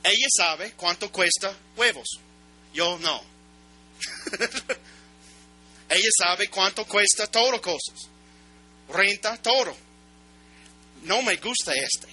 Ella 0.03 0.27
sabe 0.37 0.73
cuánto 0.73 1.09
cuesta 1.11 1.55
huevos. 1.77 2.07
Yo 2.73 2.97
no. 2.99 3.23
Ella 5.89 6.09
sabe 6.21 6.49
cuánto 6.49 6.85
cuesta 6.85 7.27
todo 7.27 7.61
cosas. 7.61 8.09
Renta, 8.89 9.37
todo. 9.41 9.75
No 11.03 11.21
me 11.21 11.37
gusta 11.37 11.71
este. 11.73 12.07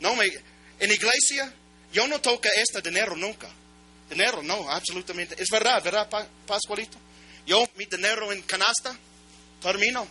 No 0.00 0.16
me. 0.16 0.26
En 0.80 0.90
iglesia, 0.90 1.54
yo 1.92 2.08
no 2.08 2.20
toco 2.20 2.48
este 2.56 2.82
dinero 2.82 3.14
nunca. 3.14 3.48
Dinero, 4.10 4.42
no, 4.42 4.68
absolutamente. 4.68 5.40
Es 5.40 5.48
verdad, 5.50 5.80
¿verdad, 5.82 6.08
Pa- 6.08 6.26
Pascualito? 6.46 6.98
Yo, 7.46 7.64
mi 7.76 7.84
dinero 7.86 8.32
en 8.32 8.42
canasta, 8.42 8.96
termino. 9.60 10.06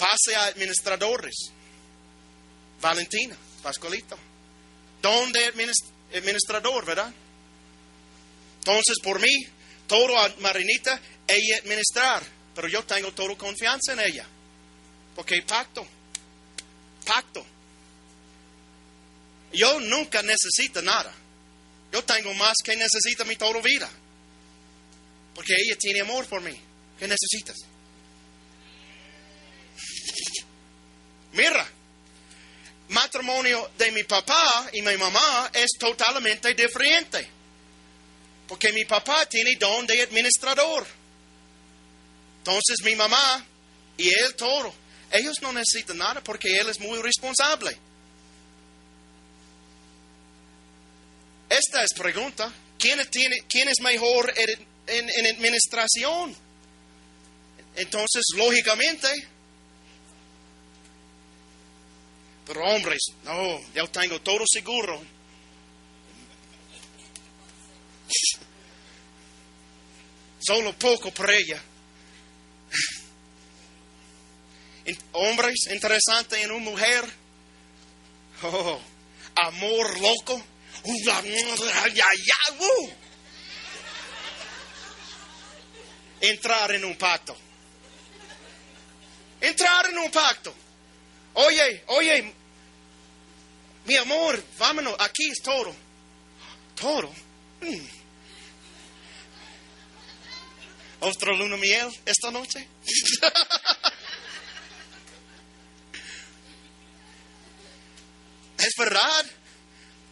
Pase 0.00 0.34
a 0.34 0.46
administradores. 0.46 1.52
Valentina, 2.80 3.36
Pascualito. 3.62 4.16
Don 5.02 5.30
de 5.30 5.52
adminis- 5.52 5.84
administrador, 6.14 6.84
¿verdad? 6.86 7.12
Entonces, 8.60 8.96
por 9.02 9.20
mí, 9.20 9.30
todo 9.86 10.18
a 10.18 10.34
Marinita, 10.40 10.98
ella 11.28 11.58
administrar. 11.58 12.22
Pero 12.54 12.68
yo 12.68 12.82
tengo 12.84 13.12
toda 13.12 13.36
confianza 13.36 13.92
en 13.92 14.00
ella. 14.00 14.26
Porque 15.14 15.42
pacto. 15.42 15.86
Pacto. 17.04 17.44
Yo 19.52 19.80
nunca 19.80 20.22
necesito 20.22 20.80
nada. 20.82 21.12
Yo 21.92 22.02
tengo 22.04 22.32
más 22.34 22.54
que 22.64 22.76
necesita 22.76 23.24
mi 23.24 23.36
toda 23.36 23.60
vida. 23.60 23.90
Porque 25.34 25.54
ella 25.54 25.76
tiene 25.78 26.00
amor 26.00 26.26
por 26.26 26.40
mí. 26.40 26.58
¿Qué 26.98 27.06
necesitas? 27.08 27.56
Mira, 31.32 31.66
matrimonio 32.88 33.70
de 33.78 33.92
mi 33.92 34.04
papá 34.04 34.68
y 34.72 34.82
mi 34.82 34.96
mamá 34.96 35.50
es 35.54 35.70
totalmente 35.78 36.54
diferente. 36.54 37.28
Porque 38.48 38.72
mi 38.72 38.84
papá 38.84 39.26
tiene 39.26 39.54
don 39.56 39.86
de 39.86 40.02
administrador. 40.02 40.86
Entonces 42.38 42.82
mi 42.82 42.96
mamá 42.96 43.44
y 43.96 44.08
él 44.08 44.34
todo. 44.34 44.74
Ellos 45.12 45.36
no 45.42 45.52
necesitan 45.52 45.98
nada 45.98 46.22
porque 46.22 46.56
él 46.56 46.68
es 46.68 46.80
muy 46.80 47.00
responsable. 47.00 47.76
Esta 51.48 51.82
es 51.82 51.92
pregunta. 51.94 52.52
¿Quién, 52.78 53.04
tiene, 53.10 53.36
quién 53.48 53.68
es 53.68 53.80
mejor 53.80 54.32
en, 54.36 55.26
administración? 55.26 56.34
Entonces, 57.76 58.22
lógicamente, 58.36 59.08
pero 62.46 62.64
hombres, 62.64 63.00
no, 63.24 63.60
yo 63.74 63.86
tengo 63.88 64.20
todo 64.20 64.44
seguro. 64.50 65.00
Solo 70.40 70.72
poco 70.74 71.12
por 71.12 71.30
ella. 71.30 71.62
Hombres, 75.12 75.68
interesante 75.70 76.42
en 76.42 76.50
una 76.50 76.64
mujer. 76.64 77.04
Oh, 78.42 78.80
amor 79.36 80.00
loco. 80.00 80.42
Uh. 80.82 82.90
Entrar 86.20 86.72
en 86.72 86.84
un 86.84 86.96
pacto. 86.96 87.36
Entrar 89.40 89.90
en 89.90 89.98
un 89.98 90.10
pacto. 90.10 90.52
Oye, 91.34 91.84
oye, 91.86 92.34
mi 93.84 93.96
amor, 93.96 94.42
vámonos, 94.58 94.94
aquí 94.98 95.30
es 95.30 95.40
todo. 95.42 95.74
Todo. 96.74 97.12
Mm. 97.60 97.86
¿Otra 101.00 101.32
luna 101.32 101.56
miel 101.56 101.88
esta 102.04 102.30
noche? 102.30 102.68
es 108.58 108.74
verdad, 108.76 109.26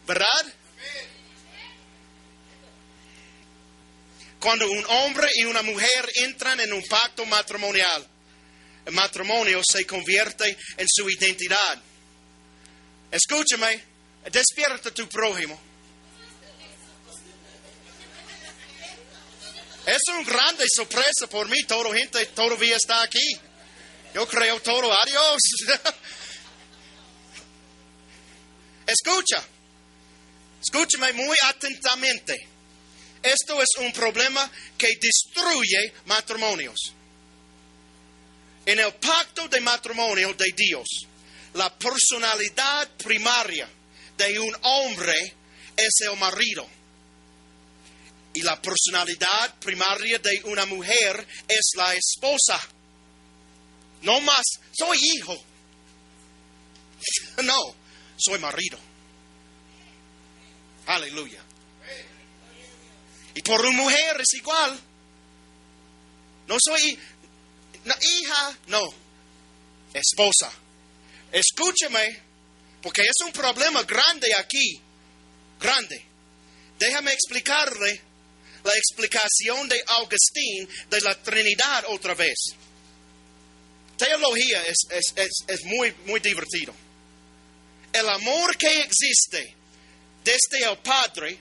¿verdad? 0.07 0.55
Cuando 4.40 4.70
un 4.70 4.85
hombre 4.89 5.28
y 5.35 5.45
una 5.45 5.62
mujer 5.62 6.11
entran 6.15 6.59
en 6.61 6.73
un 6.73 6.82
pacto 6.85 7.27
matrimonial, 7.27 8.09
matrimonio 8.90 9.60
se 9.70 9.86
convierte 9.86 10.56
en 10.77 10.86
su 10.89 11.09
identidad. 11.09 11.82
Escúchame, 13.10 13.82
despierta 14.31 14.90
tu 14.90 15.09
prójimo. 15.09 15.60
Es 19.86 20.02
una 20.09 20.23
grande 20.23 20.65
sorpresa 20.74 21.27
por 21.31 21.48
mí, 21.48 21.62
toda 21.65 21.97
gente 21.97 22.27
todavía 22.27 22.77
está 22.77 23.02
aquí. 23.02 23.40
Yo 24.15 24.27
creo 24.28 24.60
todo, 24.60 24.93
adiós. 24.93 25.39
Escucha, 28.86 29.43
escúchame 30.62 31.12
muy 31.12 31.36
atentamente. 31.44 32.48
Esto 33.23 33.60
es 33.60 33.69
un 33.78 33.93
problema 33.93 34.51
que 34.77 34.89
destruye 35.01 35.93
matrimonios. 36.06 36.94
En 38.69 38.78
el 38.78 38.93
pacto 38.97 39.49
de 39.49 39.62
matrimonio 39.62 40.35
de 40.35 40.53
Dios, 40.55 40.86
la 41.55 41.74
personalidad 41.74 42.86
primaria 42.99 43.66
de 44.15 44.39
un 44.39 44.55
hombre 44.61 45.15
es 45.74 46.01
el 46.01 46.15
marido. 46.19 46.69
Y 48.35 48.43
la 48.43 48.61
personalidad 48.61 49.55
primaria 49.59 50.19
de 50.19 50.43
una 50.45 50.66
mujer 50.66 51.27
es 51.49 51.70
la 51.77 51.95
esposa. 51.95 52.61
No 54.03 54.20
más, 54.20 54.45
soy 54.73 54.99
hijo. 55.16 55.35
No, 57.43 57.74
soy 58.19 58.39
marido. 58.39 58.78
Aleluya. 60.89 61.43
Y 63.35 63.40
por 63.40 63.61
una 63.62 63.70
mujer 63.70 64.20
es 64.20 64.35
igual. 64.35 64.78
No 66.49 66.57
soy 66.59 66.99
no, 67.84 67.94
hija, 68.00 68.59
no, 68.66 68.94
esposa. 69.92 70.52
Escúchame, 71.32 72.20
porque 72.82 73.02
es 73.02 73.26
un 73.26 73.32
problema 73.32 73.82
grande 73.82 74.32
aquí, 74.38 74.80
grande. 75.60 76.05
Déjame 76.78 77.12
explicarle 77.12 78.00
la 78.64 78.72
explicación 78.72 79.68
de 79.68 79.82
Agustín 79.86 80.68
de 80.90 81.00
la 81.00 81.14
Trinidad 81.22 81.84
otra 81.88 82.14
vez. 82.14 82.38
Teología 83.96 84.62
es, 84.62 84.76
es, 84.90 85.12
es, 85.16 85.30
es 85.48 85.64
muy, 85.64 85.92
muy 86.06 86.20
divertido. 86.20 86.74
El 87.92 88.09
amor 88.09 88.56
que 88.56 88.82
existe 88.82 89.55
desde 90.22 90.70
el 90.70 90.78
Padre 90.78 91.38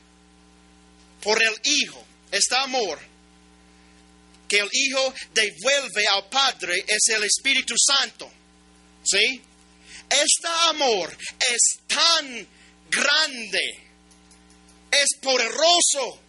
por 1.22 1.42
el 1.42 1.54
Hijo, 1.64 2.04
este 2.32 2.56
amor 2.56 3.00
que 4.48 4.60
el 4.60 4.70
Hijo 4.72 5.14
devuelve 5.34 6.08
al 6.08 6.30
Padre 6.30 6.84
es 6.88 7.08
el 7.10 7.24
Espíritu 7.24 7.76
Santo. 7.78 8.32
¿Sí? 9.04 9.42
Este 10.10 10.48
amor 10.70 11.16
es 11.40 11.80
tan 11.88 12.48
grande, 12.90 13.90
es 14.92 15.08
poderoso. 15.22 16.22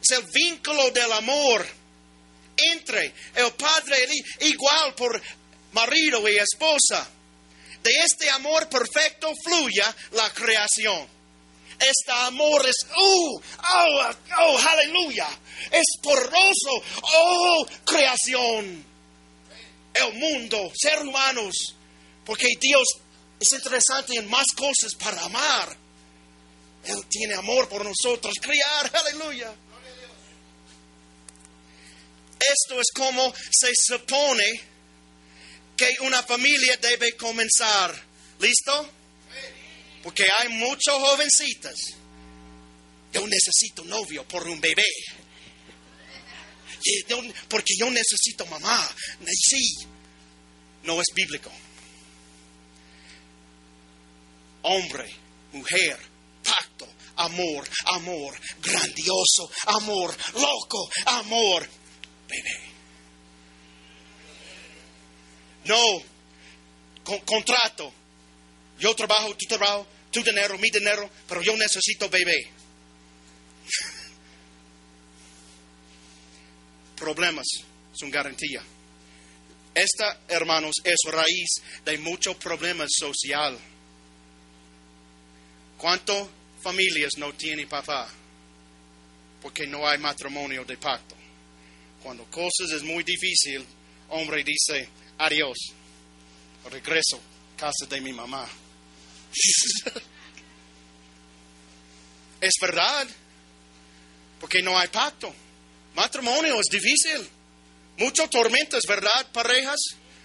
Es 0.00 0.18
el 0.18 0.24
vínculo 0.32 0.90
del 0.90 1.12
amor 1.12 1.66
entre 2.56 3.14
el 3.36 3.52
Padre 3.52 4.08
y 4.40 4.46
igual 4.48 4.94
por 4.94 5.22
marido 5.72 6.28
y 6.28 6.36
esposa. 6.36 7.08
De 7.82 7.90
este 8.04 8.30
amor 8.30 8.68
perfecto 8.68 9.32
fluye 9.44 9.82
la 10.12 10.32
creación. 10.32 11.21
Este 11.82 12.12
amor 12.12 12.64
es, 12.66 12.76
oh, 12.96 13.40
oh, 13.40 14.10
oh, 14.38 14.58
aleluya, 14.70 15.28
es 15.70 15.84
poderoso, 16.00 16.82
oh, 17.02 17.66
creación, 17.84 18.84
el 19.94 20.14
mundo, 20.14 20.70
seres 20.74 21.02
humanos, 21.02 21.54
porque 22.24 22.46
Dios 22.60 22.86
es 23.40 23.52
interesante 23.52 24.14
en 24.16 24.30
más 24.30 24.46
cosas 24.56 24.94
para 24.98 25.24
amar. 25.24 25.76
Él 26.84 27.04
tiene 27.08 27.34
amor 27.34 27.68
por 27.68 27.84
nosotros, 27.84 28.34
criar, 28.40 28.90
aleluya. 28.94 29.52
Esto 32.38 32.80
es 32.80 32.88
como 32.94 33.32
se 33.50 33.72
supone 33.74 34.44
que 35.76 35.96
una 36.00 36.22
familia 36.22 36.76
debe 36.76 37.16
comenzar. 37.16 37.94
¿Listo? 38.40 39.01
Porque 40.02 40.24
hay 40.38 40.48
muchas 40.48 40.94
jovencitas. 40.94 41.74
Yo 43.12 43.26
necesito 43.26 43.84
novio 43.84 44.26
por 44.26 44.46
un 44.48 44.60
bebé. 44.60 44.84
Porque 47.48 47.74
yo 47.78 47.90
necesito 47.90 48.44
mamá. 48.46 48.88
Sí. 49.32 49.86
No 50.82 51.00
es 51.00 51.06
bíblico. 51.14 51.50
Hombre, 54.62 55.08
mujer, 55.52 55.98
pacto, 56.44 56.88
amor, 57.16 57.68
amor, 57.86 58.38
grandioso, 58.60 59.50
amor, 59.66 60.16
loco, 60.34 60.88
amor, 61.06 61.68
bebé. 62.28 62.60
No, 65.64 65.82
con- 67.04 67.20
contrato. 67.20 67.92
Yo 68.82 68.94
trabajo, 68.96 69.36
tú 69.36 69.46
trabajo, 69.46 69.86
tu 70.10 70.24
dinero, 70.24 70.58
mi 70.58 70.68
dinero, 70.68 71.08
pero 71.28 71.40
yo 71.40 71.56
necesito 71.56 72.08
bebé. 72.08 72.34
Problemas 76.96 77.46
son 77.92 78.10
garantía. 78.10 78.60
Esta, 79.72 80.22
hermanos, 80.26 80.74
es 80.82 80.96
raíz 81.12 81.48
de 81.84 81.96
muchos 81.98 82.34
problemas 82.36 82.88
social. 82.98 83.56
¿Cuántas 85.78 86.26
familias 86.60 87.12
no 87.18 87.32
tiene 87.34 87.68
papá? 87.68 88.08
Porque 89.40 89.68
no 89.68 89.86
hay 89.86 89.98
matrimonio 89.98 90.64
de 90.64 90.76
pacto. 90.76 91.14
Cuando 92.02 92.24
cosas 92.24 92.72
es 92.74 92.82
muy 92.82 93.04
difícil, 93.04 93.64
hombre 94.08 94.42
dice, 94.42 94.88
adiós, 95.18 95.56
regreso 96.68 97.20
casa 97.56 97.86
de 97.88 98.00
mi 98.00 98.12
mamá. 98.12 98.48
es 102.40 102.54
verdad, 102.60 103.08
porque 104.40 104.62
no 104.62 104.78
hay 104.78 104.88
pacto. 104.88 105.34
Matrimonio 105.94 106.58
es 106.60 106.66
difícil. 106.70 107.28
Mucho 107.98 108.28
tormento, 108.28 108.76
es 108.76 108.86
verdad, 108.86 109.30
parejas. 109.32 109.80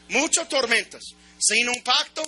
muchas 0.10 0.48
tormentas, 0.48 1.04
sin 1.40 1.68
un 1.68 1.82
pacto. 1.84 2.24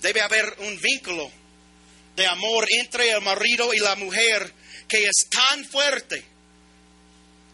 Debe 0.00 0.20
haber 0.20 0.56
un 0.58 0.78
vínculo 0.80 1.30
de 2.16 2.26
amor 2.26 2.66
entre 2.70 3.10
el 3.10 3.20
marido 3.22 3.72
y 3.72 3.78
la 3.78 3.94
mujer 3.96 4.52
que 4.88 5.04
es 5.04 5.28
tan 5.30 5.64
fuerte, 5.64 6.22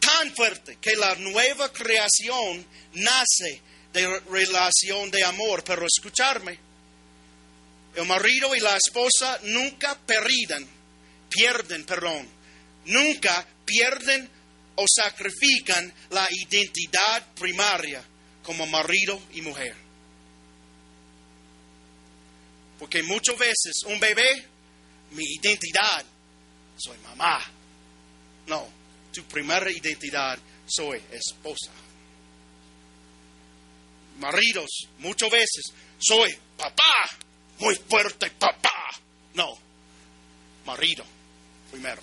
tan 0.09 0.35
fuerte, 0.35 0.79
que 0.81 0.97
la 0.97 1.15
nueva 1.17 1.71
creación 1.71 2.65
nace 2.95 3.61
de 3.93 4.21
relación 4.21 5.11
de 5.11 5.23
amor. 5.25 5.63
Pero 5.65 5.87
escucharme, 5.87 6.59
el 7.95 8.07
marido 8.07 8.55
y 8.55 8.61
la 8.61 8.77
esposa 8.77 9.39
nunca 9.43 9.99
pierden, 10.07 10.67
pierden, 11.29 11.85
perdón, 11.85 12.27
nunca 12.87 13.47
pierden 13.67 14.31
o 14.77 14.85
sacrifican 14.89 15.93
la 16.11 16.27
identidad 16.31 17.27
primaria 17.35 18.03
como 18.43 18.67
marido 18.67 19.21
y 19.35 19.43
mujer. 19.43 19.77
Porque 22.79 23.03
muchas 23.03 23.37
veces 23.37 23.83
un 23.87 23.99
bebé, 24.01 24.47
mi 25.11 25.25
identidad, 25.43 26.05
soy 26.79 26.97
mamá. 26.99 27.45
No, 28.47 28.78
tu 29.19 29.25
primera 29.25 29.69
identidad, 29.69 30.39
soy 30.65 31.03
esposa. 31.11 31.73
Maridos, 34.21 34.69
muchas 34.99 35.29
veces, 35.29 35.73
soy 35.99 36.39
papá, 36.57 37.11
muy 37.59 37.75
fuerte 37.75 38.31
papá. 38.31 38.91
No, 39.35 39.59
marido, 40.67 41.05
primero, 41.73 42.01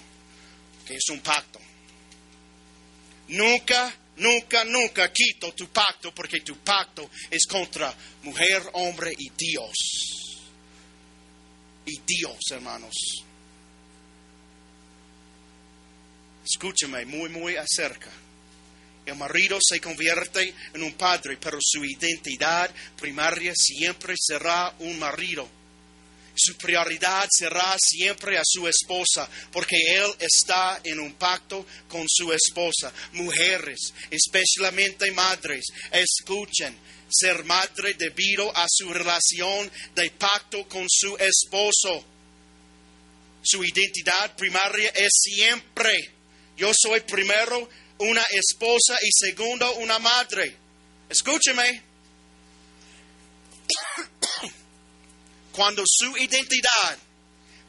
que 0.86 0.96
es 0.96 1.10
un 1.10 1.22
pacto. 1.22 1.60
Nunca, 3.30 3.96
nunca, 4.18 4.66
nunca 4.66 5.12
quito 5.14 5.54
tu 5.54 5.70
pacto 5.70 6.14
porque 6.14 6.42
tu 6.42 6.58
pacto 6.58 7.10
es 7.32 7.46
contra 7.48 7.94
mujer, 8.24 8.62
hombre 8.74 9.14
y 9.18 9.30
Dios 9.30 9.74
y 11.86 12.02
Dios, 12.06 12.40
hermanos. 12.52 13.25
Escúchame 16.46 17.06
muy, 17.06 17.30
muy 17.30 17.56
acerca. 17.56 18.12
El 19.06 19.16
marido 19.16 19.58
se 19.62 19.80
convierte 19.80 20.54
en 20.74 20.84
un 20.84 20.94
padre, 20.94 21.38
pero 21.38 21.58
su 21.62 21.84
identidad 21.84 22.70
primaria 22.98 23.54
siempre 23.56 24.16
será 24.18 24.74
un 24.80 24.98
marido. 24.98 25.48
Su 26.36 26.56
prioridad 26.58 27.28
será 27.32 27.76
siempre 27.80 28.38
a 28.38 28.42
su 28.44 28.68
esposa, 28.68 29.30
porque 29.52 29.78
él 29.78 30.14
está 30.20 30.82
en 30.84 31.00
un 31.00 31.14
pacto 31.14 31.66
con 31.88 32.06
su 32.08 32.34
esposa. 32.34 32.92
Mujeres, 33.14 33.94
especialmente 34.10 35.12
madres, 35.12 35.66
escuchen, 35.92 36.78
ser 37.10 37.44
madre 37.46 37.94
debido 37.94 38.56
a 38.56 38.66
su 38.68 38.92
relación 38.92 39.72
de 39.96 40.12
pacto 40.12 40.68
con 40.68 40.86
su 40.90 41.16
esposo. 41.18 42.04
Su 43.42 43.64
identidad 43.64 44.36
primaria 44.36 44.90
es 44.90 45.12
siempre, 45.22 46.15
yo 46.58 46.72
soy 46.74 47.02
primero 47.02 47.70
una 48.00 48.24
esposa 48.32 48.98
y 49.02 49.10
segundo 49.12 49.74
una 49.76 50.00
madre. 50.00 50.58
Escúcheme. 51.10 51.84
Cuando 55.52 55.84
su 55.86 56.18
identidad 56.18 56.98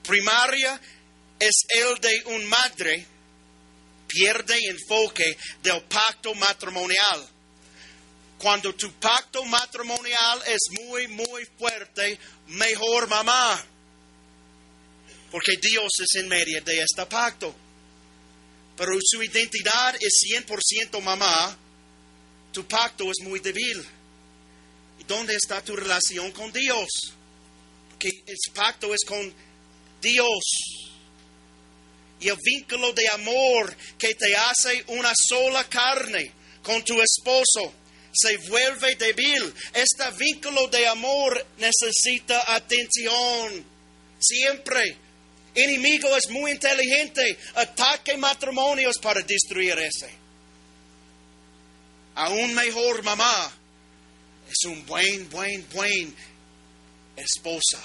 primaria 0.03 0.81
es 1.39 1.55
el 1.69 2.01
de 2.01 2.23
un 2.27 2.47
madre, 2.47 3.07
pierde 4.09 4.59
enfoque 4.69 5.37
del 5.63 5.83
pacto 5.83 6.35
matrimonial 6.35 7.29
cuando 8.39 8.75
tu 8.75 8.93
pacto 8.93 9.45
matrimonial 9.45 10.43
es 10.47 10.61
muy, 10.83 11.09
muy 11.09 11.45
fuerte, 11.59 12.19
mejor 12.49 13.09
mamá. 13.09 13.65
Porque 15.31 15.57
Dios 15.61 15.91
es 16.01 16.21
en 16.23 16.29
medio 16.29 16.63
de 16.63 16.81
este 16.81 17.07
pacto. 17.07 17.55
Pero 18.77 18.93
su 19.03 19.23
identidad 19.23 19.97
es 20.01 20.19
100% 20.35 21.01
mamá. 21.01 21.57
Tu 22.53 22.67
pacto 22.67 23.05
es 23.11 23.25
muy 23.27 23.41
débil. 23.41 23.85
¿Y 25.01 25.05
dónde 25.05 25.35
está 25.35 25.63
tu 25.63 25.75
relación 25.77 26.31
con 26.33 26.53
Dios? 26.53 26.89
Porque 27.91 28.09
el 28.27 28.37
pacto 28.55 28.93
es 28.95 29.05
con 29.07 29.33
Dios. 30.01 30.45
Y 32.21 32.29
el 32.29 32.37
vínculo 32.43 32.93
de 32.93 33.09
amor 33.09 33.77
que 33.99 34.15
te 34.15 34.35
hace 34.35 34.85
una 34.89 35.13
sola 35.29 35.65
carne 35.69 36.33
con 36.63 36.83
tu 36.85 37.01
esposo 37.01 37.73
se 38.13 38.37
vuelve 38.49 38.97
débil. 38.97 39.53
Este 39.75 40.11
vínculo 40.19 40.69
de 40.69 40.87
amor 40.87 41.47
necesita 41.59 42.55
atención. 42.55 43.65
Siempre. 44.19 45.06
Enemigo 45.57 46.15
es 46.15 46.29
muy 46.29 46.51
inteligente. 46.51 47.39
Ataque 47.55 48.17
matrimonios 48.19 48.99
para 48.99 49.23
destruir 49.23 49.79
ese. 49.79 50.11
Aún 52.15 52.55
mejor 52.55 53.03
mamá. 53.03 53.53
Es 54.49 54.65
un 54.67 54.85
buen, 54.85 55.29
buen, 55.31 55.67
buen 55.71 56.15
esposa. 57.17 57.81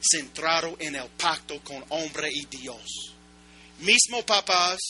Centrado 0.00 0.76
en 0.80 0.96
el 0.96 1.08
pacto 1.10 1.62
con 1.62 1.84
hombre 1.90 2.28
y 2.32 2.46
Dios. 2.46 3.14
Mismo 3.78 4.26
papás. 4.26 4.80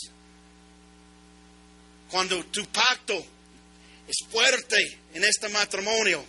Cuando 2.10 2.42
tu 2.46 2.64
pacto 2.68 3.22
es 4.08 4.16
fuerte 4.30 4.98
en 5.12 5.24
este 5.24 5.50
matrimonio. 5.50 6.24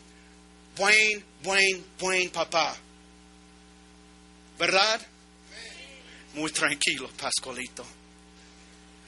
Buen, 0.76 1.24
buen, 1.42 1.86
buen 1.98 2.30
papá. 2.32 2.76
¿Verdad? 4.60 5.13
Muy 6.34 6.52
tranquilo, 6.52 7.10
Pascualito. 7.10 7.86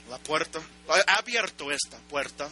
La 0.09 0.19
puerta, 0.19 0.61
ha 0.87 1.15
abierto 1.17 1.71
esta 1.71 1.97
puerta. 1.97 2.49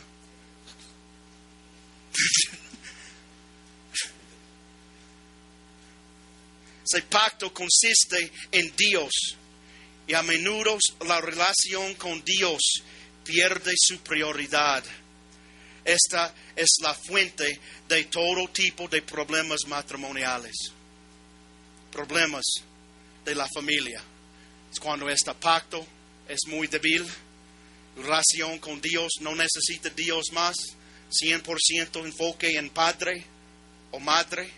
Ese 6.83 7.03
pacto 7.03 7.53
consiste 7.53 8.31
en 8.51 8.75
Dios 8.75 9.11
y 10.07 10.13
a 10.13 10.23
menudo 10.23 10.77
la 11.05 11.21
relación 11.21 11.93
con 11.95 12.23
Dios 12.25 12.83
pierde 13.23 13.73
su 13.77 13.99
prioridad. 13.99 14.83
Esta 15.85 16.33
es 16.55 16.69
la 16.81 16.93
fuente 16.93 17.59
de 17.87 18.05
todo 18.05 18.47
tipo 18.49 18.87
de 18.87 19.01
problemas 19.01 19.59
matrimoniales, 19.67 20.55
problemas 21.91 22.43
de 23.23 23.35
la 23.35 23.47
familia. 23.53 24.01
Es 24.73 24.79
cuando 24.79 25.07
este 25.07 25.31
pacto 25.35 25.85
es 26.27 26.39
muy 26.47 26.65
débil, 26.65 27.05
relación 27.95 28.57
con 28.57 28.81
Dios, 28.81 29.11
no 29.19 29.35
necesita 29.35 29.91
Dios 29.91 30.31
más, 30.31 30.55
100% 31.11 32.03
enfoque 32.03 32.57
en 32.57 32.71
padre 32.71 33.23
o 33.91 33.99
madre. 33.99 34.49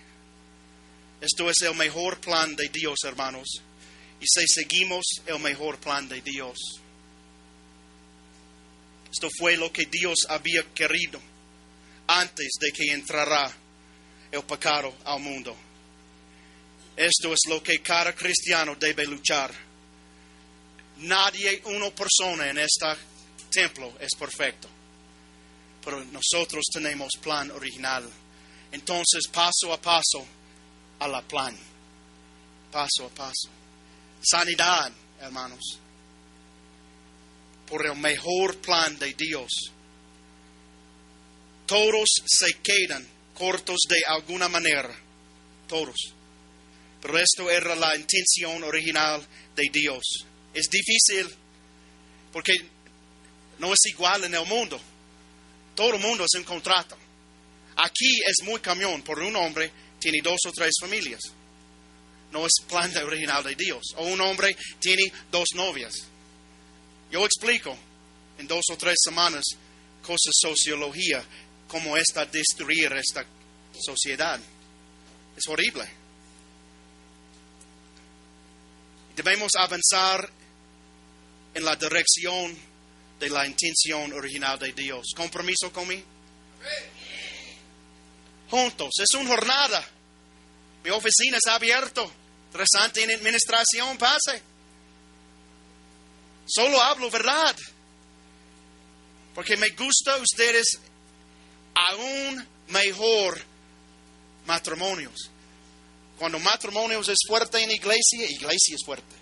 Esto 1.20 1.50
es 1.50 1.62
el 1.64 1.76
mejor 1.76 2.22
plan 2.22 2.56
de 2.56 2.70
Dios, 2.70 3.00
hermanos. 3.04 3.62
Y 4.22 4.26
si 4.26 4.48
seguimos 4.48 5.04
el 5.26 5.40
mejor 5.40 5.80
plan 5.80 6.08
de 6.08 6.22
Dios. 6.22 6.58
Esto 9.12 9.30
fue 9.38 9.58
lo 9.58 9.70
que 9.74 9.86
Dios 9.86 10.20
había 10.30 10.64
querido 10.74 11.20
antes 12.08 12.54
de 12.62 12.72
que 12.72 12.94
entrara 12.94 13.52
el 14.32 14.44
pecado 14.44 14.96
al 15.04 15.20
mundo. 15.20 15.58
Esto 16.96 17.34
es 17.34 17.40
lo 17.50 17.62
que 17.62 17.80
cada 17.80 18.16
cristiano 18.16 18.78
debe 18.80 19.06
luchar. 19.06 19.65
Nadie, 20.98 21.62
una 21.66 21.90
persona 21.92 22.50
en 22.50 22.58
este 22.60 22.86
templo 23.52 23.94
es 24.00 24.16
perfecto. 24.18 24.68
Pero 25.84 26.04
nosotros 26.06 26.64
tenemos 26.72 27.12
plan 27.22 27.52
original. 27.52 28.10
Entonces, 28.72 29.28
paso 29.32 29.72
a 29.72 29.82
paso, 29.82 30.26
a 31.00 31.08
la 31.08 31.22
plan. 31.22 31.56
Paso 32.72 33.06
a 33.06 33.10
paso. 33.10 33.50
Sanidad, 34.22 34.92
hermanos 35.22 35.80
por 37.68 37.86
el 37.86 37.96
mejor 37.96 38.58
plan 38.58 38.98
de 38.98 39.14
Dios. 39.14 39.50
Todos 41.66 42.10
se 42.26 42.54
quedan 42.62 43.08
cortos 43.34 43.80
de 43.90 44.02
alguna 44.08 44.48
manera, 44.48 44.96
todos. 45.68 45.96
Pero 47.02 47.18
esto 47.18 47.50
era 47.50 47.76
la 47.76 47.96
intención 47.96 48.64
original 48.64 49.26
de 49.56 49.64
Dios. 49.72 50.26
Es 50.56 50.70
difícil 50.70 51.28
porque 52.32 52.54
no 53.60 53.74
es 53.74 53.86
igual 53.86 54.24
en 54.24 54.34
el 54.34 54.46
mundo. 54.46 54.80
Todo 55.76 55.96
el 55.96 56.02
mundo 56.02 56.24
es 56.24 56.40
un 56.40 56.46
contrato. 56.46 56.98
Aquí 57.76 58.20
es 58.26 58.46
muy 58.46 58.62
camión, 58.62 59.02
por 59.02 59.20
un 59.20 59.36
hombre 59.36 59.70
tiene 60.00 60.20
dos 60.24 60.40
o 60.48 60.52
tres 60.52 60.72
familias. 60.80 61.20
No 62.32 62.46
es 62.46 62.54
plan 62.68 62.96
original 62.98 63.44
de 63.44 63.56
Dios. 63.56 63.84
O 63.98 64.06
un 64.06 64.22
hombre 64.22 64.56
tiene 64.80 65.04
dos 65.32 65.50
novias 65.56 65.94
Yo 67.12 67.26
explico 67.26 67.78
en 68.38 68.48
dos 68.48 68.64
o 68.72 68.78
tres 68.78 68.96
semanas 69.04 69.44
cosas 70.02 70.34
sociología, 70.34 71.24
cómo 71.68 71.98
está 71.98 72.26
destruir 72.26 72.94
esta 72.94 73.26
sociedad. 73.74 74.40
Es 75.36 75.48
horrible. 75.48 75.86
Debemos 79.16 79.52
avanzar 79.58 80.30
en 81.56 81.64
la 81.64 81.76
dirección 81.76 82.56
de 83.20 83.30
la 83.30 83.48
intención 83.48 84.12
original 84.14 84.60
de 84.60 84.74
Dios. 84.74 85.08
¿Compromiso 85.16 85.72
conmigo? 85.72 86.04
Juntos. 88.50 88.90
Es 89.00 89.18
una 89.18 89.30
jornada. 89.30 89.84
Mi 90.84 90.92
oficina 90.92 91.38
está 91.38 91.56
abierta. 91.56 92.06
Interesante 92.52 93.04
en 93.04 93.12
administración, 93.12 93.98
pase. 93.98 94.42
Solo 96.46 96.80
hablo 96.82 97.10
verdad. 97.10 97.56
Porque 99.34 99.58
me 99.58 99.70
gusta 99.70 100.18
ustedes 100.18 100.78
aún 101.74 102.48
mejor 102.68 103.42
matrimonios. 104.46 105.30
Cuando 106.20 106.38
matrimonios 106.40 107.08
es 107.10 107.18
fuerte 107.28 107.62
en 107.64 107.72
iglesia, 107.72 108.30
iglesia 108.30 108.76
es 108.76 108.86
fuerte. 108.86 109.15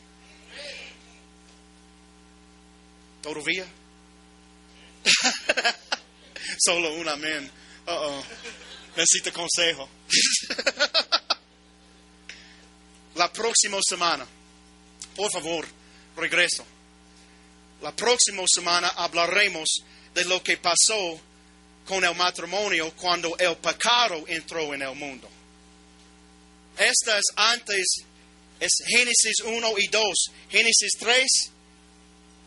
¿Todavía? 3.23 3.65
Solo 6.59 6.93
un 6.93 7.09
amén. 7.09 7.49
Uh. 7.87 8.21
Necesito 8.95 9.33
consejo. 9.33 9.89
La 13.15 13.31
próxima 13.31 13.77
semana, 13.87 14.27
por 15.15 15.31
favor, 15.31 15.65
regreso. 16.17 16.65
La 17.81 17.95
próxima 17.95 18.43
semana 18.47 18.89
hablaremos 18.89 19.69
de 20.13 20.25
lo 20.25 20.43
que 20.43 20.57
pasó 20.57 21.19
con 21.85 22.03
el 22.03 22.15
matrimonio 22.15 22.93
cuando 22.95 23.37
el 23.37 23.55
pecado 23.57 24.23
entró 24.27 24.73
en 24.73 24.81
el 24.81 24.95
mundo. 24.95 25.29
Esta 26.77 27.17
es 27.17 27.25
antes, 27.35 27.85
es 28.59 28.71
Génesis 28.87 29.41
1 29.45 29.73
y 29.77 29.87
2. 29.87 30.03
Génesis 30.49 30.91
3, 30.99 31.51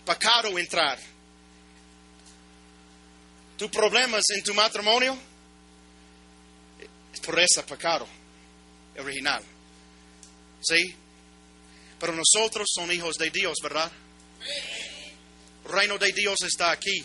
pecado 0.06 0.58
entrar. 0.58 0.98
¿Tu 3.58 3.70
problemas 3.70 4.22
en 4.34 4.42
tu 4.42 4.54
matrimonio? 4.54 5.18
Es 7.12 7.20
por 7.20 7.38
ese 7.38 7.62
pecado 7.62 8.06
original. 8.98 9.42
¿Sí? 10.62 10.94
Pero 11.98 12.12
nosotros 12.12 12.68
somos 12.72 12.94
hijos 12.94 13.16
de 13.16 13.30
Dios, 13.30 13.56
¿verdad? 13.62 13.90
El 15.64 15.72
reino 15.72 15.98
de 15.98 16.12
Dios 16.12 16.36
está 16.42 16.70
aquí. 16.70 17.04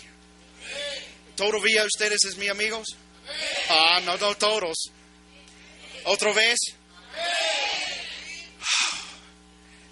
¿Todavía 1.36 1.84
ustedes 1.86 2.20
es 2.26 2.38
mis 2.38 2.50
amigos? 2.50 2.88
Ah, 3.70 4.02
no, 4.04 4.18
no 4.18 4.36
todos. 4.36 4.78
¿Otra 6.06 6.34
vez? 6.34 6.58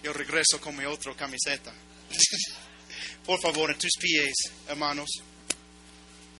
Yo 0.03 0.13
regreso 0.13 0.59
con 0.59 0.75
mi 0.75 0.85
otra 0.85 1.15
camiseta. 1.15 1.73
Por 3.29 3.39
favor, 3.39 3.69
en 3.69 3.77
tus 3.77 3.91
pies, 4.01 4.33
hermanos. 4.67 5.07